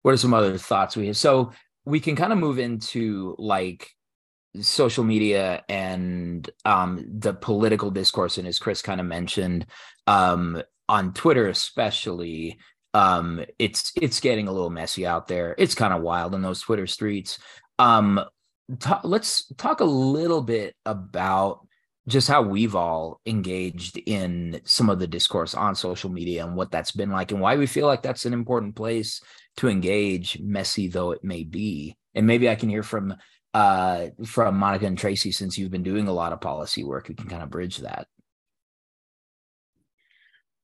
What 0.02 0.14
are 0.14 0.18
some 0.18 0.34
other 0.34 0.56
thoughts 0.58 0.96
we 0.96 1.08
have? 1.08 1.16
So 1.16 1.52
we 1.84 2.00
can 2.00 2.16
kind 2.16 2.32
of 2.32 2.38
move 2.38 2.58
into 2.58 3.34
like 3.38 3.90
social 4.60 5.04
media 5.04 5.62
and 5.68 6.48
um 6.64 7.04
the 7.18 7.34
political 7.34 7.90
discourse 7.90 8.38
and 8.38 8.48
as 8.48 8.58
chris 8.58 8.80
kind 8.80 9.00
of 9.02 9.06
mentioned 9.06 9.66
um 10.06 10.62
on 10.88 11.12
twitter 11.12 11.46
especially 11.48 12.58
um 12.94 13.44
it's 13.58 13.92
it's 14.00 14.18
getting 14.20 14.48
a 14.48 14.52
little 14.52 14.70
messy 14.70 15.06
out 15.06 15.28
there. 15.28 15.54
It's 15.58 15.74
kind 15.74 15.92
of 15.92 16.00
wild 16.00 16.34
in 16.34 16.40
those 16.40 16.62
twitter 16.62 16.86
streets. 16.86 17.38
Um 17.78 18.20
ta- 18.78 19.02
let's 19.04 19.52
talk 19.56 19.80
a 19.80 19.84
little 19.84 20.40
bit 20.40 20.74
about 20.86 21.65
just 22.08 22.28
how 22.28 22.42
we've 22.42 22.76
all 22.76 23.20
engaged 23.26 23.98
in 24.06 24.60
some 24.64 24.88
of 24.88 24.98
the 24.98 25.06
discourse 25.06 25.54
on 25.54 25.74
social 25.74 26.10
media 26.10 26.44
and 26.44 26.54
what 26.54 26.70
that's 26.70 26.92
been 26.92 27.10
like 27.10 27.32
and 27.32 27.40
why 27.40 27.56
we 27.56 27.66
feel 27.66 27.86
like 27.86 28.02
that's 28.02 28.26
an 28.26 28.32
important 28.32 28.76
place 28.76 29.20
to 29.56 29.68
engage 29.68 30.38
messy 30.40 30.88
though 30.88 31.10
it 31.10 31.24
may 31.24 31.42
be. 31.42 31.96
And 32.14 32.26
maybe 32.26 32.48
i 32.48 32.54
can 32.54 32.68
hear 32.68 32.82
from 32.82 33.14
uh 33.54 34.06
from 34.24 34.56
monica 34.56 34.86
and 34.86 34.98
tracey 34.98 35.32
since 35.32 35.58
you've 35.58 35.70
been 35.70 35.82
doing 35.82 36.08
a 36.08 36.12
lot 36.12 36.32
of 36.32 36.40
policy 36.40 36.84
work 36.84 37.08
we 37.08 37.14
can 37.14 37.28
kind 37.28 37.42
of 37.42 37.50
bridge 37.50 37.78
that. 37.78 38.06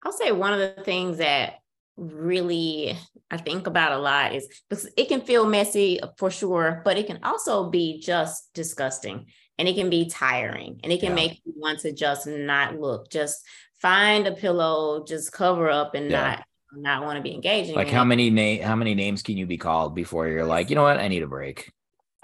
I'll 0.04 0.12
say 0.12 0.32
one 0.32 0.52
of 0.52 0.58
the 0.58 0.82
things 0.82 1.18
that 1.18 1.54
really 1.96 2.96
I 3.30 3.36
think 3.36 3.66
about 3.66 3.92
a 3.92 3.98
lot 3.98 4.34
is 4.34 4.48
because 4.68 4.88
it 4.96 5.08
can 5.08 5.20
feel 5.20 5.46
messy 5.46 6.00
for 6.18 6.30
sure, 6.30 6.82
but 6.84 6.98
it 6.98 7.06
can 7.06 7.20
also 7.22 7.70
be 7.70 8.00
just 8.00 8.52
disgusting 8.54 9.26
and 9.62 9.68
it 9.68 9.76
can 9.76 9.88
be 9.90 10.06
tiring 10.10 10.80
and 10.82 10.92
it 10.92 10.98
can 10.98 11.10
Yeah. 11.10 11.14
make 11.14 11.40
you 11.44 11.52
want 11.56 11.78
to 11.80 11.92
just 11.92 12.26
not 12.26 12.80
look, 12.80 13.08
just 13.10 13.46
find 13.80 14.26
a 14.26 14.32
pillow, 14.32 15.04
just 15.06 15.30
cover 15.30 15.70
up 15.70 15.94
and 15.94 16.10
Yeah. 16.10 16.20
not 16.30 16.44
not 16.74 17.04
want 17.04 17.16
to 17.16 17.22
be 17.22 17.32
engaging. 17.32 17.76
like 17.76 17.90
how 17.90 18.02
many 18.02 18.28
name 18.30 18.60
how 18.62 18.74
many 18.74 18.94
names 18.94 19.22
can 19.22 19.36
you 19.36 19.46
be 19.46 19.58
called 19.58 19.94
before 19.94 20.26
you're 20.26 20.46
like 20.46 20.70
you 20.70 20.74
know 20.74 20.82
what 20.82 20.96
i 20.98 21.06
need 21.06 21.22
a 21.22 21.26
break 21.26 21.70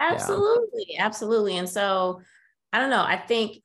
Absolutely, 0.00 0.96
absolutely. 0.98 1.56
And 1.58 1.68
so 1.68 2.22
I 2.72 2.78
don't 2.80 2.90
know. 2.90 3.02
I 3.02 3.16
think 3.16 3.62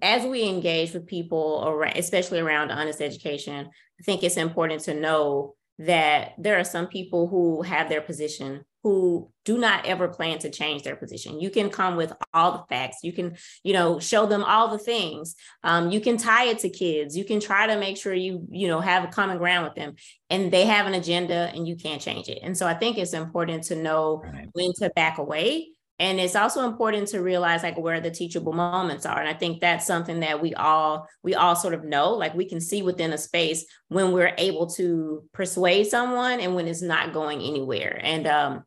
as 0.00 0.24
we 0.24 0.48
engage 0.48 0.92
with 0.94 1.06
people 1.06 1.64
around, 1.66 1.96
especially 1.96 2.40
around 2.40 2.70
honest 2.70 3.00
education, 3.00 3.66
I 4.00 4.02
think 4.04 4.22
it's 4.22 4.36
important 4.36 4.80
to 4.82 4.94
know 4.94 5.54
that 5.78 6.32
there 6.38 6.58
are 6.58 6.64
some 6.64 6.86
people 6.86 7.28
who 7.28 7.62
have 7.62 7.88
their 7.88 8.00
position 8.00 8.64
who 8.82 9.30
do 9.44 9.58
not 9.58 9.86
ever 9.86 10.08
plan 10.08 10.38
to 10.40 10.50
change 10.50 10.82
their 10.82 10.96
position. 10.96 11.40
You 11.40 11.50
can 11.50 11.70
come 11.70 11.96
with 11.96 12.12
all 12.34 12.52
the 12.52 12.64
facts. 12.68 12.98
You 13.02 13.12
can, 13.12 13.36
you 13.62 13.72
know, 13.72 14.00
show 14.00 14.26
them 14.26 14.42
all 14.44 14.68
the 14.68 14.78
things. 14.78 15.36
Um, 15.62 15.90
you 15.90 16.00
can 16.00 16.16
tie 16.16 16.46
it 16.46 16.58
to 16.60 16.68
kids. 16.68 17.16
You 17.16 17.24
can 17.24 17.40
try 17.40 17.66
to 17.66 17.78
make 17.78 17.96
sure 17.96 18.12
you, 18.14 18.46
you 18.50 18.68
know, 18.68 18.80
have 18.80 19.04
a 19.04 19.08
common 19.08 19.38
ground 19.38 19.64
with 19.64 19.74
them, 19.74 19.94
and 20.30 20.52
they 20.52 20.66
have 20.66 20.86
an 20.86 20.94
agenda, 20.94 21.50
and 21.54 21.66
you 21.66 21.76
can't 21.76 22.00
change 22.02 22.28
it. 22.28 22.40
And 22.42 22.56
so 22.56 22.66
I 22.66 22.74
think 22.74 22.98
it's 22.98 23.14
important 23.14 23.64
to 23.64 23.76
know 23.76 24.22
Right. 24.24 24.48
when 24.52 24.72
to 24.74 24.90
back 24.90 25.18
away. 25.18 25.68
And 25.98 26.18
it's 26.18 26.34
also 26.34 26.66
important 26.66 27.08
to 27.08 27.22
realize 27.22 27.62
like 27.62 27.78
where 27.78 28.00
the 28.00 28.10
teachable 28.10 28.52
moments 28.52 29.06
are. 29.06 29.20
And 29.20 29.28
I 29.28 29.34
think 29.34 29.60
that's 29.60 29.86
something 29.86 30.18
that 30.20 30.42
we 30.42 30.52
all 30.54 31.06
we 31.22 31.36
all 31.36 31.54
sort 31.54 31.74
of 31.74 31.84
know. 31.84 32.14
Like 32.14 32.34
we 32.34 32.48
can 32.48 32.60
see 32.60 32.82
within 32.82 33.12
a 33.12 33.18
space 33.18 33.64
when 33.88 34.10
we're 34.10 34.34
able 34.36 34.66
to 34.70 35.22
persuade 35.32 35.86
someone 35.86 36.40
and 36.40 36.56
when 36.56 36.66
it's 36.66 36.82
not 36.82 37.12
going 37.12 37.40
anywhere. 37.40 38.00
And 38.02 38.26
um 38.26 38.64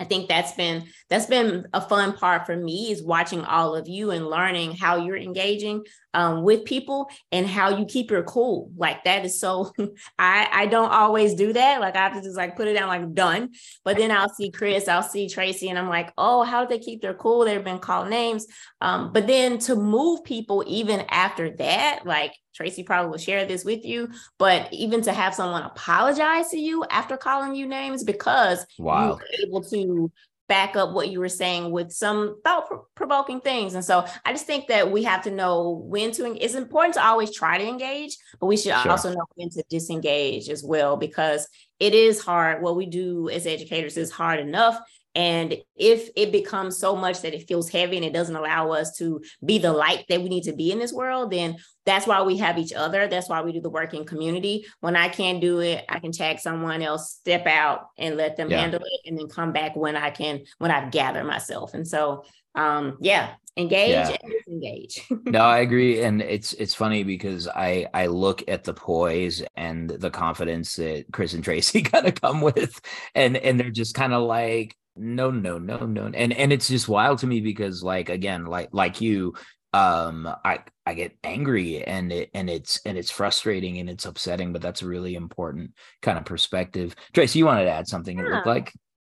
I 0.00 0.04
think 0.04 0.28
that's 0.28 0.52
been 0.52 0.84
that's 1.10 1.26
been 1.26 1.66
a 1.72 1.80
fun 1.80 2.16
part 2.16 2.46
for 2.46 2.56
me 2.56 2.92
is 2.92 3.02
watching 3.02 3.44
all 3.44 3.74
of 3.74 3.88
you 3.88 4.12
and 4.12 4.28
learning 4.28 4.76
how 4.76 4.96
you're 4.96 5.16
engaging 5.16 5.82
um, 6.14 6.44
with 6.44 6.64
people 6.64 7.10
and 7.32 7.46
how 7.46 7.76
you 7.76 7.84
keep 7.84 8.10
your 8.10 8.22
cool. 8.22 8.70
Like 8.76 9.02
that 9.04 9.24
is 9.24 9.40
so. 9.40 9.72
I 10.18 10.48
I 10.52 10.66
don't 10.66 10.92
always 10.92 11.34
do 11.34 11.52
that. 11.52 11.80
Like 11.80 11.96
I 11.96 12.04
have 12.04 12.14
to 12.14 12.22
just 12.22 12.36
like 12.36 12.56
put 12.56 12.68
it 12.68 12.74
down 12.74 12.88
like 12.88 13.12
done. 13.12 13.50
But 13.84 13.96
then 13.96 14.12
I'll 14.12 14.28
see 14.28 14.50
Chris, 14.52 14.86
I'll 14.86 15.02
see 15.02 15.28
Tracey, 15.28 15.68
and 15.68 15.78
I'm 15.78 15.88
like, 15.88 16.12
oh, 16.16 16.44
how 16.44 16.64
did 16.64 16.70
they 16.70 16.84
keep 16.84 17.02
their 17.02 17.14
cool? 17.14 17.44
They've 17.44 17.62
been 17.62 17.80
called 17.80 18.08
names. 18.08 18.46
Um, 18.80 19.12
but 19.12 19.26
then 19.26 19.58
to 19.60 19.74
move 19.74 20.22
people 20.22 20.62
even 20.66 21.00
after 21.08 21.50
that, 21.56 22.00
like 22.04 22.34
Tracey 22.54 22.82
probably 22.82 23.10
will 23.10 23.18
share 23.18 23.44
this 23.44 23.64
with 23.64 23.84
you, 23.84 24.08
but 24.38 24.72
even 24.72 25.02
to 25.02 25.12
have 25.12 25.34
someone 25.34 25.62
apologize 25.62 26.48
to 26.50 26.58
you 26.58 26.84
after 26.90 27.16
calling 27.16 27.54
you 27.54 27.66
names 27.66 28.04
because 28.04 28.66
wow. 28.78 29.04
you 29.04 29.12
were 29.12 29.46
able 29.46 29.62
to 29.64 30.10
back 30.48 30.76
up 30.76 30.92
what 30.94 31.10
you 31.10 31.20
were 31.20 31.28
saying 31.28 31.70
with 31.70 31.92
some 31.92 32.40
thought 32.42 32.66
provoking 32.94 33.40
things. 33.40 33.74
And 33.74 33.84
so 33.84 34.06
I 34.24 34.32
just 34.32 34.46
think 34.46 34.66
that 34.68 34.90
we 34.90 35.04
have 35.04 35.22
to 35.24 35.30
know 35.30 35.82
when 35.84 36.10
to, 36.12 36.42
it's 36.42 36.54
important 36.54 36.94
to 36.94 37.04
always 37.04 37.34
try 37.34 37.58
to 37.58 37.68
engage, 37.68 38.16
but 38.40 38.46
we 38.46 38.56
should 38.56 38.72
sure. 38.72 38.90
also 38.90 39.10
know 39.10 39.26
when 39.34 39.50
to 39.50 39.62
disengage 39.68 40.48
as 40.48 40.64
well, 40.64 40.96
because 40.96 41.46
it 41.78 41.94
is 41.94 42.20
hard. 42.20 42.62
What 42.62 42.76
we 42.76 42.86
do 42.86 43.28
as 43.28 43.46
educators 43.46 43.96
is 43.96 44.10
hard 44.10 44.40
enough. 44.40 44.78
And 45.18 45.56
if 45.74 46.10
it 46.14 46.30
becomes 46.30 46.78
so 46.78 46.94
much 46.94 47.22
that 47.22 47.34
it 47.34 47.48
feels 47.48 47.68
heavy 47.68 47.96
and 47.96 48.06
it 48.06 48.12
doesn't 48.12 48.36
allow 48.36 48.70
us 48.70 48.96
to 48.98 49.20
be 49.44 49.58
the 49.58 49.72
light 49.72 50.04
that 50.08 50.22
we 50.22 50.28
need 50.28 50.44
to 50.44 50.52
be 50.52 50.70
in 50.70 50.78
this 50.78 50.92
world, 50.92 51.32
then 51.32 51.56
that's 51.84 52.06
why 52.06 52.22
we 52.22 52.36
have 52.36 52.56
each 52.56 52.72
other. 52.72 53.08
That's 53.08 53.28
why 53.28 53.42
we 53.42 53.50
do 53.50 53.60
the 53.60 53.68
work 53.68 53.94
in 53.94 54.04
community. 54.04 54.64
When 54.78 54.94
I 54.94 55.08
can't 55.08 55.40
do 55.40 55.58
it, 55.58 55.84
I 55.88 55.98
can 55.98 56.12
tag 56.12 56.38
someone 56.38 56.82
else, 56.82 57.10
step 57.10 57.48
out 57.48 57.88
and 57.98 58.16
let 58.16 58.36
them 58.36 58.48
yeah. 58.48 58.60
handle 58.60 58.80
it, 58.80 59.08
and 59.08 59.18
then 59.18 59.26
come 59.26 59.50
back 59.50 59.74
when 59.74 59.96
I 59.96 60.10
can, 60.10 60.44
when 60.58 60.70
I've 60.70 60.92
gathered 60.92 61.24
myself. 61.24 61.74
And 61.74 61.86
so, 61.86 62.24
um, 62.54 62.96
yeah, 63.00 63.34
engage 63.56 63.90
yeah. 63.90 64.16
and 64.22 64.32
disengage. 64.32 65.02
no, 65.24 65.40
I 65.40 65.58
agree, 65.58 66.00
and 66.00 66.22
it's 66.22 66.52
it's 66.52 66.74
funny 66.74 67.02
because 67.02 67.48
I 67.48 67.88
I 67.92 68.06
look 68.06 68.44
at 68.46 68.62
the 68.62 68.74
poise 68.74 69.42
and 69.56 69.90
the 69.90 70.10
confidence 70.10 70.76
that 70.76 71.06
Chris 71.12 71.34
and 71.34 71.42
Tracey 71.42 71.82
kind 71.82 72.06
of 72.06 72.20
come 72.20 72.40
with, 72.40 72.80
and 73.16 73.36
and 73.36 73.58
they're 73.58 73.70
just 73.70 73.96
kind 73.96 74.14
of 74.14 74.22
like 74.22 74.76
no 74.98 75.30
no 75.30 75.58
no 75.58 75.78
no 75.78 76.10
and 76.14 76.32
and 76.32 76.52
it's 76.52 76.68
just 76.68 76.88
wild 76.88 77.18
to 77.18 77.26
me 77.26 77.40
because 77.40 77.82
like 77.82 78.08
again 78.08 78.44
like 78.46 78.68
like 78.72 79.00
you 79.00 79.34
um 79.72 80.28
i 80.44 80.58
i 80.86 80.94
get 80.94 81.16
angry 81.22 81.84
and 81.84 82.10
it 82.10 82.30
and 82.34 82.48
it's 82.48 82.80
and 82.86 82.96
it's 82.96 83.10
frustrating 83.10 83.78
and 83.78 83.90
it's 83.90 84.06
upsetting 84.06 84.52
but 84.52 84.62
that's 84.62 84.82
a 84.82 84.86
really 84.86 85.14
important 85.14 85.72
kind 86.00 86.18
of 86.18 86.24
perspective 86.24 86.94
tracey 87.12 87.38
you 87.38 87.46
wanted 87.46 87.64
to 87.64 87.70
add 87.70 87.86
something 87.86 88.18
yeah. 88.18 88.24
it 88.24 88.30
looked 88.30 88.46
like 88.46 88.72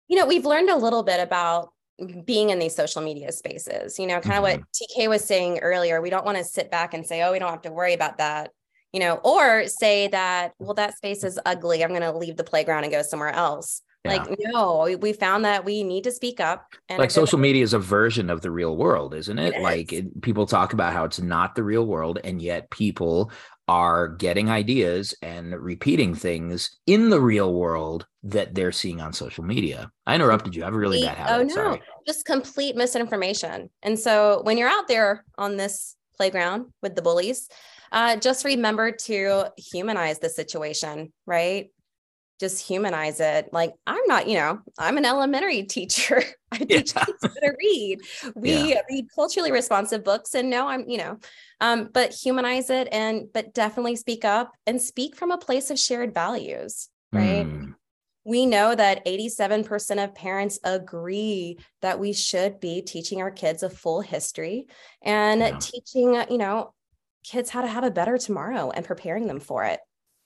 you 0.09 0.19
know 0.19 0.27
we've 0.27 0.47
learned 0.47 0.71
a 0.71 0.77
little 0.77 1.03
bit 1.03 1.21
about 1.21 1.71
being 2.25 2.51
in 2.51 2.59
these 2.59 2.75
social 2.75 3.03
media 3.03 3.31
spaces 3.31 3.99
you 3.99 4.07
know 4.07 4.21
kind 4.21 4.43
of 4.43 4.51
mm-hmm. 4.51 4.61
what 4.61 4.99
tk 4.99 5.09
was 5.09 5.25
saying 5.25 5.59
earlier 5.59 6.01
we 6.01 6.11
don't 6.11 6.25
want 6.25 6.39
to 6.39 6.45
sit 6.45 6.71
back 6.71 6.95
and 6.95 7.07
say 7.07 7.23
oh 7.23 7.33
we 7.33 7.39
don't 7.39 7.51
have 7.51 7.63
to 7.63 7.73
worry 7.73 7.93
about 7.93 8.19
that 8.19 8.51
you 8.93 9.01
know 9.01 9.17
or 9.17 9.67
say 9.67 10.09
that 10.09 10.53
well 10.59 10.75
that 10.75 10.97
space 10.97 11.25
is 11.25 11.39
ugly 11.45 11.85
i'm 11.85 11.91
going 11.91 12.01
to 12.01 12.13
leave 12.13 12.37
the 12.37 12.45
playground 12.45 12.85
and 12.85 12.93
go 12.93 13.03
somewhere 13.03 13.33
else 13.33 13.83
yeah. 14.05 14.13
Like, 14.13 14.39
no, 14.39 14.97
we 15.01 15.13
found 15.13 15.45
that 15.45 15.65
we 15.65 15.83
need 15.83 16.05
to 16.05 16.13
speak 16.13 16.41
up. 16.41 16.75
And 16.89 16.99
like 16.99 17.11
social 17.11 17.39
media 17.39 17.63
is 17.63 17.75
a 17.75 17.79
version 17.79 18.31
of 18.31 18.41
the 18.43 18.51
real 18.51 18.77
world, 18.77 19.15
isn't 19.15 19.39
it? 19.39 19.55
it 19.55 19.63
like 19.63 19.93
is. 19.93 20.01
it, 20.01 20.23
people 20.23 20.47
talk 20.47 20.73
about 20.73 20.93
how 20.93 21.05
it's 21.05 21.21
not 21.21 21.55
the 21.55 21.65
real 21.65 21.87
world, 21.87 22.19
and 22.23 22.41
yet 22.41 22.71
people 22.71 23.31
are 23.67 24.09
getting 24.09 24.49
ideas 24.49 25.15
and 25.21 25.55
repeating 25.55 26.15
things 26.15 26.79
in 26.87 27.11
the 27.11 27.21
real 27.21 27.53
world 27.53 28.07
that 28.23 28.55
they're 28.55 28.73
seeing 28.73 29.01
on 29.01 29.13
social 29.13 29.45
media. 29.45 29.91
I 30.07 30.15
interrupted 30.15 30.57
you. 30.57 30.63
I 30.63 30.67
have 30.67 30.75
a 30.75 30.79
really 30.79 31.03
bad 31.03 31.19
habit. 31.19 31.35
Oh 31.35 31.43
no, 31.43 31.55
Sorry. 31.55 31.83
just 32.07 32.25
complete 32.25 32.77
misinformation. 32.77 33.69
And 33.83 33.99
so 33.99 34.41
when 34.45 34.57
you're 34.57 34.71
out 34.71 34.89
there 34.89 35.25
on 35.37 35.57
this 35.57 35.97
playground 36.17 36.73
with 36.83 36.95
the 36.95 37.03
bullies, 37.03 37.49
uh, 37.93 38.17
just 38.17 38.45
remember 38.45 38.91
to 38.91 39.53
humanize 39.57 40.19
the 40.19 40.31
situation, 40.31 41.13
right? 41.27 41.71
Just 42.39 42.67
humanize 42.67 43.21
it. 43.21 43.53
Like 43.53 43.75
I'm 43.87 44.07
not, 44.07 44.29
you 44.29 44.37
know, 44.37 44.61
I'm 44.79 44.97
an 44.97 45.05
elementary 45.05 45.63
teacher. 45.65 46.23
I 46.53 46.59
teach 46.59 46.95
yeah. 46.95 47.05
kids 47.05 47.19
how 47.23 47.29
to 47.29 47.55
read. 47.59 48.01
We 48.35 48.73
yeah. 48.73 48.81
read 48.89 49.07
culturally 49.15 49.53
responsive 49.53 50.05
books, 50.05 50.35
and 50.35 50.49
no, 50.49 50.67
I'm, 50.69 50.89
you 50.89 50.99
know, 50.99 51.19
um, 51.61 51.91
but 51.93 52.13
humanize 52.13 52.71
it 52.71 52.89
and 52.91 53.27
but 53.33 53.53
definitely 53.53 53.97
speak 53.97 54.25
up 54.25 54.53
and 54.67 54.81
speak 54.81 55.17
from 55.17 55.31
a 55.31 55.39
place 55.39 55.71
of 55.71 55.79
shared 55.79 56.15
values, 56.15 56.89
right? 57.13 57.47
Mm. 57.47 57.75
We 58.25 58.45
know 58.45 58.75
that 58.75 59.07
87% 59.07 60.05
of 60.05 60.15
parents 60.15 60.59
agree 60.63 61.59
that 61.81 61.99
we 61.99 62.13
should 62.13 62.61
be 62.61 62.83
teaching 62.83 63.23
our 63.23 63.31
kids 63.31 63.63
a 63.63 63.71
full 63.71 64.03
history 64.03 64.67
and 65.03 65.41
yeah. 65.41 65.59
teaching, 65.59 66.23
you 66.29 66.37
know, 66.37 66.75
kids 67.25 67.49
how 67.49 67.63
to 67.63 67.69
have 67.69 67.85
a 67.85 67.91
better 67.91 68.19
tomorrow 68.19 68.71
and 68.71 68.85
preparing 68.85 69.27
them 69.27 69.41
for 69.41 69.65
it 69.65 69.81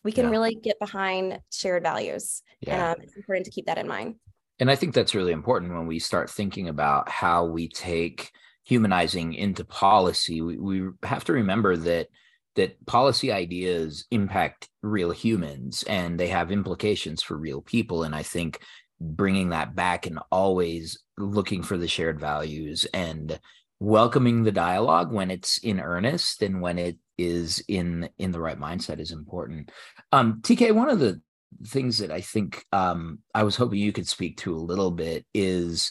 we 0.05 0.12
can 0.12 0.26
yeah. 0.26 0.30
really 0.30 0.55
get 0.55 0.78
behind 0.78 1.40
shared 1.53 1.82
values. 1.82 2.42
Yeah. 2.61 2.92
Um, 2.92 2.96
it's 3.00 3.16
important 3.16 3.46
to 3.46 3.53
keep 3.53 3.66
that 3.66 3.78
in 3.78 3.88
mind. 3.88 4.16
And 4.59 4.70
I 4.70 4.76
think 4.76 4.94
that's 4.94 5.14
really 5.14 5.32
important 5.32 5.72
when 5.72 5.86
we 5.86 5.98
start 5.98 6.30
thinking 6.30 6.68
about 6.68 7.09
how 7.09 7.44
we 7.46 7.68
take 7.68 8.30
humanizing 8.64 9.34
into 9.34 9.64
policy. 9.64 10.40
We, 10.40 10.59
we 10.59 10.88
have 11.03 11.24
to 11.24 11.32
remember 11.32 11.76
that 11.76 12.09
that 12.55 12.84
policy 12.86 13.32
ideas 13.32 14.05
impact 14.11 14.68
real 14.82 15.11
humans 15.11 15.84
and 15.84 16.20
they 16.20 16.28
have 16.28 16.53
implications 16.53 17.22
for 17.22 17.36
real 17.36 17.62
people. 17.62 18.03
And 18.03 18.14
I 18.14 18.22
think 18.22 18.61
bringing 19.00 19.48
that 19.48 19.74
back 19.74 20.07
and 20.07 20.18
always 20.30 21.03
looking 21.18 21.62
for 21.62 21.76
the 21.76 21.88
shared 21.88 22.20
values 22.20 22.86
and 22.92 23.40
welcoming 23.80 24.42
the 24.42 24.53
dialogue 24.53 25.12
when 25.12 25.30
it's 25.30 25.59
in 25.59 25.80
earnest 25.80 26.42
and 26.42 26.61
when 26.61 26.78
it 26.78 26.98
is 27.18 27.62
in 27.68 28.08
in 28.18 28.32
the 28.32 28.40
right 28.40 28.58
mindset 28.58 29.00
is 29.00 29.12
important. 29.12 29.70
Um, 30.12 30.40
TK, 30.42 30.72
one 30.72 30.88
of 30.88 30.98
the 30.98 31.20
things 31.66 31.98
that 31.98 32.10
I 32.10 32.20
think 32.20 32.64
um, 32.72 33.20
I 33.34 33.42
was 33.42 33.56
hoping 33.56 33.78
you 33.78 33.92
could 33.92 34.08
speak 34.08 34.38
to 34.38 34.54
a 34.54 34.56
little 34.56 34.90
bit 34.90 35.26
is 35.34 35.90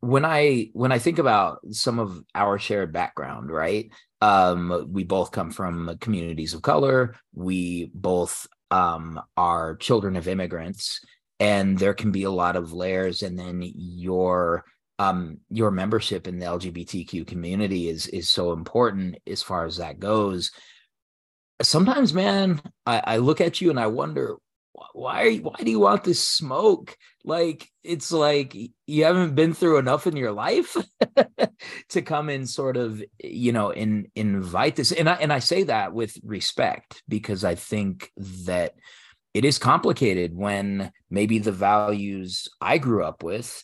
when 0.00 0.24
I 0.24 0.70
when 0.72 0.92
I 0.92 0.98
think 0.98 1.18
about 1.18 1.58
some 1.70 1.98
of 1.98 2.22
our 2.34 2.58
shared 2.58 2.92
background, 2.92 3.50
right? 3.50 3.90
Um, 4.20 4.88
we 4.90 5.04
both 5.04 5.32
come 5.32 5.50
from 5.50 5.96
communities 6.00 6.54
of 6.54 6.62
color. 6.62 7.14
We 7.34 7.90
both 7.94 8.46
um, 8.70 9.20
are 9.36 9.76
children 9.76 10.16
of 10.16 10.28
immigrants, 10.28 11.00
and 11.40 11.78
there 11.78 11.94
can 11.94 12.12
be 12.12 12.24
a 12.24 12.30
lot 12.30 12.56
of 12.56 12.72
layers. 12.72 13.22
And 13.22 13.38
then 13.38 13.62
your 13.62 14.64
um, 14.98 15.38
your 15.50 15.70
membership 15.70 16.26
in 16.26 16.38
the 16.38 16.46
LGBTQ 16.46 17.26
community 17.26 17.88
is 17.88 18.06
is 18.08 18.28
so 18.28 18.52
important 18.52 19.18
as 19.26 19.42
far 19.42 19.64
as 19.64 19.76
that 19.76 19.98
goes. 19.98 20.50
Sometimes, 21.62 22.12
man, 22.12 22.60
I, 22.84 23.02
I 23.04 23.16
look 23.18 23.40
at 23.40 23.60
you 23.60 23.70
and 23.70 23.80
I 23.80 23.86
wonder 23.86 24.36
why 24.92 25.36
why 25.36 25.56
do 25.62 25.70
you 25.70 25.80
want 25.80 26.04
this 26.04 26.26
smoke? 26.26 26.96
Like 27.24 27.68
it's 27.82 28.12
like 28.12 28.54
you 28.86 29.04
haven't 29.04 29.34
been 29.34 29.54
through 29.54 29.78
enough 29.78 30.06
in 30.06 30.16
your 30.16 30.32
life 30.32 30.76
to 31.90 32.02
come 32.02 32.28
and 32.28 32.48
sort 32.48 32.76
of 32.76 33.02
you 33.22 33.52
know 33.52 33.70
in 33.70 34.10
invite 34.14 34.76
this. 34.76 34.92
And 34.92 35.08
I 35.08 35.14
and 35.14 35.32
I 35.32 35.40
say 35.40 35.64
that 35.64 35.92
with 35.92 36.16
respect 36.22 37.02
because 37.08 37.44
I 37.44 37.54
think 37.54 38.10
that 38.44 38.74
it 39.34 39.44
is 39.44 39.58
complicated 39.58 40.34
when 40.34 40.90
maybe 41.10 41.38
the 41.38 41.52
values 41.52 42.48
I 42.60 42.78
grew 42.78 43.04
up 43.04 43.22
with 43.22 43.62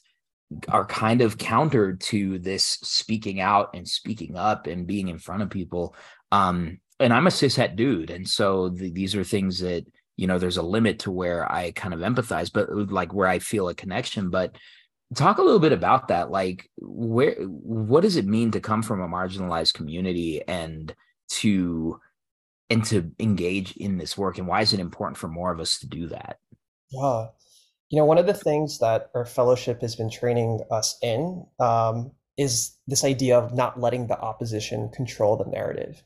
are 0.69 0.85
kind 0.85 1.21
of 1.21 1.39
counter 1.39 1.95
to 1.95 2.39
this 2.39 2.65
speaking 2.65 3.41
out 3.41 3.71
and 3.75 3.87
speaking 3.89 4.37
up 4.37 4.67
and 4.67 4.87
being 4.87 5.09
in 5.09 5.19
front 5.19 5.43
of 5.43 5.51
people. 5.51 5.95
Um, 6.31 6.81
and 7.01 7.13
I'm 7.13 7.27
a 7.27 7.31
cishet 7.31 7.77
dude, 7.77 8.11
and 8.11 8.29
so 8.29 8.69
the, 8.69 8.91
these 8.91 9.17
are 9.17 9.25
things 9.25 9.61
that 9.61 9.85
you 10.17 10.27
know 10.27 10.39
there's 10.39 10.57
a 10.57 10.63
limit 10.63 11.01
to 11.01 11.11
where 11.11 11.51
I 11.51 11.73
kind 11.73 11.95
of 11.95 12.01
empathize, 12.01 12.53
but 12.53 12.71
like 12.93 13.13
where 13.13 13.29
I 13.29 13.39
feel 13.39 13.69
a 13.69 13.75
connection. 13.75 14.31
But 14.31 14.57
talk 15.15 15.39
a 15.39 15.43
little 15.43 15.61
bit 15.61 15.73
about 15.73 16.09
that, 16.09 16.31
like 16.31 16.71
where 16.79 17.35
what 17.43 18.03
does 18.03 18.17
it 18.17 18.27
mean 18.27 18.53
to 18.53 18.61
come 18.61 18.83
from 18.83 19.01
a 19.01 19.09
marginalized 19.09 19.75
community 19.75 20.43
and 20.47 20.95
to 21.31 22.01
and 22.71 22.85
to 22.87 23.11
engage 23.19 23.77
in 23.77 23.99
this 23.99 24.17
work, 24.17 24.39
and 24.39 24.47
why 24.47 24.61
is 24.63 24.73
it 24.73 24.81
important 24.81 25.19
for 25.19 25.29
more 25.29 25.53
of 25.53 25.61
us 25.61 25.81
to 25.81 25.87
do 25.87 26.09
that? 26.09 26.39
Yeah. 26.91 27.27
You 27.93 27.99
know, 27.99 28.07
one 28.07 28.17
of 28.17 28.27
the 28.27 28.35
things 28.35 28.79
that 28.79 29.11
our 29.15 29.27
fellowship 29.27 29.83
has 29.83 29.95
been 29.95 30.11
training 30.11 30.61
us 30.71 30.99
in 31.03 31.47
um, 31.61 32.11
is 32.39 32.75
this 32.87 33.05
idea 33.05 33.39
of 33.39 33.53
not 33.53 33.79
letting 33.79 34.07
the 34.07 34.19
opposition 34.19 34.89
control 34.89 35.37
the 35.37 35.45
narrative. 35.45 36.03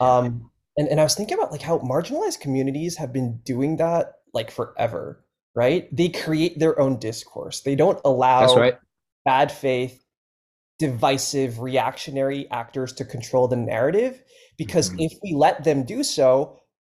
Um, 0.00 0.50
and, 0.76 0.88
and 0.88 1.00
I 1.00 1.04
was 1.04 1.14
thinking 1.14 1.38
about 1.38 1.52
like 1.52 1.62
how 1.62 1.78
marginalized 1.78 2.40
communities 2.40 2.96
have 2.96 3.12
been 3.12 3.40
doing 3.44 3.76
that 3.76 4.14
like 4.34 4.50
forever, 4.50 5.24
right? 5.54 5.88
They 5.94 6.08
create 6.08 6.58
their 6.58 6.78
own 6.78 6.98
discourse. 6.98 7.60
They 7.60 7.76
don't 7.76 8.00
allow 8.04 8.40
That's 8.40 8.56
right. 8.56 8.78
bad 9.24 9.52
faith, 9.52 10.04
divisive, 10.80 11.60
reactionary 11.60 12.50
actors 12.50 12.92
to 12.94 13.04
control 13.04 13.46
the 13.46 13.56
narrative 13.56 14.20
because 14.56 14.90
mm-hmm. 14.90 15.02
if 15.02 15.12
we 15.22 15.34
let 15.34 15.62
them 15.62 15.84
do 15.84 16.02
so, 16.02 16.57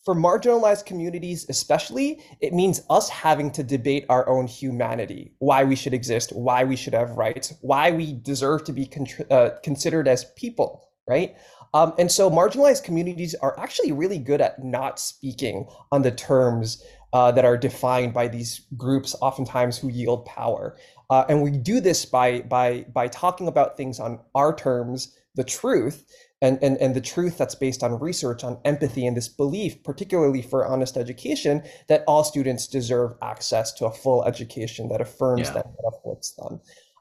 for 0.08 0.14
marginalized 0.14 0.86
communities, 0.86 1.44
especially, 1.50 2.22
it 2.40 2.54
means 2.54 2.80
us 2.88 3.10
having 3.10 3.50
to 3.50 3.62
debate 3.62 4.06
our 4.08 4.26
own 4.26 4.46
humanity, 4.46 5.34
why 5.38 5.64
we 5.64 5.76
should 5.76 5.92
exist, 5.92 6.32
why 6.34 6.64
we 6.64 6.76
should 6.76 6.94
have 6.94 7.10
rights, 7.10 7.52
why 7.60 7.90
we 7.90 8.14
deserve 8.14 8.64
to 8.64 8.72
be 8.72 8.86
con- 8.86 9.06
uh, 9.30 9.50
considered 9.62 10.08
as 10.08 10.24
people, 10.34 10.88
right? 11.06 11.36
Um, 11.74 11.92
and 11.98 12.10
so 12.10 12.30
marginalized 12.30 12.84
communities 12.84 13.34
are 13.34 13.60
actually 13.60 13.92
really 13.92 14.18
good 14.18 14.40
at 14.40 14.64
not 14.64 14.98
speaking 14.98 15.68
on 15.92 16.00
the 16.00 16.10
terms 16.10 16.82
uh, 17.12 17.30
that 17.32 17.44
are 17.44 17.58
defined 17.58 18.14
by 18.14 18.28
these 18.28 18.62
groups, 18.78 19.14
oftentimes 19.20 19.76
who 19.76 19.90
yield 19.90 20.24
power. 20.24 20.78
Uh, 21.10 21.26
and 21.28 21.42
we 21.42 21.50
do 21.50 21.80
this 21.80 22.06
by 22.06 22.40
by 22.40 22.86
by 22.94 23.08
talking 23.08 23.46
about 23.46 23.76
things 23.76 24.00
on 24.00 24.20
our 24.34 24.56
terms, 24.56 25.18
the 25.34 25.44
truth, 25.44 26.06
and, 26.40 26.58
and, 26.62 26.76
and 26.78 26.94
the 26.94 27.00
truth 27.00 27.36
that's 27.36 27.54
based 27.54 27.82
on 27.82 27.98
research, 27.98 28.44
on 28.44 28.58
empathy, 28.64 29.06
and 29.06 29.16
this 29.16 29.28
belief, 29.28 29.82
particularly 29.82 30.42
for 30.42 30.66
honest 30.66 30.96
education, 30.96 31.62
that 31.88 32.04
all 32.06 32.22
students 32.24 32.66
deserve 32.66 33.14
access 33.22 33.72
to 33.74 33.86
a 33.86 33.90
full 33.90 34.24
education 34.24 34.88
that 34.88 35.00
affirms 35.00 35.48
yeah. 35.48 35.54
them, 35.54 35.64
that 35.64 35.92
uplifts 35.94 36.32
them. 36.32 36.60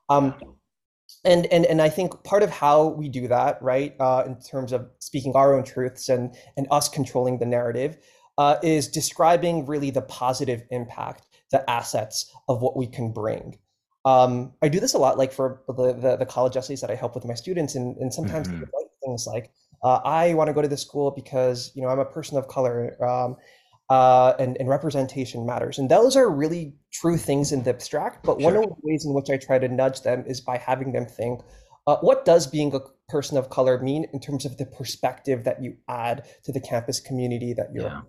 Um, 0.10 0.34
and, 1.24 1.46
and, 1.48 1.66
and 1.66 1.82
I 1.82 1.90
think 1.90 2.24
part 2.24 2.44
of 2.44 2.50
how 2.50 2.88
we 2.88 3.10
do 3.10 3.28
that, 3.28 3.62
right, 3.62 3.96
uh, 4.00 4.24
in 4.26 4.40
terms 4.40 4.72
of 4.72 4.90
speaking 5.00 5.34
our 5.36 5.54
own 5.54 5.64
truths 5.64 6.10
and, 6.10 6.36
and 6.56 6.68
us 6.72 6.90
controlling 6.90 7.40
the 7.40 7.46
narrative, 7.46 7.98
uh, 8.38 8.58
is 8.64 8.88
describing 8.88 9.66
really 9.66 9.92
the 9.92 10.02
positive 10.02 10.64
impact, 10.70 11.26
the 11.52 11.68
assets 11.70 12.32
of 12.48 12.62
what 12.62 12.76
we 12.78 12.88
can 12.88 13.12
bring. 13.12 13.58
Um, 14.06 14.54
I 14.62 14.70
do 14.70 14.80
this 14.80 14.94
a 14.94 14.98
lot, 14.98 15.18
like 15.18 15.34
for 15.34 15.62
the, 15.68 15.94
the, 15.94 16.18
the 16.18 16.26
college 16.26 16.56
essays 16.56 16.82
that 16.82 16.90
I 16.90 16.96
help 16.96 17.14
with 17.14 17.26
my 17.26 17.34
students, 17.34 17.76
and 17.76 17.98
and 17.98 18.14
sometimes 18.14 18.48
mm-hmm. 18.48 18.64
Things 19.08 19.26
like, 19.26 19.52
uh, 19.84 20.00
"I 20.04 20.34
want 20.34 20.48
to 20.48 20.54
go 20.54 20.62
to 20.62 20.68
this 20.68 20.82
school 20.82 21.12
because 21.12 21.72
you 21.76 21.82
know 21.82 21.90
I'm 21.90 22.00
a 22.00 22.06
person 22.06 22.38
of 22.38 22.48
color, 22.48 22.98
um, 23.04 23.38
uh, 23.90 24.34
and 24.40 24.58
and 24.60 24.70
representation 24.70 25.46
matters." 25.46 25.80
And 25.80 25.90
those 25.90 26.16
are 26.16 26.30
really 26.30 26.76
true 26.92 27.18
things 27.18 27.52
in 27.52 27.64
the 27.64 27.72
abstract. 27.72 28.26
But 28.26 28.42
sure. 28.42 28.52
one 28.52 28.64
of 28.64 28.70
the 28.70 28.76
ways 28.84 29.06
in 29.06 29.14
which 29.14 29.30
I 29.30 29.38
try 29.38 29.58
to 29.60 29.68
nudge 29.68 30.02
them 30.02 30.24
is 30.28 30.42
by 30.42 30.58
having 30.58 30.92
them 30.92 31.06
think, 31.06 31.42
uh, 31.88 31.98
"What 32.02 32.26
does 32.26 32.48
being 32.48 32.76
a 32.76 32.82
person 33.08 33.38
of 33.38 33.50
color 33.50 33.80
mean 33.82 34.06
in 34.14 34.20
terms 34.20 34.46
of 34.46 34.58
the 34.58 34.66
perspective 34.66 35.44
that 35.46 35.64
you 35.64 35.78
add 35.88 36.26
to 36.44 36.52
the 36.52 36.60
campus 36.60 37.00
community 37.00 37.54
that 37.54 37.70
you're?" 37.74 37.86
Yeah. 37.86 38.02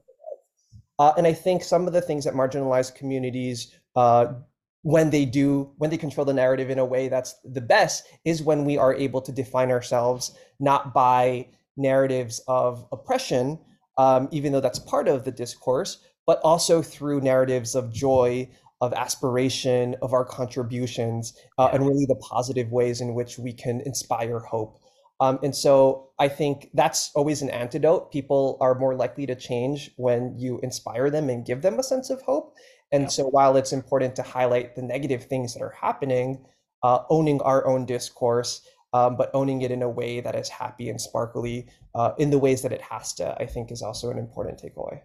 Uh, 1.00 1.12
and 1.16 1.28
I 1.28 1.32
think 1.32 1.62
some 1.62 1.86
of 1.86 1.92
the 1.92 2.00
things 2.00 2.24
that 2.24 2.34
marginalized 2.34 2.96
communities 2.96 3.72
uh, 3.94 4.34
when 4.82 5.10
they 5.10 5.24
do 5.24 5.70
when 5.78 5.90
they 5.90 5.96
control 5.96 6.24
the 6.24 6.32
narrative 6.32 6.70
in 6.70 6.78
a 6.78 6.84
way 6.84 7.08
that's 7.08 7.34
the 7.44 7.60
best 7.60 8.04
is 8.24 8.42
when 8.42 8.64
we 8.64 8.78
are 8.78 8.94
able 8.94 9.20
to 9.20 9.32
define 9.32 9.70
ourselves 9.70 10.36
not 10.60 10.94
by 10.94 11.46
narratives 11.76 12.40
of 12.48 12.86
oppression 12.92 13.58
um, 13.98 14.28
even 14.30 14.52
though 14.52 14.60
that's 14.60 14.78
part 14.78 15.08
of 15.08 15.24
the 15.24 15.32
discourse 15.32 15.98
but 16.26 16.40
also 16.44 16.82
through 16.82 17.20
narratives 17.20 17.74
of 17.74 17.92
joy 17.92 18.48
of 18.80 18.92
aspiration 18.92 19.96
of 20.02 20.12
our 20.12 20.24
contributions 20.24 21.36
uh, 21.58 21.70
and 21.72 21.86
really 21.86 22.06
the 22.06 22.16
positive 22.16 22.70
ways 22.70 23.00
in 23.00 23.14
which 23.14 23.38
we 23.38 23.52
can 23.52 23.80
inspire 23.80 24.38
hope. 24.38 24.78
Um, 25.20 25.40
and 25.42 25.54
so 25.54 26.10
i 26.20 26.28
think 26.28 26.70
that's 26.74 27.10
always 27.16 27.42
an 27.42 27.50
antidote. 27.50 28.12
People 28.12 28.56
are 28.60 28.76
more 28.76 28.94
likely 28.94 29.26
to 29.26 29.34
change 29.34 29.90
when 29.96 30.38
you 30.38 30.60
inspire 30.62 31.10
them 31.10 31.28
and 31.28 31.44
give 31.44 31.62
them 31.62 31.78
a 31.80 31.82
sense 31.82 32.08
of 32.08 32.22
hope 32.22 32.54
and 32.92 33.04
yeah. 33.04 33.08
so 33.08 33.24
while 33.24 33.56
it's 33.56 33.72
important 33.72 34.16
to 34.16 34.22
highlight 34.22 34.74
the 34.74 34.82
negative 34.82 35.24
things 35.24 35.54
that 35.54 35.62
are 35.62 35.74
happening, 35.80 36.44
uh, 36.82 37.00
owning 37.10 37.40
our 37.42 37.66
own 37.66 37.84
discourse, 37.84 38.62
um, 38.92 39.16
but 39.16 39.30
owning 39.34 39.62
it 39.62 39.70
in 39.70 39.82
a 39.82 39.88
way 39.88 40.20
that 40.20 40.34
is 40.34 40.48
happy 40.48 40.88
and 40.88 41.00
sparkly 41.00 41.66
uh, 41.94 42.12
in 42.18 42.30
the 42.30 42.38
ways 42.38 42.62
that 42.62 42.72
it 42.72 42.80
has 42.80 43.12
to, 43.14 43.34
I 43.40 43.46
think 43.46 43.70
is 43.70 43.82
also 43.82 44.10
an 44.10 44.18
important 44.18 44.62
takeaway. 44.62 45.00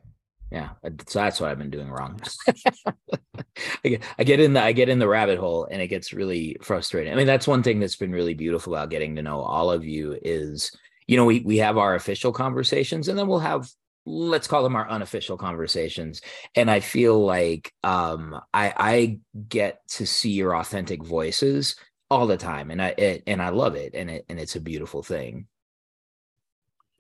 Yeah, 0.52 0.70
so 1.08 1.20
that's 1.20 1.42
what 1.42 1.50
I've 1.50 1.58
been 1.58 1.72
doing 1.72 1.90
wrong. 1.90 2.22
I, 3.84 3.90
get, 3.90 4.04
I 4.20 4.24
get 4.24 4.40
in 4.40 4.54
the 4.54 4.62
I 4.62 4.72
get 4.72 4.88
in 4.88 5.00
the 5.00 5.08
rabbit 5.08 5.40
hole, 5.40 5.68
and 5.70 5.82
it 5.82 5.88
gets 5.88 6.14
really 6.14 6.58
frustrating. 6.62 7.12
I 7.12 7.16
mean, 7.16 7.26
that's 7.26 7.48
one 7.48 7.64
thing 7.64 7.80
that's 7.80 7.96
been 7.96 8.12
really 8.12 8.36
beautiful 8.36 8.76
about 8.76 8.92
getting 8.92 9.16
to 9.16 9.24
know 9.24 9.40
all 9.40 9.72
of 9.72 9.84
you 9.84 10.20
is, 10.22 10.72
you 11.08 11.18
know, 11.18 11.26
we 11.26 11.40
we 11.40 11.58
have 11.58 11.80
our 11.80 11.96
official 11.96 12.32
conversations, 12.32 13.08
and 13.08 13.18
then 13.18 13.28
we'll 13.28 13.40
have 13.40 13.68
let's 14.06 14.48
call 14.48 14.64
them 14.64 14.76
our 14.76 14.90
unofficial 14.90 15.38
conversations. 15.38 16.22
And 16.56 16.70
i 16.70 16.80
feel 16.80 17.24
like 17.24 17.72
um 17.84 18.40
i 18.54 18.74
i 18.78 19.20
get 19.48 19.88
to 19.90 20.06
see 20.06 20.32
your 20.32 20.56
authentic 20.56 21.04
voices 21.04 21.76
all 22.10 22.28
the 22.28 22.38
time 22.38 22.70
and 22.70 22.82
i 22.82 22.90
it, 22.90 23.24
and 23.26 23.42
i 23.42 23.50
love 23.50 23.76
it 23.76 23.96
and 23.96 24.10
it 24.10 24.26
and 24.30 24.40
it's 24.40 24.56
a 24.56 24.62
beautiful 24.62 25.04
thing. 25.04 25.48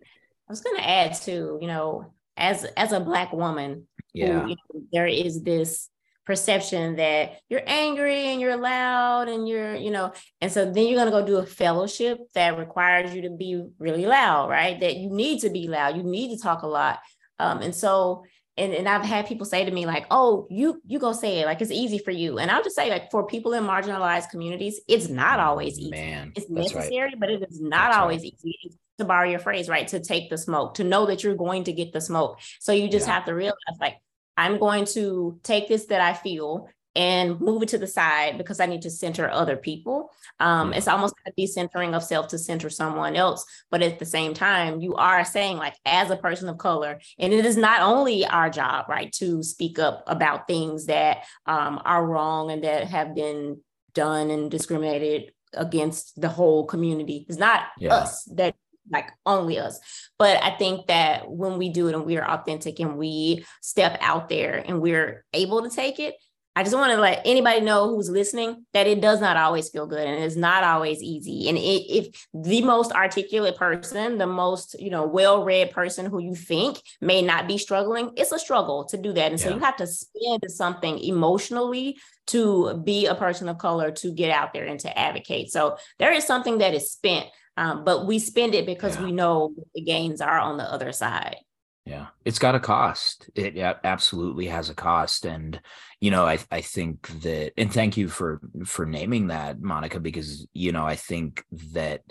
I 0.01 0.51
was 0.51 0.62
going 0.62 0.76
to 0.78 0.88
add 0.88 1.14
to 1.24 1.58
you 1.62 1.68
know 1.68 2.14
as 2.38 2.66
as 2.78 2.91
a 2.91 2.99
black 2.99 3.34
woman 3.34 3.88
yeah. 4.14 4.41
who, 4.41 4.49
you 4.49 4.56
know, 4.56 4.82
there 4.91 5.08
is 5.08 5.41
this 5.43 5.89
perception 6.26 6.95
that 6.95 7.39
you're 7.49 7.63
angry 7.65 8.28
and 8.28 8.39
you're 8.39 8.57
loud 8.57 9.28
and 9.28 9.47
you're, 9.47 9.76
you 9.76 9.91
know, 9.91 10.13
and 10.41 10.51
so 10.51 10.65
then 10.71 10.88
you're 10.88 10.97
going 10.97 11.11
to 11.11 11.11
go 11.11 11.26
do 11.26 11.38
a 11.38 11.45
fellowship 11.45 12.19
that 12.34 12.57
requires 12.57 13.13
you 13.13 13.24
to 13.24 13.30
be 13.30 13.63
really 13.78 14.05
loud, 14.05 14.49
right? 14.49 14.80
That 14.80 14.95
you 14.95 15.09
need 15.09 15.41
to 15.41 15.49
be 15.49 15.67
loud, 15.67 15.97
you 15.97 16.03
need 16.03 16.36
to 16.36 16.41
talk 16.41 16.63
a 16.63 16.67
lot. 16.67 16.99
Um, 17.39 17.61
and 17.61 17.76
so, 17.76 18.24
and, 18.55 18.71
and 18.71 18.88
I've 18.88 19.03
had 19.03 19.26
people 19.26 19.45
say 19.45 19.65
to 19.65 19.71
me 19.71 19.86
like, 19.86 20.05
oh, 20.11 20.47
you 20.49 20.80
you 20.86 20.99
go 20.99 21.11
say 21.11 21.39
it, 21.39 21.45
like 21.45 21.59
it's 21.61 21.71
easy 21.71 21.97
for 21.97 22.11
you. 22.11 22.38
And 22.38 22.51
I'll 22.51 22.63
just 22.63 22.76
say 22.76 22.89
like 22.89 23.09
for 23.09 23.26
people 23.26 23.53
in 23.53 23.63
marginalized 23.63 24.30
communities, 24.30 24.80
it's 24.88 25.09
not 25.09 25.39
always 25.39 25.80
easy. 25.80 25.89
Man, 25.89 26.34
it's 26.36 26.49
necessary, 26.49 27.09
right. 27.09 27.19
but 27.19 27.30
it 27.32 27.43
is 27.49 27.59
not 27.59 27.89
that's 27.89 27.97
always 27.97 28.21
right. 28.21 28.34
easy 28.45 28.78
to 28.99 29.05
borrow 29.05 29.28
your 29.28 29.39
phrase, 29.39 29.67
right? 29.67 29.88
To 29.88 29.99
take 29.99 30.30
the 30.30 30.38
smoke, 30.38 30.76
to 30.76 30.84
know 30.84 31.07
that 31.07 31.24
you're 31.24 31.36
going 31.36 31.63
to 31.63 31.74
get 31.74 31.93
the 31.93 32.01
smoke. 32.01 32.39
So 32.59 32.71
you 32.71 32.88
just 32.88 33.07
yeah. 33.07 33.15
have 33.15 33.26
to 33.26 33.34
realize 33.34 33.57
like 33.82 33.97
I'm 34.38 34.60
going 34.60 34.86
to 34.94 35.40
take 35.44 35.68
this 35.68 35.86
that 35.88 36.02
I 36.02 36.14
feel 36.14 36.70
and 36.96 37.40
move 37.40 37.64
it 37.64 37.70
to 37.70 37.78
the 37.78 37.88
side 37.88 38.38
because 38.38 38.60
I 38.60 38.68
need 38.68 38.84
to 38.84 38.90
center 38.92 39.30
other 39.30 39.58
people. 39.58 40.12
Um, 40.40 40.70
mm-hmm. 40.70 40.78
It's 40.78 40.88
almost 40.88 41.16
a 41.26 41.32
decentering 41.32 41.96
of 41.96 42.04
self 42.04 42.28
to 42.30 42.38
center 42.38 42.70
someone 42.70 43.16
else. 43.16 43.46
But 43.72 43.82
at 43.82 44.00
the 44.00 44.06
same 44.06 44.34
time, 44.34 44.80
you 44.80 44.96
are 44.96 45.26
saying, 45.26 45.58
like, 45.58 45.76
as 45.86 46.12
a 46.12 46.18
person 46.18 46.50
of 46.50 46.58
color, 46.58 47.00
and 47.18 47.34
it 47.34 47.46
is 47.46 47.58
not 47.58 47.82
only 47.82 48.26
our 48.26 48.50
job, 48.50 48.86
right, 48.90 49.12
to 49.14 49.42
speak 49.42 49.80
up 49.80 50.04
about 50.08 50.48
things 50.48 50.86
that 50.86 51.24
um, 51.46 51.82
are 51.84 52.06
wrong 52.06 52.52
and 52.52 52.64
that 52.64 52.88
have 52.88 53.16
been 53.16 53.62
done 53.94 54.30
and 54.30 54.52
discriminated 54.52 55.32
against 55.56 56.20
the 56.20 56.30
whole 56.30 56.66
community. 56.66 57.26
It's 57.28 57.38
not 57.38 57.64
yeah. 57.78 57.94
us 57.94 58.24
that 58.36 58.56
like 58.92 59.10
only 59.26 59.60
us. 59.60 59.80
But 60.18 60.42
I 60.44 60.56
think 60.58 60.88
that 60.88 61.30
when 61.30 61.58
we 61.58 61.70
do 61.70 61.88
it 61.88 61.96
and 61.96 62.06
we 62.06 62.18
are 62.18 62.30
authentic 62.30 62.80
and 62.80 62.98
we 62.98 63.46
step 63.62 63.98
out 64.02 64.30
there 64.30 64.64
and 64.66 64.82
we're 64.82 65.26
able 65.34 65.64
to 65.64 65.70
take 65.70 66.00
it, 66.00 66.16
I 66.56 66.62
just 66.62 66.76
want 66.76 66.92
to 66.92 67.00
let 67.00 67.24
anybody 67.26 67.62
know 67.62 67.90
who's 67.90 68.12
listening 68.12 68.66
that 68.74 68.86
it 68.86 69.02
does 69.02 69.20
not 69.20 69.38
always 69.38 69.70
feel 69.70 69.88
good 69.88 70.06
and 70.06 70.24
it's 70.24 70.36
not 70.36 70.64
always 70.64 71.02
easy. 71.02 71.50
And 71.50 71.58
it, 71.58 71.62
if 71.62 72.28
the 72.32 72.62
most 72.62 72.92
articulate 72.92 73.56
person, 73.56 74.20
the 74.20 74.28
most 74.28 74.80
you 74.80 74.92
know 74.92 75.08
well-read 75.08 75.72
person 75.72 76.06
who 76.06 76.22
you 76.22 76.36
think 76.36 76.80
may 77.02 77.24
not 77.24 77.48
be 77.48 77.58
struggling, 77.58 78.12
it's 78.18 78.32
a 78.32 78.38
struggle 78.38 78.86
to 78.86 78.98
do 78.98 79.14
that. 79.14 79.32
And 79.32 79.40
yeah. 79.40 79.48
so 79.48 79.54
you 79.56 79.60
have 79.62 79.78
to 79.78 79.88
spend 79.88 80.44
something 80.50 81.00
emotionally 81.00 81.98
to 82.28 82.80
be 82.84 83.08
a 83.08 83.16
person 83.16 83.50
of 83.50 83.58
color 83.58 83.90
to 83.92 84.12
get 84.12 84.30
out 84.30 84.54
there 84.54 84.66
and 84.66 84.80
to 84.82 84.98
advocate. 84.98 85.52
So 85.52 85.78
there 85.98 86.14
is 86.14 86.24
something 86.24 86.60
that 86.60 86.76
is 86.76 86.92
spent 86.92 87.26
um, 87.58 87.84
but 87.84 88.06
we 88.06 88.20
spend 88.20 88.56
it 88.56 88.66
because 88.66 88.95
yeah. 88.95 89.04
we 89.04 89.12
know 89.12 89.54
the 89.76 89.82
gains 89.82 90.22
are 90.22 90.39
on 90.39 90.58
the 90.58 90.64
other 90.64 90.91
side. 90.91 91.38
Yeah, 91.86 92.08
it's 92.24 92.39
got 92.39 92.56
a 92.56 92.62
cost. 92.62 93.30
It 93.36 93.58
absolutely 93.58 94.47
has 94.47 94.70
a 94.70 94.76
cost, 94.76 95.26
and 95.26 95.60
you 95.99 96.12
know, 96.12 96.26
I 96.26 96.39
I 96.49 96.62
think 96.62 97.08
that, 97.22 97.51
and 97.58 97.72
thank 97.72 97.97
you 97.97 98.08
for 98.08 98.39
for 98.66 98.86
naming 98.86 99.28
that, 99.28 99.62
Monica, 99.62 99.99
because 99.99 100.47
you 100.54 100.72
know, 100.72 100.86
I 100.86 100.95
think 100.95 101.43
that 101.74 102.01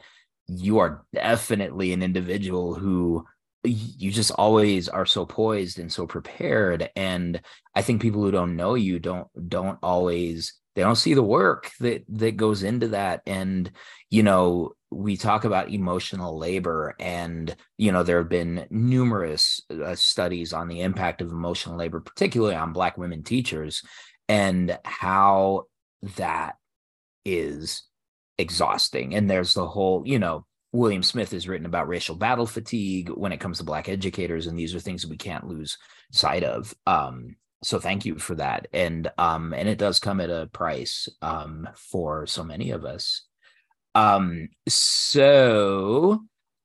you 0.47 0.78
are 0.78 1.05
definitely 1.14 1.93
an 1.93 2.03
individual 2.03 2.74
who 2.74 3.24
you 3.64 4.11
just 4.11 4.32
always 4.32 4.88
are 4.88 5.07
so 5.07 5.24
poised 5.24 5.78
and 5.78 5.93
so 5.93 6.05
prepared 6.05 6.90
and 6.97 7.40
i 7.76 7.82
think 7.82 8.03
people 8.03 8.20
who 8.20 8.32
don't 8.32 8.57
know 8.57 8.74
you 8.74 8.99
don't 8.99 9.28
don't 9.49 9.78
always 9.82 10.55
they 10.74 10.82
don't 10.82 10.97
see 10.97 11.14
the 11.14 11.22
work 11.22 11.70
that 11.78 12.03
that 12.09 12.36
goes 12.36 12.64
into 12.64 12.88
that 12.88 13.22
and 13.24 13.70
you 14.11 14.22
know 14.22 14.72
we 14.93 15.16
talk 15.16 15.45
about 15.45 15.70
emotional 15.70 16.38
labor 16.38 16.95
and 17.01 17.57
you 17.78 17.90
know 17.90 18.03
there 18.03 18.18
have 18.18 18.28
been 18.28 18.66
numerous 18.70 19.61
uh, 19.70 19.95
studies 19.95 20.53
on 20.53 20.68
the 20.68 20.80
impact 20.80 21.22
of 21.22 21.30
emotional 21.30 21.76
labor 21.76 22.01
particularly 22.01 22.55
on 22.55 22.72
black 22.72 22.99
women 22.99 23.22
teachers 23.22 23.82
and 24.28 24.78
how 24.84 25.64
that 26.16 26.57
is 27.24 27.82
exhausting. 28.38 29.14
And 29.14 29.30
there's 29.30 29.55
the 29.55 29.66
whole 29.66 30.03
you 30.07 30.18
know 30.18 30.47
william 30.74 31.03
smith 31.03 31.32
has 31.32 31.47
written 31.47 31.66
about 31.66 31.86
racial 31.86 32.14
battle 32.14 32.47
fatigue 32.47 33.11
when 33.11 33.30
it 33.30 33.38
comes 33.38 33.59
to 33.59 33.64
black 33.64 33.90
educators 33.90 34.47
and 34.47 34.59
these 34.59 34.74
are 34.74 34.80
things 34.80 35.03
that 35.03 35.11
we 35.11 35.18
can't 35.18 35.47
lose 35.47 35.76
sight 36.12 36.45
of. 36.45 36.74
Um 36.86 37.36
so 37.62 37.78
thank 37.78 38.05
you 38.05 38.18
for 38.18 38.34
that. 38.36 38.68
And 38.72 39.11
um 39.18 39.53
and 39.53 39.68
it 39.68 39.78
does 39.78 40.01
come 40.01 40.20
at 40.20 40.30
a 40.30 40.49
price 40.53 41.09
um 41.20 41.68
for 41.76 42.26
so 42.26 42.43
many 42.43 42.70
of 42.70 42.84
us 42.84 43.22
um, 43.95 44.49
so 44.68 46.22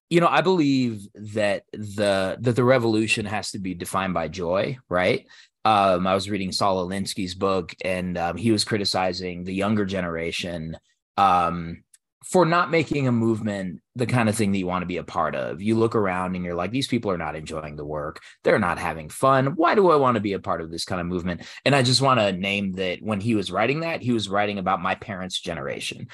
you 0.09 0.21
know, 0.21 0.27
I 0.27 0.41
believe 0.41 1.05
that 1.15 1.63
the 1.73 2.37
that 2.39 2.55
the 2.55 2.63
revolution 2.63 3.25
has 3.25 3.51
to 3.51 3.59
be 3.59 3.73
defined 3.73 4.13
by 4.13 4.29
joy, 4.29 4.77
right? 4.89 5.25
Um, 5.65 6.07
I 6.07 6.13
was 6.13 6.29
reading 6.29 6.53
Saul 6.53 6.87
Alinsky's 6.87 7.35
book, 7.35 7.75
and 7.83 8.17
um, 8.17 8.37
he 8.37 8.51
was 8.51 8.63
criticizing 8.63 9.43
the 9.43 9.53
younger 9.53 9.85
generation 9.85 10.77
um, 11.17 11.83
for 12.31 12.45
not 12.45 12.69
making 12.69 13.07
a 13.07 13.11
movement 13.11 13.81
the 13.95 14.05
kind 14.05 14.27
of 14.27 14.35
thing 14.35 14.51
that 14.51 14.57
you 14.57 14.67
want 14.67 14.81
to 14.81 14.87
be 14.87 14.97
a 14.97 15.03
part 15.03 15.33
of. 15.33 15.61
You 15.61 15.75
look 15.75 15.95
around 15.95 16.35
and 16.35 16.43
you're 16.43 16.55
like, 16.55 16.71
these 16.71 16.87
people 16.87 17.09
are 17.09 17.17
not 17.17 17.37
enjoying 17.37 17.77
the 17.77 17.85
work. 17.85 18.21
They're 18.43 18.59
not 18.59 18.77
having 18.77 19.07
fun. 19.09 19.55
Why 19.55 19.75
do 19.75 19.89
I 19.89 19.95
want 19.95 20.15
to 20.15 20.21
be 20.21 20.33
a 20.33 20.39
part 20.39 20.59
of 20.59 20.69
this 20.69 20.83
kind 20.83 20.99
of 20.99 21.07
movement? 21.07 21.43
And 21.63 21.73
I 21.73 21.83
just 21.83 22.01
want 22.01 22.19
to 22.19 22.33
name 22.33 22.73
that 22.73 22.99
when 23.01 23.21
he 23.21 23.33
was 23.33 23.49
writing 23.49 23.79
that, 23.79 24.01
he 24.01 24.11
was 24.11 24.27
writing 24.27 24.59
about 24.59 24.81
my 24.81 24.93
parents' 24.93 25.39
generation. 25.39 26.07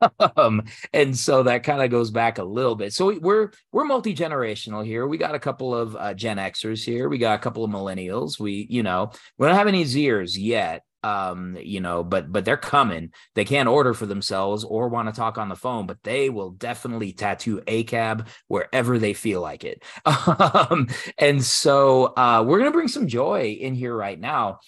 um, 0.36 0.64
and 0.92 1.16
so 1.16 1.44
that 1.44 1.62
kind 1.62 1.80
of 1.80 1.90
goes 1.90 2.10
back 2.10 2.38
a 2.38 2.44
little 2.44 2.74
bit. 2.74 2.92
So 2.92 3.16
we're 3.20 3.52
we're 3.70 3.84
multi 3.84 4.14
generational 4.14 4.84
here. 4.84 5.06
We 5.06 5.16
got 5.16 5.36
a 5.36 5.40
couple 5.40 5.74
of 5.74 5.94
uh, 5.94 6.14
Gen 6.14 6.38
Xers 6.38 6.84
here. 6.84 7.08
We 7.08 7.18
got 7.18 7.38
a 7.38 7.42
couple 7.42 7.64
of 7.64 7.70
millennials. 7.70 8.40
We 8.40 8.66
you 8.68 8.82
know 8.82 9.12
we 9.38 9.46
don't 9.46 9.56
have 9.56 9.68
any 9.68 9.84
Zers 9.84 10.32
yet, 10.36 10.82
um 11.04 11.56
you 11.60 11.80
know 11.80 12.04
but 12.04 12.30
but 12.32 12.44
they're 12.44 12.56
coming. 12.56 13.12
They 13.34 13.44
can't 13.44 13.68
order 13.68 13.94
for 13.94 14.06
themselves 14.06 14.64
or 14.64 14.88
want 14.88 15.08
to 15.08 15.18
talk 15.18 15.38
on 15.38 15.48
the 15.48 15.56
phone 15.56 15.86
but 15.86 16.02
they 16.02 16.30
will 16.30 16.50
definitely 16.50 17.12
tattoo 17.12 17.62
a 17.66 17.84
cab 17.84 18.28
wherever 18.48 18.98
they 18.98 19.14
feel 19.14 19.40
like 19.40 19.64
it. 19.64 19.82
Um 20.52 20.88
and 21.18 21.42
so 21.44 22.14
uh 22.16 22.44
we're 22.46 22.58
gonna 22.58 22.70
bring 22.70 22.88
some 22.88 23.06
joy 23.08 23.56
in 23.60 23.74
here 23.74 23.94
right 23.96 24.18
now. 24.18 24.60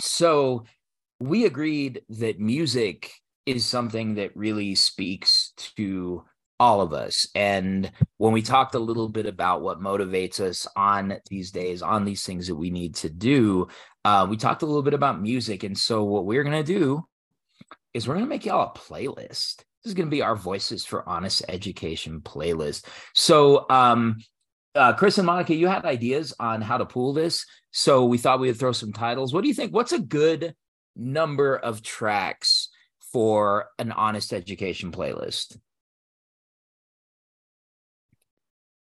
So 0.00 0.64
we 1.20 1.46
agreed 1.46 2.02
that 2.10 2.40
music 2.40 3.12
is 3.46 3.64
something 3.64 4.16
that 4.16 4.36
really 4.36 4.74
speaks 4.74 5.52
to 5.76 6.24
all 6.58 6.80
of 6.80 6.92
us. 6.92 7.28
And 7.34 7.90
when 8.16 8.32
we 8.32 8.42
talked 8.42 8.74
a 8.74 8.78
little 8.80 9.08
bit 9.08 9.26
about 9.26 9.62
what 9.62 9.80
motivates 9.80 10.40
us 10.40 10.66
on 10.74 11.18
these 11.28 11.50
days, 11.50 11.82
on 11.82 12.04
these 12.04 12.24
things 12.24 12.46
that 12.48 12.56
we 12.56 12.70
need 12.70 12.94
to 12.96 13.10
do, 13.10 13.68
uh, 14.06 14.24
we 14.24 14.36
talked 14.36 14.62
a 14.62 14.66
little 14.66 14.84
bit 14.84 14.94
about 14.94 15.20
music. 15.20 15.64
And 15.64 15.76
so, 15.76 16.04
what 16.04 16.26
we're 16.26 16.44
going 16.44 16.64
to 16.64 16.72
do 16.72 17.04
is 17.92 18.06
we're 18.06 18.14
going 18.14 18.24
to 18.24 18.28
make 18.28 18.46
y'all 18.46 18.72
a 18.72 18.78
playlist. 18.78 19.56
This 19.56 19.86
is 19.86 19.94
going 19.94 20.06
to 20.06 20.14
be 20.14 20.22
our 20.22 20.36
Voices 20.36 20.84
for 20.84 21.08
Honest 21.08 21.42
Education 21.48 22.20
playlist. 22.20 22.86
So, 23.16 23.66
um, 23.68 24.18
uh, 24.76 24.92
Chris 24.92 25.18
and 25.18 25.26
Monica, 25.26 25.56
you 25.56 25.66
had 25.66 25.84
ideas 25.84 26.32
on 26.38 26.62
how 26.62 26.78
to 26.78 26.86
pool 26.86 27.14
this. 27.14 27.46
So, 27.72 28.04
we 28.04 28.16
thought 28.16 28.38
we 28.38 28.46
would 28.46 28.60
throw 28.60 28.70
some 28.70 28.92
titles. 28.92 29.34
What 29.34 29.42
do 29.42 29.48
you 29.48 29.54
think? 29.54 29.74
What's 29.74 29.90
a 29.90 29.98
good 29.98 30.54
number 30.94 31.56
of 31.56 31.82
tracks 31.82 32.68
for 33.12 33.66
an 33.76 33.90
honest 33.90 34.32
education 34.32 34.92
playlist? 34.92 35.58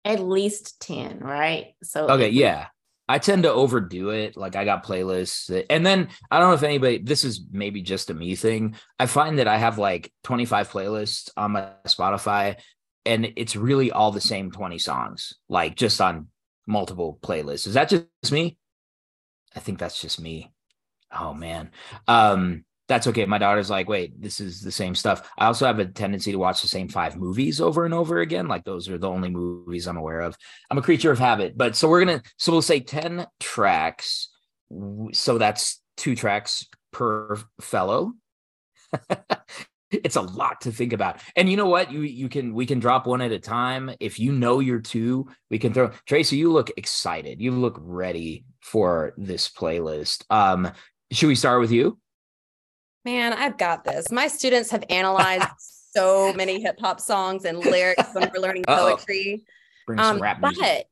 at 0.03 0.19
least 0.19 0.79
10, 0.81 1.17
right? 1.17 1.73
So 1.81 2.07
okay, 2.09 2.29
yeah. 2.29 2.67
I 3.07 3.19
tend 3.19 3.43
to 3.43 3.51
overdo 3.51 4.09
it. 4.09 4.35
Like 4.35 4.55
I 4.55 4.65
got 4.65 4.85
playlists. 4.85 5.65
And 5.69 5.85
then 5.85 6.09
I 6.31 6.39
don't 6.39 6.49
know 6.49 6.55
if 6.55 6.63
anybody 6.63 6.97
this 6.97 7.23
is 7.23 7.41
maybe 7.51 7.81
just 7.81 8.09
a 8.09 8.13
me 8.13 8.35
thing. 8.35 8.75
I 8.99 9.05
find 9.05 9.39
that 9.39 9.47
I 9.47 9.57
have 9.57 9.77
like 9.77 10.11
25 10.23 10.69
playlists 10.69 11.29
on 11.37 11.51
my 11.51 11.69
Spotify 11.87 12.59
and 13.05 13.31
it's 13.35 13.55
really 13.55 13.91
all 13.91 14.11
the 14.11 14.21
same 14.21 14.51
20 14.51 14.79
songs, 14.79 15.33
like 15.47 15.75
just 15.75 16.01
on 16.01 16.27
multiple 16.65 17.19
playlists. 17.21 17.67
Is 17.67 17.75
that 17.75 17.89
just 17.89 18.31
me? 18.31 18.57
I 19.55 19.59
think 19.59 19.77
that's 19.77 20.01
just 20.01 20.19
me. 20.19 20.51
Oh 21.11 21.33
man. 21.33 21.71
Um 22.07 22.65
that's 22.87 23.07
okay. 23.07 23.25
My 23.25 23.37
daughter's 23.37 23.69
like, 23.69 23.89
wait, 23.89 24.21
this 24.21 24.39
is 24.39 24.61
the 24.61 24.71
same 24.71 24.95
stuff. 24.95 25.29
I 25.37 25.47
also 25.47 25.65
have 25.65 25.79
a 25.79 25.85
tendency 25.85 26.31
to 26.31 26.37
watch 26.37 26.61
the 26.61 26.67
same 26.67 26.87
five 26.87 27.17
movies 27.17 27.59
over 27.59 27.85
and 27.85 27.93
over 27.93 28.19
again. 28.19 28.47
Like 28.47 28.63
those 28.63 28.89
are 28.89 28.97
the 28.97 29.09
only 29.09 29.29
movies 29.29 29.87
I'm 29.87 29.97
aware 29.97 30.21
of. 30.21 30.37
I'm 30.69 30.77
a 30.77 30.83
creature 30.83 31.11
of 31.11 31.19
habit. 31.19 31.57
But 31.57 31.75
so 31.75 31.89
we're 31.89 32.05
gonna 32.05 32.21
so 32.37 32.51
we'll 32.51 32.61
say 32.61 32.79
10 32.79 33.25
tracks. 33.39 34.29
So 35.13 35.37
that's 35.37 35.81
two 35.97 36.15
tracks 36.15 36.67
per 36.91 37.37
fellow. 37.59 38.13
it's 39.91 40.15
a 40.15 40.21
lot 40.21 40.61
to 40.61 40.71
think 40.71 40.93
about. 40.93 41.19
And 41.35 41.49
you 41.49 41.57
know 41.57 41.67
what? 41.67 41.91
You 41.91 42.01
you 42.01 42.29
can 42.29 42.53
we 42.53 42.65
can 42.65 42.79
drop 42.79 43.07
one 43.07 43.21
at 43.21 43.31
a 43.31 43.39
time. 43.39 43.91
If 43.99 44.19
you 44.19 44.31
know 44.31 44.59
your 44.59 44.79
two, 44.79 45.27
we 45.49 45.59
can 45.59 45.73
throw 45.73 45.91
Tracey, 46.07 46.37
you 46.37 46.51
look 46.51 46.71
excited. 46.77 47.41
You 47.41 47.51
look 47.51 47.77
ready 47.79 48.45
for 48.61 49.13
this 49.17 49.49
playlist. 49.49 50.23
Um, 50.29 50.71
should 51.11 51.27
we 51.27 51.35
start 51.35 51.61
with 51.61 51.71
you? 51.71 51.99
Man, 53.05 53.33
I've 53.33 53.57
got 53.57 53.83
this. 53.83 54.11
My 54.11 54.27
students 54.27 54.71
have 54.71 54.83
analyzed 54.89 55.47
so 55.95 56.33
many 56.33 56.59
hip 56.59 56.79
hop 56.79 56.99
songs 56.99 57.45
and 57.45 57.59
lyrics 57.59 58.09
when 58.13 58.31
we're 58.33 58.41
learning 58.41 58.63
poetry. 58.67 59.45
Um, 59.97 60.19
but 60.41 60.87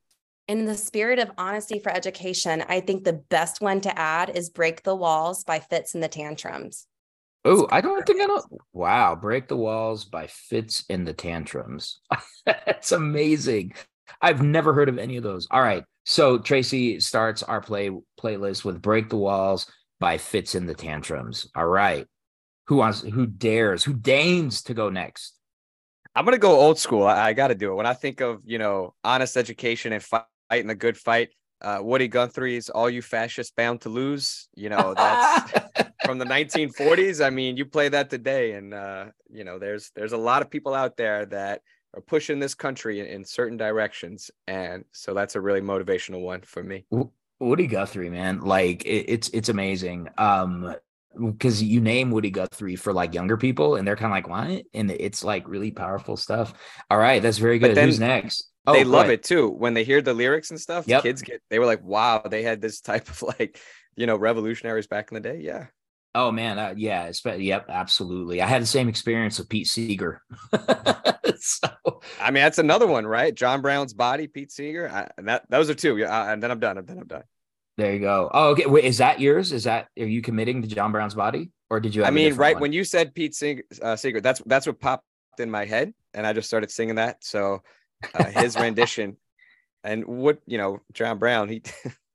in 0.48 0.66
the 0.66 0.78
spirit 0.78 1.18
of 1.20 1.32
honesty 1.38 1.80
for 1.80 1.92
education, 1.92 2.64
I 2.70 2.82
think 2.82 3.04
the 3.04 3.14
best 3.14 3.62
one 3.62 3.82
to 3.82 3.98
add 3.98 4.30
is 4.30 4.50
Break 4.50 4.84
the 4.84 4.96
Walls 4.96 5.44
by 5.44 5.60
Fitz 5.60 5.96
and 5.96 6.04
the 6.04 6.08
Tantrums. 6.08 6.86
Oh, 7.46 7.68
I 7.72 7.82
don't 7.82 8.06
think 8.06 8.22
I 8.22 8.26
know. 8.26 8.44
Wow. 8.72 9.16
Break 9.16 9.48
the 9.48 9.58
Walls 9.58 10.06
by 10.06 10.28
Fitz 10.28 10.86
and 10.90 11.08
the 11.08 11.14
Tantrums. 11.14 12.00
That's 12.46 12.92
amazing. 12.92 13.74
I've 14.22 14.42
never 14.42 14.74
heard 14.74 14.88
of 14.88 14.98
any 14.98 15.18
of 15.18 15.24
those. 15.24 15.48
All 15.50 15.62
right. 15.62 15.84
So 16.06 16.38
Tracey 16.38 17.00
starts 17.00 17.44
our 17.44 17.60
play 17.60 17.90
playlist 18.22 18.64
with 18.64 18.82
Break 18.82 19.10
the 19.10 19.18
Walls 19.18 19.70
by 20.04 20.18
Fitz 20.18 20.54
and 20.54 20.68
the 20.68 20.74
Tantrums. 20.74 21.48
All 21.56 21.66
right. 21.66 22.06
Who 22.68 22.76
wants 22.76 23.04
who 23.04 23.26
dares, 23.26 23.86
who 23.86 23.94
deigns 23.94 24.62
to 24.64 24.74
go 24.74 24.90
next? 24.90 25.40
I'm 26.14 26.26
gonna 26.26 26.38
go 26.38 26.60
old 26.60 26.78
school. 26.78 27.08
I, 27.08 27.28
I 27.30 27.32
gotta 27.32 27.56
do 27.56 27.72
it. 27.72 27.76
When 27.76 27.86
I 27.86 27.94
think 27.94 28.20
of, 28.20 28.42
you 28.44 28.58
know, 28.58 28.96
honest 29.06 29.38
education 29.38 29.94
and 29.94 30.04
fighting 30.04 30.68
the 30.68 30.76
good 30.76 30.98
fight, 30.98 31.30
uh, 31.62 31.80
Woody 31.82 32.10
Guthrie's 32.10 32.68
All 32.70 32.90
You 32.90 33.02
Fascists 33.02 33.54
Bound 33.56 33.80
to 33.84 33.90
Lose, 33.90 34.50
you 34.56 34.68
know, 34.68 34.94
that's 34.94 35.54
from 36.06 36.18
the 36.18 36.26
1940s. 36.26 37.26
I 37.26 37.30
mean, 37.30 37.56
you 37.56 37.64
play 37.64 37.88
that 37.88 38.10
today, 38.10 38.52
and 38.56 38.74
uh, 38.74 39.06
you 39.32 39.46
know, 39.46 39.58
there's 39.58 39.92
there's 39.96 40.12
a 40.12 40.18
lot 40.18 40.42
of 40.42 40.50
people 40.50 40.74
out 40.74 40.98
there 40.98 41.26
that 41.28 41.62
are 41.94 42.02
pushing 42.02 42.40
this 42.40 42.56
country 42.56 43.00
in, 43.00 43.06
in 43.06 43.24
certain 43.24 43.56
directions. 43.56 44.32
And 44.48 44.84
so 44.92 45.14
that's 45.14 45.38
a 45.38 45.42
really 45.42 45.62
motivational 45.62 46.22
one 46.24 46.42
for 46.42 46.62
me. 46.62 46.86
Woody 47.44 47.68
Guthrie, 47.68 48.10
man, 48.10 48.42
like 48.42 48.86
it, 48.86 49.06
it's 49.10 49.30
it's 49.30 49.50
amazing. 49.50 50.10
Um, 50.18 50.76
because 51.20 51.62
you 51.62 51.80
name 51.80 52.10
Woody 52.10 52.32
Guthrie 52.32 52.76
for 52.76 52.92
like 52.92 53.14
younger 53.14 53.38
people, 53.38 53.76
and 53.76 53.88
they're 53.88 53.96
kind 53.96 54.12
of 54.12 54.16
like, 54.16 54.28
"What?" 54.28 54.64
And 54.74 54.92
it's 54.92 55.24
like 55.24 55.48
really 55.48 55.72
powerful 55.72 56.18
stuff. 56.18 56.54
All 56.90 56.98
right, 56.98 57.22
that's 57.22 57.38
very 57.38 57.60
good. 57.60 57.78
Who's 57.78 58.00
next? 58.00 58.50
Oh, 58.66 58.74
they 58.74 58.84
love 58.84 59.10
it 59.10 59.24
too 59.24 59.50
when 59.50 59.74
they 59.74 59.84
hear 59.84 60.02
the 60.02 60.14
lyrics 60.14 60.50
and 60.50 60.60
stuff. 60.60 60.88
Yep. 60.88 61.04
kids 61.04 61.22
get 61.22 61.42
they 61.50 61.60
were 61.60 61.66
like, 61.66 61.84
"Wow, 61.84 62.24
they 62.30 62.44
had 62.44 62.62
this 62.62 62.82
type 62.82 63.10
of 63.10 63.22
like, 63.40 63.60
you 63.96 64.08
know, 64.08 64.16
revolutionaries 64.16 64.88
back 64.88 65.12
in 65.12 65.16
the 65.16 65.22
day." 65.22 65.40
Yeah. 65.42 65.68
Oh 66.16 66.32
man, 66.32 66.60
uh, 66.60 66.74
yeah, 66.78 67.12
yep, 67.38 67.66
absolutely. 67.70 68.40
I 68.42 68.46
had 68.46 68.62
the 68.62 68.68
same 68.68 68.88
experience 68.88 69.40
with 69.40 69.50
Pete 69.50 69.68
Seeger. 69.68 70.22
so, 71.40 71.70
I 72.22 72.30
mean, 72.30 72.44
that's 72.44 72.60
another 72.60 72.86
one, 72.86 73.08
right? 73.08 73.34
John 73.34 73.64
Brown's 73.64 73.96
body, 73.96 74.28
Pete 74.28 74.52
Seeger. 74.52 74.90
I, 74.90 75.10
that 75.24 75.50
those 75.50 75.72
are 75.72 75.74
two. 75.74 75.98
Yeah, 75.98 76.32
and 76.32 76.42
then 76.42 76.52
I'm 76.52 76.60
done. 76.60 76.78
And 76.78 76.88
then 76.88 77.00
I'm 77.00 77.08
done. 77.08 77.24
There 77.78 77.94
you 77.94 78.00
go. 78.00 78.30
Oh, 78.34 78.50
okay. 78.50 78.66
Wait, 78.68 78.86
is 78.86 79.00
that 79.00 79.20
yours? 79.20 79.52
Is 79.52 79.64
that 79.64 79.88
are 79.98 80.06
you 80.06 80.22
committing 80.22 80.62
to 80.62 80.68
John 80.68 80.92
Brown's 80.92 81.16
body, 81.16 81.52
or 81.70 81.80
did 81.80 81.96
you? 81.96 82.04
I 82.04 82.12
mean, 82.12 82.36
right 82.36 82.56
one? 82.56 82.62
when 82.62 82.74
you 82.74 82.84
said 82.84 83.16
Pete 83.16 83.34
Seeger, 83.34 83.64
uh, 83.82 83.96
Seeger, 83.96 84.22
that's 84.22 84.42
that's 84.46 84.68
what 84.68 84.80
popped 84.80 85.06
in 85.40 85.50
my 85.50 85.66
head, 85.66 85.94
and 86.14 86.28
I 86.28 86.34
just 86.34 86.48
started 86.48 86.70
singing 86.70 86.96
that. 86.96 87.24
So 87.24 87.64
uh, 88.14 88.26
his 88.26 88.56
rendition, 88.56 89.18
and 89.84 90.06
what 90.06 90.40
you 90.46 90.60
know, 90.60 90.82
John 90.94 91.18
Brown, 91.18 91.50
he, 91.50 91.64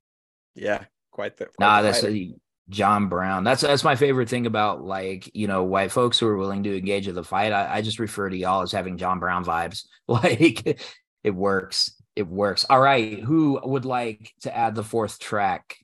yeah, 0.54 0.84
quite 1.10 1.36
the. 1.36 1.46
Quite 1.46 1.58
nah, 1.58 1.82
that's 1.82 2.04
a, 2.04 2.34
John 2.68 3.08
Brown. 3.08 3.42
That's 3.42 3.62
that's 3.62 3.82
my 3.82 3.96
favorite 3.96 4.28
thing 4.28 4.46
about 4.46 4.84
like 4.84 5.34
you 5.34 5.48
know 5.48 5.64
white 5.64 5.90
folks 5.90 6.18
who 6.18 6.28
are 6.28 6.36
willing 6.36 6.62
to 6.64 6.76
engage 6.76 7.08
in 7.08 7.16
the 7.16 7.24
fight. 7.24 7.52
I, 7.52 7.78
I 7.78 7.82
just 7.82 7.98
refer 7.98 8.28
to 8.28 8.36
y'all 8.36 8.62
as 8.62 8.72
having 8.72 8.96
John 8.96 9.18
Brown 9.18 9.44
vibes. 9.44 9.86
Like 10.10 10.80
it 11.22 11.34
works 11.34 11.92
it 12.18 12.26
works. 12.26 12.66
All 12.68 12.80
right, 12.80 13.20
who 13.20 13.60
would 13.62 13.84
like 13.84 14.34
to 14.40 14.54
add 14.54 14.74
the 14.74 14.82
fourth 14.82 15.20
track? 15.20 15.76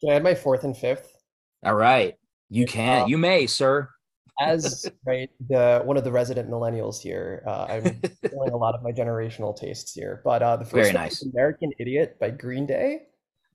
Can 0.00 0.12
I 0.12 0.14
add 0.14 0.22
my 0.22 0.36
fourth 0.36 0.62
and 0.62 0.76
fifth? 0.76 1.16
All 1.64 1.74
right, 1.74 2.14
you 2.48 2.64
can. 2.64 3.02
Um, 3.02 3.08
you 3.08 3.18
may, 3.18 3.48
sir. 3.48 3.88
as 4.40 4.88
right, 5.06 5.28
the 5.48 5.82
one 5.84 5.96
of 5.96 6.04
the 6.04 6.12
resident 6.12 6.48
millennials 6.48 7.00
here, 7.00 7.42
uh, 7.44 7.66
I'm 7.68 7.82
feeling 8.30 8.52
a 8.52 8.56
lot 8.56 8.76
of 8.76 8.84
my 8.84 8.92
generational 8.92 9.54
tastes 9.54 9.92
here. 9.92 10.20
But 10.24 10.44
uh, 10.44 10.58
the 10.58 10.64
first 10.64 10.74
Very 10.74 10.92
nice. 10.92 11.22
American 11.22 11.72
Idiot 11.80 12.18
by 12.20 12.30
Green 12.30 12.64
Day. 12.64 13.08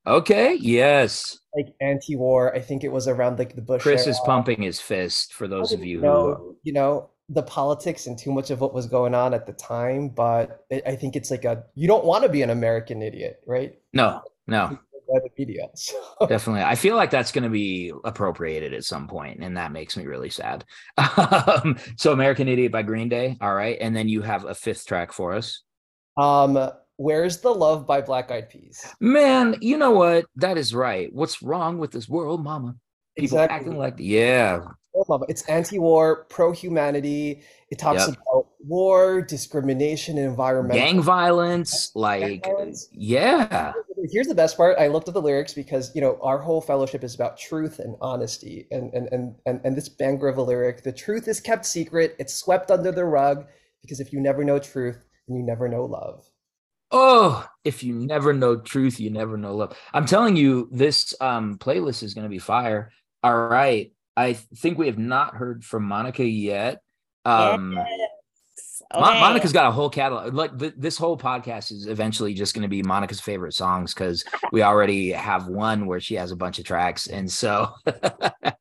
Okay. 0.06 0.56
Yes. 0.56 1.40
Like 1.56 1.74
anti-war. 1.80 2.54
I 2.54 2.60
think 2.60 2.84
it 2.84 2.92
was 2.92 3.08
around 3.08 3.40
like 3.40 3.56
the 3.56 3.62
Bush. 3.62 3.82
Chris 3.82 4.02
era. 4.02 4.12
is 4.12 4.20
pumping 4.26 4.62
his 4.62 4.82
fist 4.82 5.34
for 5.34 5.48
those 5.48 5.72
of 5.72 5.86
you 5.86 6.02
know, 6.02 6.36
who 6.36 6.58
you 6.64 6.74
know 6.74 7.12
the 7.30 7.44
politics 7.44 8.08
and 8.08 8.18
too 8.18 8.32
much 8.32 8.52
of 8.52 8.62
what 8.62 8.74
was 8.74 8.86
going 8.86 9.14
on 9.14 9.34
at 9.34 9.46
the 9.46 9.54
time, 9.54 10.10
but 10.10 10.66
I 10.86 10.96
think 10.96 11.16
it's 11.16 11.30
like 11.30 11.46
a 11.46 11.64
you 11.76 11.88
don't 11.88 12.06
want 12.06 12.24
to 12.24 12.30
be 12.30 12.42
an 12.42 12.50
American 12.50 13.02
idiot, 13.02 13.42
right? 13.46 13.74
No, 13.94 14.22
no. 14.48 14.80
by 15.08 15.20
the 15.20 15.30
media. 15.38 15.68
So. 15.76 16.28
Definitely. 16.28 16.64
I 16.64 16.76
feel 16.76 16.96
like 16.96 17.12
that's 17.12 17.32
going 17.32 17.44
to 17.44 17.50
be 17.50 17.92
appropriated 18.04 18.74
at 18.74 18.84
some 18.84 19.08
point, 19.08 19.40
and 19.42 19.56
that 19.58 19.72
makes 19.72 19.98
me 19.98 20.06
really 20.06 20.30
sad. 20.30 20.66
Um, 21.18 21.78
so, 21.98 22.12
American 22.14 22.48
Idiot 22.48 22.72
by 22.72 22.84
Green 22.84 23.10
Day. 23.10 23.38
All 23.42 23.54
right. 23.54 23.78
And 23.80 23.96
then 23.96 24.08
you 24.08 24.22
have 24.22 24.46
a 24.46 24.54
fifth 24.54 24.86
track 24.86 25.12
for 25.12 25.34
us. 25.34 25.64
Um, 26.18 26.72
Where's 26.98 27.42
the 27.42 27.52
Love 27.52 27.86
by 27.86 28.02
Black 28.02 28.32
Eyed 28.32 28.50
Peas? 28.50 28.86
Man, 29.00 29.56
you 29.62 29.78
know 29.78 29.92
what? 29.92 30.26
That 30.36 30.58
is 30.58 30.74
right. 30.74 31.14
What's 31.14 31.42
wrong 31.42 31.78
with 31.78 31.92
this 31.92 32.10
world, 32.10 32.44
mama? 32.44 32.76
People 33.18 33.38
exactly. 33.38 33.56
acting 33.56 33.78
like, 33.78 33.96
yeah. 33.98 34.62
It's 35.30 35.44
anti 35.44 35.80
war, 35.80 36.26
pro 36.30 36.52
humanity. 36.52 37.44
It 37.70 37.80
talks 37.80 38.08
yep. 38.08 38.18
about 38.18 38.48
war, 38.60 39.22
discrimination, 39.22 40.18
and 40.18 40.28
environmental 40.28 40.78
gang 40.78 41.02
violence. 41.02 41.92
Like, 41.96 42.22
gang 42.22 42.42
violence. 42.44 42.88
yeah. 42.92 43.74
Here's 44.12 44.28
the 44.28 44.36
best 44.36 44.58
part. 44.58 44.78
I 44.78 44.88
looked 44.88 45.08
at 45.08 45.14
the 45.14 45.22
lyrics 45.22 45.54
because 45.54 45.94
you 45.94 46.02
know 46.02 46.18
our 46.22 46.38
whole 46.38 46.62
fellowship 46.62 47.04
is 47.04 47.16
about 47.16 47.38
truth 47.38 47.80
and 47.80 47.96
honesty, 48.02 48.68
and 48.72 48.94
and 48.94 49.08
and 49.12 49.36
and, 49.46 49.62
and 49.64 49.76
this 49.76 49.90
banger 49.90 50.28
of 50.28 50.38
a 50.38 50.42
lyric: 50.42 50.84
"The 50.84 50.94
truth 50.94 51.28
is 51.28 51.40
kept 51.40 51.66
secret. 51.66 52.16
It's 52.20 52.34
swept 52.34 52.72
under 52.72 52.92
the 52.92 53.06
rug 53.06 53.46
because 53.82 54.00
if 54.00 54.14
you 54.14 54.20
never 54.20 54.44
know 54.44 54.60
truth, 54.60 55.04
then 55.28 55.38
you 55.38 55.44
never 55.44 55.68
know 55.68 55.86
love." 55.86 56.30
Oh, 56.90 57.46
if 57.66 57.84
you 57.84 57.96
never 57.96 58.34
know 58.34 58.56
truth, 58.62 59.00
you 59.00 59.10
never 59.10 59.36
know 59.36 59.56
love. 59.56 59.78
I'm 59.94 60.06
telling 60.06 60.38
you, 60.38 60.70
this 60.72 61.14
um, 61.20 61.58
playlist 61.58 62.02
is 62.02 62.14
going 62.14 62.24
to 62.24 62.30
be 62.30 62.40
fire. 62.40 62.92
All 63.24 63.38
right. 63.48 63.92
I 64.18 64.34
think 64.34 64.80
we 64.80 64.88
have 64.88 64.98
not 64.98 65.36
heard 65.36 65.64
from 65.64 65.84
Monica 65.84 66.26
yet. 66.26 66.82
Um, 67.24 67.74
yes. 67.74 68.82
okay. 68.94 69.20
Monica's 69.20 69.54
got 69.54 69.68
a 69.68 69.72
whole 69.72 69.92
catalog. 69.92 70.34
Like 70.34 70.58
th- 70.58 70.74
this 70.76 70.98
whole 70.98 71.18
podcast 71.18 71.72
is 71.72 71.86
eventually 71.86 72.34
just 72.34 72.56
going 72.56 72.64
to 72.64 72.68
be 72.68 72.82
Monica's 72.82 73.20
favorite 73.20 73.54
songs 73.54 73.94
because 73.94 74.26
we 74.52 74.64
already 74.64 75.12
have 75.12 75.48
one 75.48 75.86
where 75.86 76.00
she 76.00 76.16
has 76.16 76.32
a 76.32 76.36
bunch 76.36 76.58
of 76.58 76.66
tracks, 76.66 77.06
and 77.06 77.32
so. 77.32 77.70
um, 77.86 78.54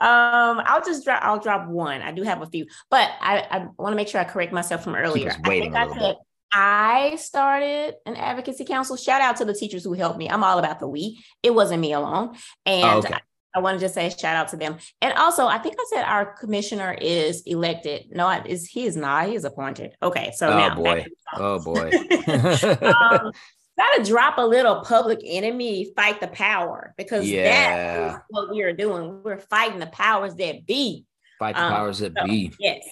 I'll 0.00 0.84
just 0.84 1.04
drop. 1.04 1.22
I'll 1.22 1.38
drop 1.38 1.68
one. 1.68 2.02
I 2.02 2.10
do 2.10 2.24
have 2.24 2.42
a 2.42 2.46
few, 2.46 2.66
but 2.90 3.08
I, 3.20 3.46
I 3.50 3.58
want 3.78 3.92
to 3.92 3.96
make 3.96 4.08
sure 4.08 4.20
I 4.20 4.24
correct 4.24 4.52
myself 4.52 4.82
from 4.82 4.96
earlier. 4.96 5.30
I 5.30 5.48
think 5.48 5.76
I 5.76 5.96
said 5.96 6.16
I 6.52 7.16
started 7.16 7.94
an 8.04 8.16
advocacy 8.16 8.64
council. 8.64 8.96
Shout 8.96 9.20
out 9.20 9.36
to 9.36 9.44
the 9.44 9.54
teachers 9.54 9.84
who 9.84 9.94
helped 9.94 10.18
me. 10.18 10.28
I'm 10.28 10.42
all 10.42 10.58
about 10.58 10.80
the 10.80 10.88
we. 10.88 11.24
It 11.42 11.54
wasn't 11.54 11.80
me 11.80 11.92
alone. 11.92 12.36
And 12.66 12.84
oh, 12.84 12.98
okay. 12.98 13.14
I, 13.14 13.20
I 13.54 13.60
want 13.60 13.78
to 13.78 13.84
just 13.84 13.94
say 13.94 14.08
shout 14.08 14.36
out 14.36 14.48
to 14.48 14.56
them. 14.56 14.76
And 15.00 15.12
also, 15.14 15.46
I 15.46 15.58
think 15.58 15.76
I 15.78 15.84
said 15.94 16.04
our 16.04 16.34
commissioner 16.34 16.96
is 17.00 17.42
elected. 17.42 18.06
No, 18.10 18.30
is 18.30 18.66
he 18.66 18.84
is 18.84 18.96
not. 18.96 19.28
He 19.28 19.34
is 19.34 19.44
appointed. 19.44 19.94
Okay, 20.02 20.32
so 20.34 20.48
oh 20.48 20.56
now 20.56 20.74
boy, 20.74 21.06
oh 21.34 21.58
boy. 21.58 21.90
um, 22.30 23.32
gotta 23.78 24.04
drop 24.04 24.38
a 24.38 24.42
little 24.42 24.82
public 24.84 25.20
enemy, 25.24 25.92
fight 25.96 26.20
the 26.20 26.28
power 26.28 26.94
because 26.96 27.28
yeah. 27.28 28.08
that's 28.08 28.24
what 28.28 28.50
we 28.50 28.62
are 28.62 28.72
doing. 28.72 29.22
We're 29.22 29.38
fighting 29.38 29.80
the 29.80 29.86
powers 29.86 30.34
that 30.36 30.66
be. 30.66 31.04
Fight 31.38 31.54
the 31.56 31.62
um, 31.62 31.72
powers 31.72 31.98
that 31.98 32.12
so, 32.18 32.24
be. 32.24 32.52
Yes, 32.58 32.84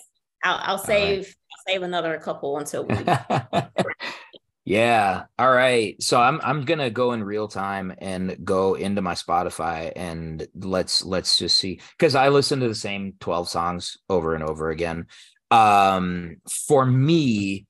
I'll, 0.45 0.61
I'll 0.63 0.79
save 0.79 1.35
save 1.67 1.83
another 1.83 2.19
couple 2.19 2.59
until 2.59 2.85
we. 2.85 2.97
yeah. 4.71 5.25
All 5.37 5.51
right. 5.51 6.01
So 6.01 6.21
I'm 6.21 6.41
I'm 6.45 6.65
gonna 6.65 6.91
go 6.91 7.11
in 7.11 7.25
real 7.25 7.49
time 7.49 7.93
and 7.99 8.37
go 8.45 8.75
into 8.75 9.03
my 9.03 9.15
Spotify 9.15 9.91
and 9.97 10.47
let's 10.55 11.05
let's 11.05 11.37
just 11.37 11.59
see 11.59 11.81
because 11.99 12.15
I 12.15 12.29
listen 12.29 12.61
to 12.61 12.69
the 12.69 12.75
same 12.77 13.15
12 13.19 13.49
songs 13.49 13.99
over 14.09 14.37
and 14.37 14.45
over 14.45 14.71
again. 14.71 15.07
Um, 15.51 16.37
for 16.49 16.87
me, 16.87 17.67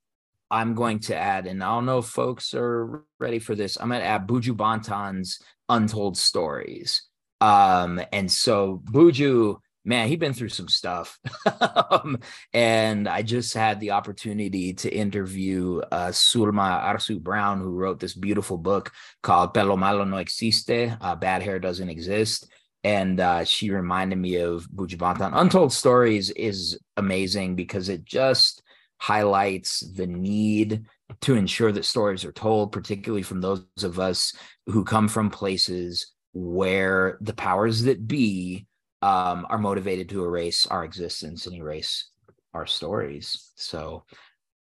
I'm 0.51 0.75
going 0.75 0.99
to 1.01 1.17
add, 1.17 1.47
and 1.47 1.65
I 1.65 1.69
don't 1.69 1.87
know 1.87 2.01
if 2.01 2.05
folks 2.05 2.53
are 2.53 3.03
ready 3.19 3.39
for 3.39 3.55
this. 3.55 3.79
I'm 3.81 3.89
gonna 3.89 4.05
add 4.05 4.29
Buju 4.29 4.55
Banton's 4.55 5.39
Untold 5.71 6.19
Stories. 6.19 7.03
Um, 7.41 7.99
and 8.13 8.31
so 8.31 8.83
Buju 8.85 9.57
man, 9.85 10.09
he'd 10.09 10.21
been 10.21 10.35
through 10.35 10.51
some 10.51 10.69
stuff. 10.69 11.19
um, 11.91 12.19
and 12.53 13.09
I 13.09 13.23
just 13.23 13.55
had 13.55 13.81
the 13.81 13.93
opportunity 13.93 14.75
to 14.75 14.91
interview 14.91 15.81
uh, 15.91 16.09
Zulma 16.09 16.83
Arzu 16.83 17.21
Brown, 17.21 17.61
who 17.61 17.71
wrote 17.71 18.01
this 18.01 18.15
beautiful 18.15 18.59
book 18.59 18.93
called 19.23 19.55
Pelo 19.55 19.77
Malo 19.77 20.05
No 20.05 20.19
Existe, 20.19 20.97
uh, 21.01 21.17
Bad 21.17 21.43
Hair 21.43 21.61
Doesn't 21.61 21.89
Exist. 21.89 22.51
And 22.83 23.21
uh, 23.21 23.45
she 23.45 23.71
reminded 23.71 24.19
me 24.19 24.37
of 24.37 24.67
Buju 24.71 24.97
Banton. 24.97 25.33
Untold 25.35 25.73
Stories 25.73 26.31
is 26.31 26.79
amazing 26.97 27.55
because 27.55 27.89
it 27.89 28.05
just 28.05 28.63
highlights 28.99 29.81
the 29.81 30.07
need 30.07 30.85
to 31.23 31.35
ensure 31.35 31.73
that 31.73 31.85
stories 31.85 32.25
are 32.25 32.33
told, 32.33 32.73
particularly 32.73 33.23
from 33.23 33.41
those 33.41 33.65
of 33.83 33.99
us 33.99 34.33
who 34.67 34.85
come 34.85 35.09
from 35.09 35.31
places 35.31 36.13
where 36.33 37.19
the 37.21 37.35
powers 37.35 37.83
that 37.83 38.07
be 38.07 38.67
um, 39.03 39.47
are 39.49 39.59
motivated 39.59 40.09
to 40.11 40.25
erase 40.25 40.67
our 40.67 40.85
existence 40.85 41.47
and 41.47 41.57
erase 41.57 42.11
our 42.55 42.67
stories. 42.67 43.53
So 43.57 44.05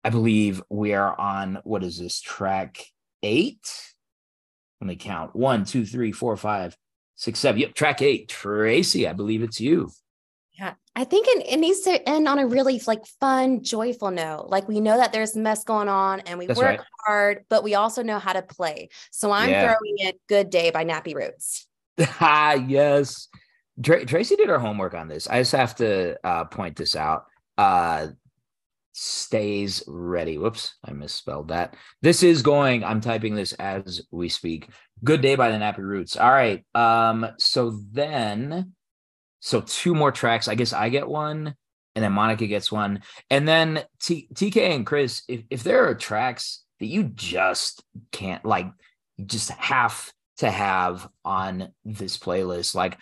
I 0.05 0.11
believe 0.11 0.63
we 0.71 0.95
are 0.95 1.19
on 1.19 1.59
what 1.65 1.83
is 1.83 1.99
this 1.99 2.21
track 2.21 2.85
eight? 3.23 3.69
Let 4.81 4.89
me 4.89 4.97
count 4.97 5.35
one, 5.35 5.65
two, 5.65 5.85
three, 5.85 6.13
four, 6.13 6.37
five, 6.37 6.77
six, 7.17 7.41
seven. 7.41 7.61
Yep, 7.61 7.75
track 7.75 8.03
eight. 8.03 8.29
Tracey, 8.29 9.09
I 9.09 9.13
believe 9.13 9.43
it's 9.43 9.61
you. 9.61 9.91
Yeah, 10.59 10.75
I 10.97 11.05
think 11.05 11.27
it, 11.29 11.47
it 11.47 11.59
needs 11.59 11.81
to 11.81 12.09
end 12.09 12.27
on 12.27 12.39
a 12.39 12.47
really 12.47 12.81
like 12.87 13.07
fun, 13.21 13.63
joyful 13.63 14.11
note. 14.11 14.47
Like 14.49 14.67
we 14.67 14.81
know 14.81 14.97
that 14.97 15.13
there's 15.13 15.37
mess 15.37 15.63
going 15.63 15.89
on 15.89 16.21
and 16.21 16.39
we 16.39 16.47
That's 16.47 16.59
work 16.59 16.79
right. 16.79 16.87
hard, 17.07 17.45
but 17.49 17.63
we 17.63 17.75
also 17.75 18.03
know 18.03 18.19
how 18.19 18.33
to 18.33 18.43
play. 18.43 18.89
So 19.13 19.31
I'm 19.31 19.51
yeah. 19.51 19.67
throwing 19.67 19.99
in 19.99 20.13
Good 20.29 20.51
Day 20.51 20.71
by 20.71 20.85
Nappy 20.85 21.15
Roots. 21.15 21.69
ah, 22.21 22.55
yes. 22.55 23.29
Tr- 23.83 24.05
Tracey 24.05 24.37
did 24.37 24.49
her 24.49 24.59
homework 24.59 24.95
on 24.95 25.09
this. 25.09 25.29
I 25.29 25.41
just 25.41 25.53
have 25.53 25.77
to 25.77 26.17
uh, 26.27 26.45
point 26.45 26.77
this 26.77 26.97
out. 26.97 27.27
Uh, 27.57 28.09
stays 28.93 29.83
ready. 29.87 30.39
Whoops, 30.39 30.75
I 30.85 30.93
misspelled 30.93 31.49
that. 31.49 31.77
This 32.03 32.23
is 32.23 32.43
going. 32.43 32.85
I'm 32.85 33.01
typing 33.01 33.35
this 33.35 33.53
as 33.55 34.03
we 34.11 34.29
speak. 34.29 34.69
Good 35.05 35.21
day 35.21 35.37
by 35.37 35.51
the 35.51 35.59
Nappy 35.59 35.79
Roots. 35.79 36.17
All 36.17 36.31
right. 36.31 36.65
Um. 36.75 37.27
So 37.39 37.79
then, 37.93 38.75
so 39.41 39.61
two 39.61 39.95
more 39.95 40.13
tracks. 40.13 40.49
I 40.49 40.55
guess 40.57 40.73
I 40.73 40.89
get 40.89 41.09
one, 41.09 41.55
and 41.95 42.05
then 42.05 42.13
Monica 42.13 42.47
gets 42.47 42.73
one, 42.73 43.03
and 43.31 43.47
then 43.47 43.85
T- 44.03 44.29
TK 44.35 44.75
and 44.75 44.87
Chris. 44.87 45.23
If 45.29 45.43
if 45.51 45.63
there 45.63 45.89
are 45.89 45.95
tracks 45.95 46.65
that 46.81 46.87
you 46.87 47.05
just 47.05 47.85
can't 48.11 48.45
like, 48.45 48.67
just 49.25 49.51
have 49.51 50.13
to 50.39 50.51
have 50.51 51.09
on 51.25 51.73
this 51.85 52.19
playlist, 52.19 52.75
like 52.75 52.99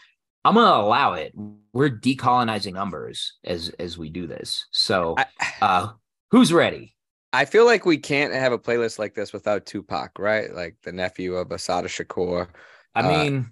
I'm 0.46 0.54
gonna 0.54 0.80
allow 0.80 1.14
it. 1.14 1.34
We're 1.72 1.90
decolonizing 1.90 2.72
numbers 2.72 3.34
as 3.42 3.70
as 3.80 3.98
we 3.98 4.10
do 4.10 4.28
this. 4.28 4.64
So, 4.70 5.16
uh, 5.60 5.88
who's 6.30 6.52
ready? 6.52 6.94
I 7.32 7.46
feel 7.46 7.66
like 7.66 7.84
we 7.84 7.98
can't 7.98 8.32
have 8.32 8.52
a 8.52 8.58
playlist 8.58 9.00
like 9.00 9.14
this 9.14 9.32
without 9.32 9.66
Tupac, 9.66 10.18
right? 10.20 10.54
Like 10.54 10.76
the 10.84 10.92
nephew 10.92 11.34
of 11.34 11.50
Assata 11.50 11.88
Shakur. 11.88 12.46
I 12.94 13.00
uh, 13.00 13.08
mean, 13.08 13.50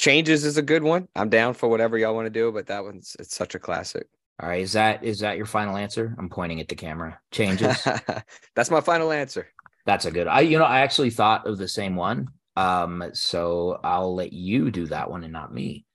Changes 0.00 0.44
is 0.44 0.56
a 0.56 0.62
good 0.62 0.82
one. 0.82 1.06
I'm 1.14 1.28
down 1.28 1.54
for 1.54 1.68
whatever 1.68 1.96
y'all 1.96 2.16
want 2.16 2.26
to 2.26 2.30
do, 2.30 2.50
but 2.50 2.66
that 2.66 2.82
one's 2.82 3.14
it's 3.20 3.36
such 3.36 3.54
a 3.54 3.60
classic. 3.60 4.08
All 4.40 4.48
right, 4.48 4.62
is 4.62 4.72
that 4.72 5.04
is 5.04 5.20
that 5.20 5.36
your 5.36 5.46
final 5.46 5.76
answer? 5.76 6.12
I'm 6.18 6.28
pointing 6.28 6.60
at 6.60 6.66
the 6.66 6.74
camera. 6.74 7.20
Changes. 7.30 7.86
That's 8.56 8.70
my 8.70 8.80
final 8.80 9.12
answer. 9.12 9.46
That's 9.86 10.06
a 10.06 10.10
good. 10.10 10.26
I 10.26 10.40
you 10.40 10.58
know 10.58 10.64
I 10.64 10.80
actually 10.80 11.10
thought 11.10 11.46
of 11.46 11.56
the 11.56 11.68
same 11.68 11.94
one. 11.94 12.26
Um, 12.56 13.10
so 13.12 13.78
I'll 13.84 14.12
let 14.12 14.32
you 14.32 14.72
do 14.72 14.86
that 14.86 15.08
one 15.08 15.22
and 15.22 15.32
not 15.32 15.54
me. 15.54 15.86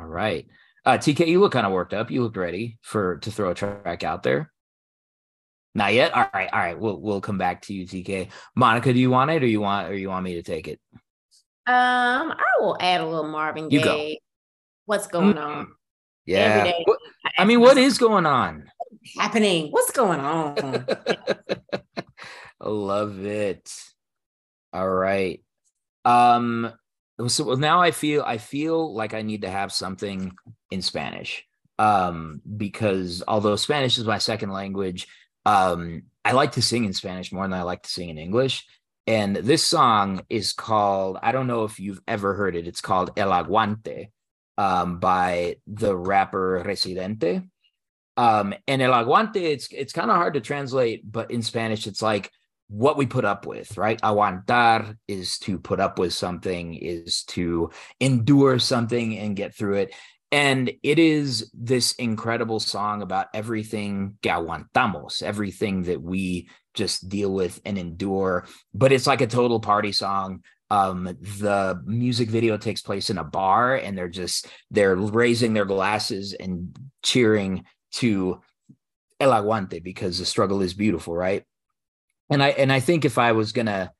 All 0.00 0.06
right. 0.06 0.46
Uh, 0.86 0.96
TK, 0.96 1.26
you 1.26 1.40
look 1.40 1.52
kind 1.52 1.66
of 1.66 1.72
worked 1.72 1.92
up. 1.92 2.10
You 2.10 2.22
look 2.22 2.36
ready 2.36 2.78
for 2.80 3.18
to 3.18 3.30
throw 3.30 3.50
a 3.50 3.54
track 3.54 4.02
out 4.02 4.22
there. 4.22 4.50
Not 5.74 5.92
yet. 5.92 6.14
All 6.14 6.26
right. 6.32 6.48
All 6.50 6.58
right. 6.58 6.78
We'll 6.78 6.98
we'll 6.98 7.20
come 7.20 7.36
back 7.36 7.62
to 7.62 7.74
you, 7.74 7.86
TK. 7.86 8.28
Monica, 8.56 8.92
do 8.92 8.98
you 8.98 9.10
want 9.10 9.30
it, 9.30 9.42
or 9.42 9.46
you 9.46 9.60
want, 9.60 9.90
or 9.90 9.94
you 9.94 10.08
want 10.08 10.24
me 10.24 10.34
to 10.34 10.42
take 10.42 10.68
it? 10.68 10.80
Um, 11.66 12.32
I 12.32 12.60
will 12.60 12.78
add 12.80 13.02
a 13.02 13.06
little 13.06 13.28
Marvin 13.28 13.68
Gaye. 13.68 13.76
You 13.76 13.84
go. 13.84 14.14
What's 14.86 15.06
going 15.06 15.34
mm-hmm. 15.34 15.58
on? 15.58 15.68
Yeah. 16.24 16.72
I 17.36 17.44
mean, 17.44 17.60
what 17.60 17.76
is 17.76 17.98
going 17.98 18.24
on? 18.24 18.70
Happening. 19.18 19.70
What's 19.70 19.90
going 19.90 20.20
on? 20.20 20.86
Love 22.60 23.24
it. 23.26 23.70
All 24.72 24.88
right. 24.88 25.42
Um, 26.04 26.72
so 27.28 27.44
well, 27.44 27.56
now 27.56 27.80
I 27.80 27.90
feel 27.90 28.22
I 28.22 28.38
feel 28.38 28.94
like 28.94 29.14
I 29.14 29.22
need 29.22 29.42
to 29.42 29.50
have 29.50 29.72
something 29.72 30.32
in 30.70 30.82
Spanish. 30.82 31.44
Um, 31.78 32.42
because 32.56 33.22
although 33.26 33.56
Spanish 33.56 33.96
is 33.96 34.04
my 34.04 34.18
second 34.18 34.50
language, 34.50 35.08
um, 35.46 36.02
I 36.24 36.32
like 36.32 36.52
to 36.52 36.62
sing 36.62 36.84
in 36.84 36.92
Spanish 36.92 37.32
more 37.32 37.44
than 37.44 37.58
I 37.58 37.62
like 37.62 37.82
to 37.84 37.90
sing 37.90 38.10
in 38.10 38.18
English. 38.18 38.66
And 39.06 39.36
this 39.36 39.64
song 39.66 40.22
is 40.28 40.52
called, 40.52 41.18
I 41.22 41.32
don't 41.32 41.46
know 41.46 41.64
if 41.64 41.80
you've 41.80 42.02
ever 42.06 42.34
heard 42.34 42.54
it, 42.54 42.66
it's 42.66 42.82
called 42.82 43.12
El 43.16 43.30
Aguante 43.30 44.10
um, 44.58 45.00
by 45.00 45.56
the 45.66 45.96
rapper 45.96 46.62
Residente. 46.64 47.42
Um, 48.16 48.54
and 48.68 48.82
El 48.82 48.92
Aguante, 48.92 49.36
it's 49.36 49.68
it's 49.72 49.94
kind 49.94 50.10
of 50.10 50.16
hard 50.16 50.34
to 50.34 50.40
translate, 50.40 51.10
but 51.10 51.30
in 51.30 51.40
Spanish, 51.42 51.86
it's 51.86 52.02
like 52.02 52.30
what 52.70 52.96
we 52.96 53.04
put 53.04 53.24
up 53.24 53.46
with, 53.46 53.76
right? 53.76 54.00
Aguantar 54.00 54.96
is 55.08 55.38
to 55.40 55.58
put 55.58 55.80
up 55.80 55.98
with 55.98 56.12
something, 56.12 56.74
is 56.74 57.24
to 57.24 57.70
endure 57.98 58.60
something 58.60 59.18
and 59.18 59.34
get 59.34 59.56
through 59.56 59.74
it. 59.74 59.94
And 60.30 60.70
it 60.84 61.00
is 61.00 61.50
this 61.52 61.92
incredible 61.94 62.60
song 62.60 63.02
about 63.02 63.26
everything 63.34 64.18
que 64.22 64.30
aguantamos, 64.30 65.20
everything 65.20 65.82
that 65.84 66.00
we 66.00 66.48
just 66.72 67.08
deal 67.08 67.34
with 67.34 67.60
and 67.64 67.76
endure. 67.76 68.46
But 68.72 68.92
it's 68.92 69.08
like 69.08 69.20
a 69.20 69.26
total 69.26 69.58
party 69.58 69.90
song. 69.90 70.44
Um, 70.70 71.04
the 71.20 71.82
music 71.84 72.28
video 72.28 72.56
takes 72.56 72.82
place 72.82 73.10
in 73.10 73.18
a 73.18 73.24
bar 73.24 73.74
and 73.74 73.98
they're 73.98 74.08
just 74.08 74.46
they're 74.70 74.94
raising 74.94 75.52
their 75.54 75.64
glasses 75.64 76.32
and 76.32 76.78
cheering 77.02 77.64
to 77.94 78.40
El 79.18 79.32
Aguante 79.32 79.82
because 79.82 80.20
the 80.20 80.24
struggle 80.24 80.62
is 80.62 80.72
beautiful, 80.72 81.16
right? 81.16 81.42
And 82.30 82.42
I 82.42 82.50
and 82.50 82.72
I 82.72 82.80
think 82.80 83.04
if 83.04 83.18
I 83.18 83.32
was 83.32 83.52
gonna 83.52 83.92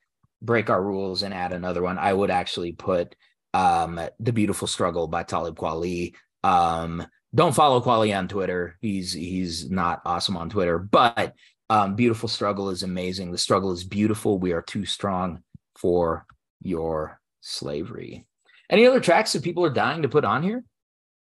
break 0.42 0.70
our 0.70 0.82
rules 0.82 1.22
and 1.22 1.34
add 1.34 1.52
another 1.52 1.82
one, 1.82 1.98
I 1.98 2.12
would 2.12 2.30
actually 2.30 2.72
put 2.72 3.14
um 3.52 4.00
The 4.20 4.32
Beautiful 4.32 4.68
Struggle 4.68 5.08
by 5.08 5.22
Talib 5.24 5.56
Kweli. 5.56 6.14
Um 6.44 7.06
don't 7.34 7.54
follow 7.54 7.80
Kweli 7.80 8.16
on 8.16 8.28
Twitter. 8.28 8.76
He's 8.80 9.12
he's 9.12 9.70
not 9.70 10.00
awesome 10.04 10.36
on 10.36 10.48
Twitter, 10.50 10.78
but 10.78 11.34
um 11.68 11.96
Beautiful 11.96 12.28
Struggle 12.28 12.70
is 12.70 12.82
amazing. 12.82 13.32
The 13.32 13.38
struggle 13.38 13.72
is 13.72 13.84
beautiful. 13.84 14.38
We 14.38 14.52
are 14.52 14.62
too 14.62 14.86
strong 14.86 15.42
for 15.76 16.26
your 16.62 17.20
slavery. 17.40 18.26
Any 18.70 18.86
other 18.86 19.00
tracks 19.00 19.32
that 19.32 19.42
people 19.42 19.64
are 19.64 19.70
dying 19.70 20.02
to 20.02 20.08
put 20.08 20.24
on 20.24 20.42
here? 20.42 20.64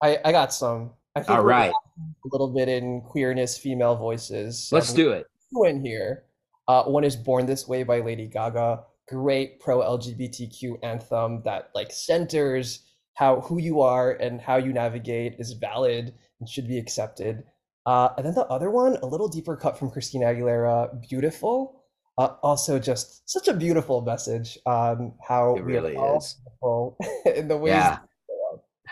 I, 0.01 0.19
I 0.23 0.31
got 0.31 0.53
some. 0.53 0.91
I 1.15 1.21
think 1.21 1.37
All 1.37 1.43
right. 1.43 1.71
A 1.71 2.27
little 2.31 2.53
bit 2.53 2.69
in 2.69 3.01
queerness, 3.01 3.57
female 3.57 3.95
voices. 3.95 4.69
Let's 4.71 4.93
do 4.93 5.11
it. 5.11 5.27
In 5.65 5.83
here. 5.83 6.23
Uh, 6.67 6.83
one 6.83 7.03
is 7.03 7.15
Born 7.15 7.45
This 7.45 7.67
Way 7.67 7.83
by 7.83 7.99
Lady 7.99 8.27
Gaga. 8.27 8.83
Great 9.09 9.59
pro 9.59 9.79
LGBTQ 9.79 10.77
anthem 10.81 11.41
that 11.43 11.69
like 11.75 11.91
centers 11.91 12.85
how 13.15 13.41
who 13.41 13.59
you 13.59 13.81
are 13.81 14.11
and 14.11 14.41
how 14.41 14.57
you 14.57 14.73
navigate 14.73 15.35
is 15.39 15.53
valid 15.53 16.13
and 16.39 16.49
should 16.49 16.67
be 16.67 16.77
accepted. 16.77 17.43
Uh, 17.85 18.09
and 18.17 18.25
then 18.25 18.33
the 18.33 18.45
other 18.45 18.71
one, 18.71 18.95
a 18.97 19.05
little 19.05 19.27
deeper 19.27 19.55
cut 19.55 19.77
from 19.77 19.91
Christina 19.91 20.25
Aguilera, 20.25 21.01
Beautiful. 21.09 21.83
Uh, 22.17 22.35
also, 22.43 22.79
just 22.79 23.27
such 23.29 23.47
a 23.47 23.53
beautiful 23.53 24.01
message 24.01 24.57
on 24.65 25.13
how 25.27 25.55
it 25.55 25.63
really 25.63 25.95
is 25.95 26.37
in 27.35 27.47
the 27.47 27.57
ways. 27.57 27.71
Yeah. 27.71 27.99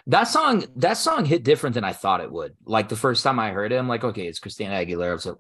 That 0.08 0.24
song, 0.24 0.66
that 0.78 0.98
song 0.98 1.26
hit 1.26 1.44
different 1.44 1.76
than 1.76 1.84
I 1.84 1.94
thought 1.94 2.22
it 2.22 2.32
would. 2.32 2.56
Like 2.66 2.90
the 2.90 2.96
first 2.96 3.24
time 3.24 3.40
I 3.40 3.52
heard 3.52 3.72
it, 3.72 3.78
I'm 3.78 3.88
like, 3.88 4.04
okay, 4.04 4.26
it's 4.26 4.40
Christina 4.40 4.72
Aguilera. 4.72 5.22
So, 5.22 5.38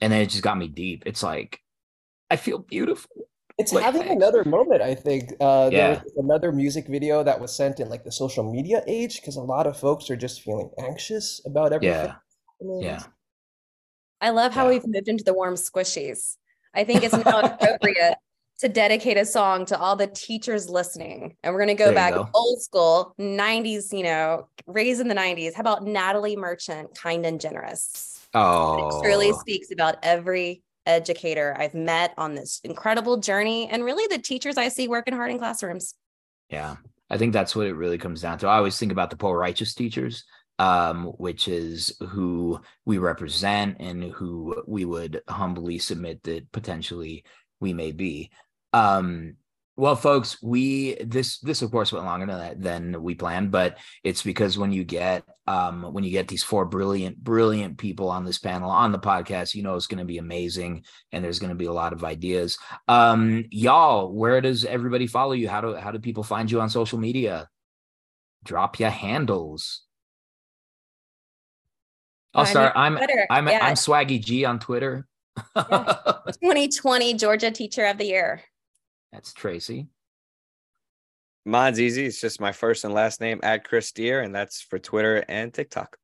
and 0.00 0.10
then 0.10 0.22
it 0.22 0.30
just 0.30 0.42
got 0.42 0.56
me 0.56 0.68
deep. 0.68 1.02
It's 1.04 1.22
like 1.22 1.60
I 2.30 2.36
feel 2.36 2.58
beautiful. 2.58 3.28
It's 3.58 3.72
like, 3.72 3.84
having 3.84 4.02
thanks. 4.02 4.14
another 4.14 4.44
moment, 4.44 4.82
I 4.82 4.94
think. 4.94 5.32
Uh, 5.40 5.68
yeah. 5.72 5.94
There 5.94 6.02
was 6.04 6.16
another 6.16 6.52
music 6.52 6.86
video 6.86 7.24
that 7.24 7.40
was 7.40 7.54
sent 7.54 7.80
in 7.80 7.88
like 7.88 8.04
the 8.04 8.12
social 8.12 8.50
media 8.50 8.82
age 8.86 9.20
because 9.20 9.36
a 9.36 9.42
lot 9.42 9.66
of 9.66 9.76
folks 9.76 10.08
are 10.10 10.16
just 10.16 10.42
feeling 10.42 10.70
anxious 10.78 11.40
about 11.44 11.72
everything. 11.72 12.12
Yeah. 12.60 12.80
Yeah. 12.80 13.02
I 14.20 14.30
love 14.30 14.52
how 14.52 14.64
yeah. 14.64 14.70
we've 14.70 14.86
moved 14.86 15.08
into 15.08 15.24
the 15.24 15.34
warm 15.34 15.54
squishies. 15.54 16.36
I 16.74 16.84
think 16.84 17.02
it's 17.02 17.16
now 17.24 17.40
appropriate 17.40 18.16
to 18.60 18.68
dedicate 18.68 19.16
a 19.16 19.24
song 19.24 19.64
to 19.66 19.78
all 19.78 19.96
the 19.96 20.08
teachers 20.08 20.68
listening. 20.68 21.36
And 21.42 21.54
we're 21.54 21.64
going 21.64 21.76
to 21.76 21.82
go 21.82 21.92
back 21.92 22.14
go. 22.14 22.28
old 22.34 22.60
school, 22.60 23.14
90s, 23.20 23.96
you 23.96 24.02
know, 24.02 24.48
raised 24.66 25.00
in 25.00 25.08
the 25.08 25.14
90s. 25.14 25.54
How 25.54 25.60
about 25.60 25.84
Natalie 25.84 26.36
Merchant, 26.36 26.94
Kind 26.96 27.24
and 27.24 27.40
Generous? 27.40 28.26
Oh. 28.34 28.98
It 28.98 29.02
truly 29.02 29.32
speaks 29.32 29.70
about 29.70 29.96
every 30.02 30.62
educator 30.88 31.54
I've 31.58 31.74
met 31.74 32.14
on 32.16 32.34
this 32.34 32.60
incredible 32.64 33.18
journey 33.18 33.68
and 33.68 33.84
really 33.84 34.06
the 34.08 34.20
teachers 34.20 34.56
I 34.56 34.68
see 34.68 34.88
working 34.88 35.14
hard 35.14 35.30
in 35.30 35.38
classrooms. 35.38 35.94
Yeah, 36.48 36.76
I 37.10 37.18
think 37.18 37.32
that's 37.32 37.54
what 37.54 37.66
it 37.66 37.74
really 37.74 37.98
comes 37.98 38.22
down 38.22 38.38
to. 38.38 38.48
I 38.48 38.56
always 38.56 38.78
think 38.78 38.90
about 38.90 39.10
the 39.10 39.16
poor 39.16 39.38
righteous 39.38 39.74
teachers, 39.74 40.24
um, 40.58 41.04
which 41.18 41.46
is 41.46 41.96
who 42.00 42.60
we 42.84 42.98
represent 42.98 43.76
and 43.80 44.02
who 44.02 44.62
we 44.66 44.84
would 44.84 45.22
humbly 45.28 45.78
submit 45.78 46.22
that 46.24 46.50
potentially 46.50 47.24
we 47.60 47.72
may 47.72 47.92
be. 47.92 48.30
Um, 48.72 49.34
well, 49.78 49.94
folks, 49.94 50.42
we 50.42 50.96
this 50.96 51.38
this 51.38 51.62
of 51.62 51.70
course 51.70 51.92
went 51.92 52.04
longer 52.04 52.26
than 52.26 52.60
than 52.60 53.02
we 53.02 53.14
planned, 53.14 53.52
but 53.52 53.78
it's 54.02 54.24
because 54.24 54.58
when 54.58 54.72
you 54.72 54.82
get 54.82 55.22
um 55.46 55.92
when 55.92 56.02
you 56.02 56.10
get 56.10 56.26
these 56.26 56.42
four 56.42 56.64
brilliant 56.64 57.22
brilliant 57.22 57.78
people 57.78 58.10
on 58.10 58.24
this 58.24 58.38
panel 58.38 58.70
on 58.70 58.90
the 58.90 58.98
podcast, 58.98 59.54
you 59.54 59.62
know 59.62 59.76
it's 59.76 59.86
going 59.86 60.00
to 60.00 60.04
be 60.04 60.18
amazing, 60.18 60.84
and 61.12 61.24
there's 61.24 61.38
going 61.38 61.50
to 61.50 61.54
be 61.54 61.66
a 61.66 61.72
lot 61.72 61.92
of 61.92 62.02
ideas. 62.02 62.58
Um, 62.88 63.44
y'all, 63.52 64.12
where 64.12 64.40
does 64.40 64.64
everybody 64.64 65.06
follow 65.06 65.30
you? 65.32 65.48
How 65.48 65.60
do 65.60 65.76
how 65.76 65.92
do 65.92 66.00
people 66.00 66.24
find 66.24 66.50
you 66.50 66.60
on 66.60 66.70
social 66.70 66.98
media? 66.98 67.48
Drop 68.42 68.80
your 68.80 68.90
handles. 68.90 69.82
I'll 72.34 72.46
start. 72.46 72.72
I'm 72.74 72.96
Twitter. 72.96 73.28
I'm 73.30 73.46
yeah. 73.46 73.64
I'm 73.64 73.74
Swaggy 73.74 74.20
G 74.20 74.44
on 74.44 74.58
Twitter. 74.58 75.06
yeah. 75.54 76.14
2020 76.42 77.14
Georgia 77.14 77.52
Teacher 77.52 77.84
of 77.84 77.98
the 77.98 78.06
Year. 78.06 78.42
That's 79.12 79.32
Tracey. 79.32 79.88
Mine's 81.44 81.80
easy. 81.80 82.04
It's 82.04 82.20
just 82.20 82.40
my 82.40 82.52
first 82.52 82.84
and 82.84 82.92
last 82.92 83.20
name 83.20 83.40
at 83.42 83.64
Chris 83.64 83.90
Dier, 83.92 84.20
and 84.20 84.34
that's 84.34 84.60
for 84.60 84.78
Twitter 84.78 85.24
and 85.28 85.52
TikTok. 85.52 85.96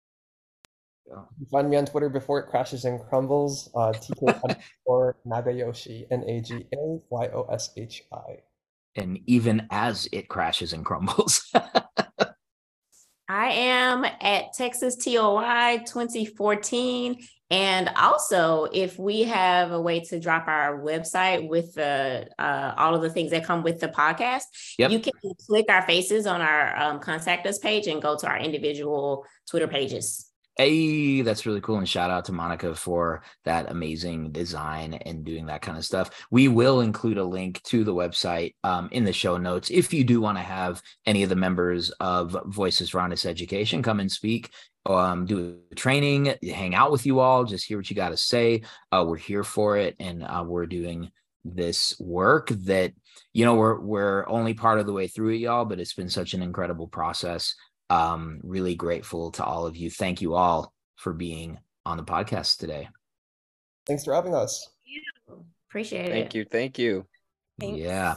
You 1.07 1.47
find 1.51 1.69
me 1.69 1.77
on 1.77 1.85
Twitter 1.85 2.09
before 2.09 2.39
it 2.39 2.49
crashes 2.49 2.87
and 2.87 3.01
crumbles. 3.09 3.71
Uh, 3.75 3.93
TK 3.93 4.57
or 4.87 5.17
Nagayoshi, 5.27 6.07
N 6.11 6.25
A 6.27 6.41
G 6.41 6.67
A 6.73 6.99
Y 7.11 7.29
O 7.35 7.47
S 7.53 7.71
H 7.77 8.05
I. 8.13 8.39
And 8.97 9.19
even 9.27 9.67
as 9.71 10.09
it 10.13 10.29
crashes 10.29 10.73
and 10.73 10.85
crumbles. 10.85 11.51
I 13.29 13.49
am 13.49 14.05
at 14.05 14.53
Texas 14.57 14.97
TOI 14.97 15.83
2014. 15.87 17.19
And 17.55 17.89
also, 17.95 18.67
if 18.73 18.99
we 18.99 19.23
have 19.23 19.71
a 19.71 19.81
way 19.81 20.01
to 20.07 20.19
drop 20.19 20.49
our 20.49 20.77
website 20.81 21.49
with 21.49 21.75
the 21.75 22.29
uh, 22.37 22.75
all 22.77 22.97
of 22.97 23.03
the 23.03 23.11
things 23.11 23.31
that 23.31 23.45
come 23.45 23.63
with 23.63 23.79
the 23.79 23.87
podcast, 23.87 24.43
yep. 24.77 24.91
you 24.91 24.99
can 24.99 25.13
click 25.47 25.67
our 25.69 25.83
faces 25.83 26.27
on 26.27 26.41
our 26.41 26.77
um, 26.77 26.99
contact 26.99 27.47
us 27.47 27.61
page 27.61 27.87
and 27.87 28.03
go 28.03 28.17
to 28.17 28.27
our 28.27 28.39
individual 28.39 29.25
Twitter 29.49 29.69
pages. 29.69 30.33
Hey, 30.57 31.23
that's 31.23 31.47
really 31.47 31.61
cool. 31.61 31.79
And 31.79 31.89
shout 31.89 32.11
out 32.11 32.25
to 32.25 32.33
Monica 32.33 32.75
for 32.75 33.23
that 33.45 33.71
amazing 33.71 34.33
design 34.33 34.95
and 34.95 35.25
doing 35.25 35.47
that 35.47 35.63
kind 35.63 35.79
of 35.79 35.85
stuff. 35.85 36.27
We 36.33 36.49
will 36.49 36.81
include 36.81 37.19
a 37.19 37.25
link 37.25 37.63
to 37.65 37.85
the 37.85 37.95
website 37.95 38.55
um, 38.65 38.89
in 38.91 39.05
the 39.05 39.13
show 39.13 39.37
notes. 39.37 39.71
If 39.71 39.93
you 39.93 40.03
do 40.03 40.21
want 40.21 40.39
to 40.39 40.43
have 40.43 40.83
any 41.07 41.23
of 41.23 41.29
the 41.29 41.37
members 41.37 41.91
of 42.01 42.37
Voices 42.47 42.91
for 42.91 43.01
Honest 43.01 43.27
Education 43.27 43.83
come 43.83 43.99
and 43.99 44.11
speak, 44.11 44.51
um, 44.87 45.27
do 45.27 45.59
a 45.71 45.75
training, 45.75 46.35
hang 46.43 46.75
out 46.75 46.93
with 46.93 47.07
you 47.07 47.21
all, 47.21 47.45
just 47.45 47.67
hear 47.67 47.79
what 47.79 47.89
you 47.89 47.97
got 47.97 48.11
to 48.11 48.17
say. 48.17 48.63
Uh, 48.93 49.05
we're 49.07 49.17
here 49.17 49.45
for 49.45 49.77
it. 49.77 49.97
And 49.99 50.23
uh, 50.23 50.45
we're 50.47 50.67
doing 50.67 51.11
this 51.45 51.99
work 51.99 52.49
that, 52.49 52.93
you 53.33 53.45
know, 53.45 53.55
we're, 53.55 53.81
we're 53.81 54.29
only 54.29 54.55
part 54.55 54.81
of 54.81 54.87
the 54.87 54.93
way 54.93 55.07
through 55.07 55.31
it, 55.31 55.39
y'all, 55.39 55.65
but 55.65 55.81
it's 55.81 55.95
been 55.95 56.09
such 56.09 56.35
an 56.35 56.43
incredible 56.43 56.89
process 56.89 57.55
um, 57.91 58.41
really 58.43 58.75
grateful 58.75 59.31
to 59.33 59.45
all 59.45 59.67
of 59.67 59.77
you. 59.77 59.91
Thank 59.91 60.21
you 60.21 60.35
all 60.35 60.73
for 60.97 61.13
being 61.13 61.59
on 61.85 61.97
the 61.97 62.05
podcast 62.05 62.59
today. 62.59 62.89
Thanks 63.87 64.05
for 64.05 64.15
having 64.15 64.35
us. 64.35 64.71
Appreciate 65.69 66.09
thank 66.09 66.13
it. 66.13 66.15
Thank 66.15 66.35
you. 66.35 66.45
Thank 66.45 66.79
you. 66.79 67.07
Thanks. 67.61 67.79
Yeah. 67.79 68.17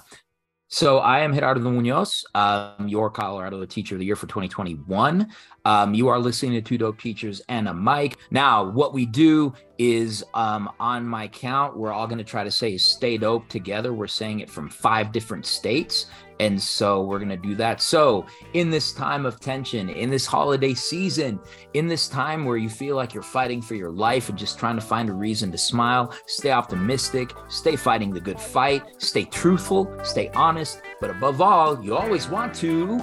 So 0.69 0.97
I 0.97 1.19
am 1.19 1.33
Gerardo 1.33 1.61
Munoz, 1.61 2.25
um, 2.35 2.89
your 2.89 3.09
Colorado 3.09 3.63
Teacher 3.65 3.95
of 3.95 3.99
the 3.99 4.05
Year 4.05 4.17
for 4.17 4.27
2021. 4.27 5.27
Um, 5.63 5.93
you 5.93 6.09
are 6.09 6.19
listening 6.19 6.53
to 6.53 6.61
Two 6.61 6.77
Dope 6.77 6.99
Teachers 6.99 7.41
and 7.47 7.69
a 7.69 7.73
Mic. 7.73 8.17
Now, 8.31 8.69
what 8.69 8.93
we 8.93 9.05
do 9.05 9.53
is 9.77 10.23
um, 10.33 10.69
on 10.79 11.05
my 11.05 11.27
count, 11.27 11.77
we're 11.77 11.91
all 11.91 12.07
going 12.07 12.17
to 12.17 12.23
try 12.23 12.43
to 12.43 12.51
say 12.51 12.77
stay 12.77 13.17
dope 13.17 13.47
together. 13.49 13.93
We're 13.93 14.07
saying 14.07 14.39
it 14.39 14.49
from 14.49 14.69
five 14.69 15.11
different 15.11 15.45
states. 15.45 16.07
And 16.39 16.61
so 16.61 17.03
we're 17.03 17.17
going 17.17 17.29
to 17.29 17.37
do 17.37 17.55
that. 17.55 17.81
So, 17.81 18.25
in 18.53 18.69
this 18.69 18.93
time 18.93 19.25
of 19.25 19.39
tension, 19.39 19.89
in 19.89 20.11
this 20.11 20.25
holiday 20.25 20.75
season, 20.75 21.39
in 21.73 21.87
this 21.87 22.07
time 22.07 22.45
where 22.45 22.57
you 22.57 22.69
feel 22.69 22.95
like 22.95 23.13
you're 23.13 23.23
fighting 23.23 23.59
for 23.59 23.73
your 23.73 23.89
life 23.91 24.29
and 24.29 24.37
just 24.37 24.59
trying 24.59 24.75
to 24.75 24.81
find 24.81 25.09
a 25.09 25.13
reason 25.13 25.51
to 25.51 25.57
smile, 25.57 26.13
stay 26.27 26.51
optimistic, 26.51 27.31
stay 27.47 27.75
fighting 27.75 28.11
the 28.11 28.21
good 28.21 28.39
fight, 28.39 28.83
stay 28.99 29.25
truthful, 29.25 29.91
stay 30.03 30.29
honest, 30.35 30.81
but 31.01 31.09
above 31.09 31.41
all, 31.41 31.83
you 31.83 31.95
always 31.95 32.29
want 32.29 32.53
to 32.55 32.99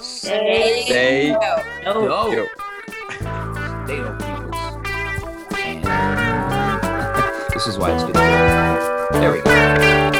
stay, 0.00 0.84
stay 0.86 1.32
dope. 1.32 1.64
dope. 1.84 2.48
Stay 3.86 3.96
dope, 3.96 4.22
And 4.22 4.29
this 7.54 7.66
is 7.66 7.78
why 7.78 7.92
it's 7.92 8.04
good. 8.04 8.14
There 9.20 9.32
we 9.32 9.40
go. 9.42 10.19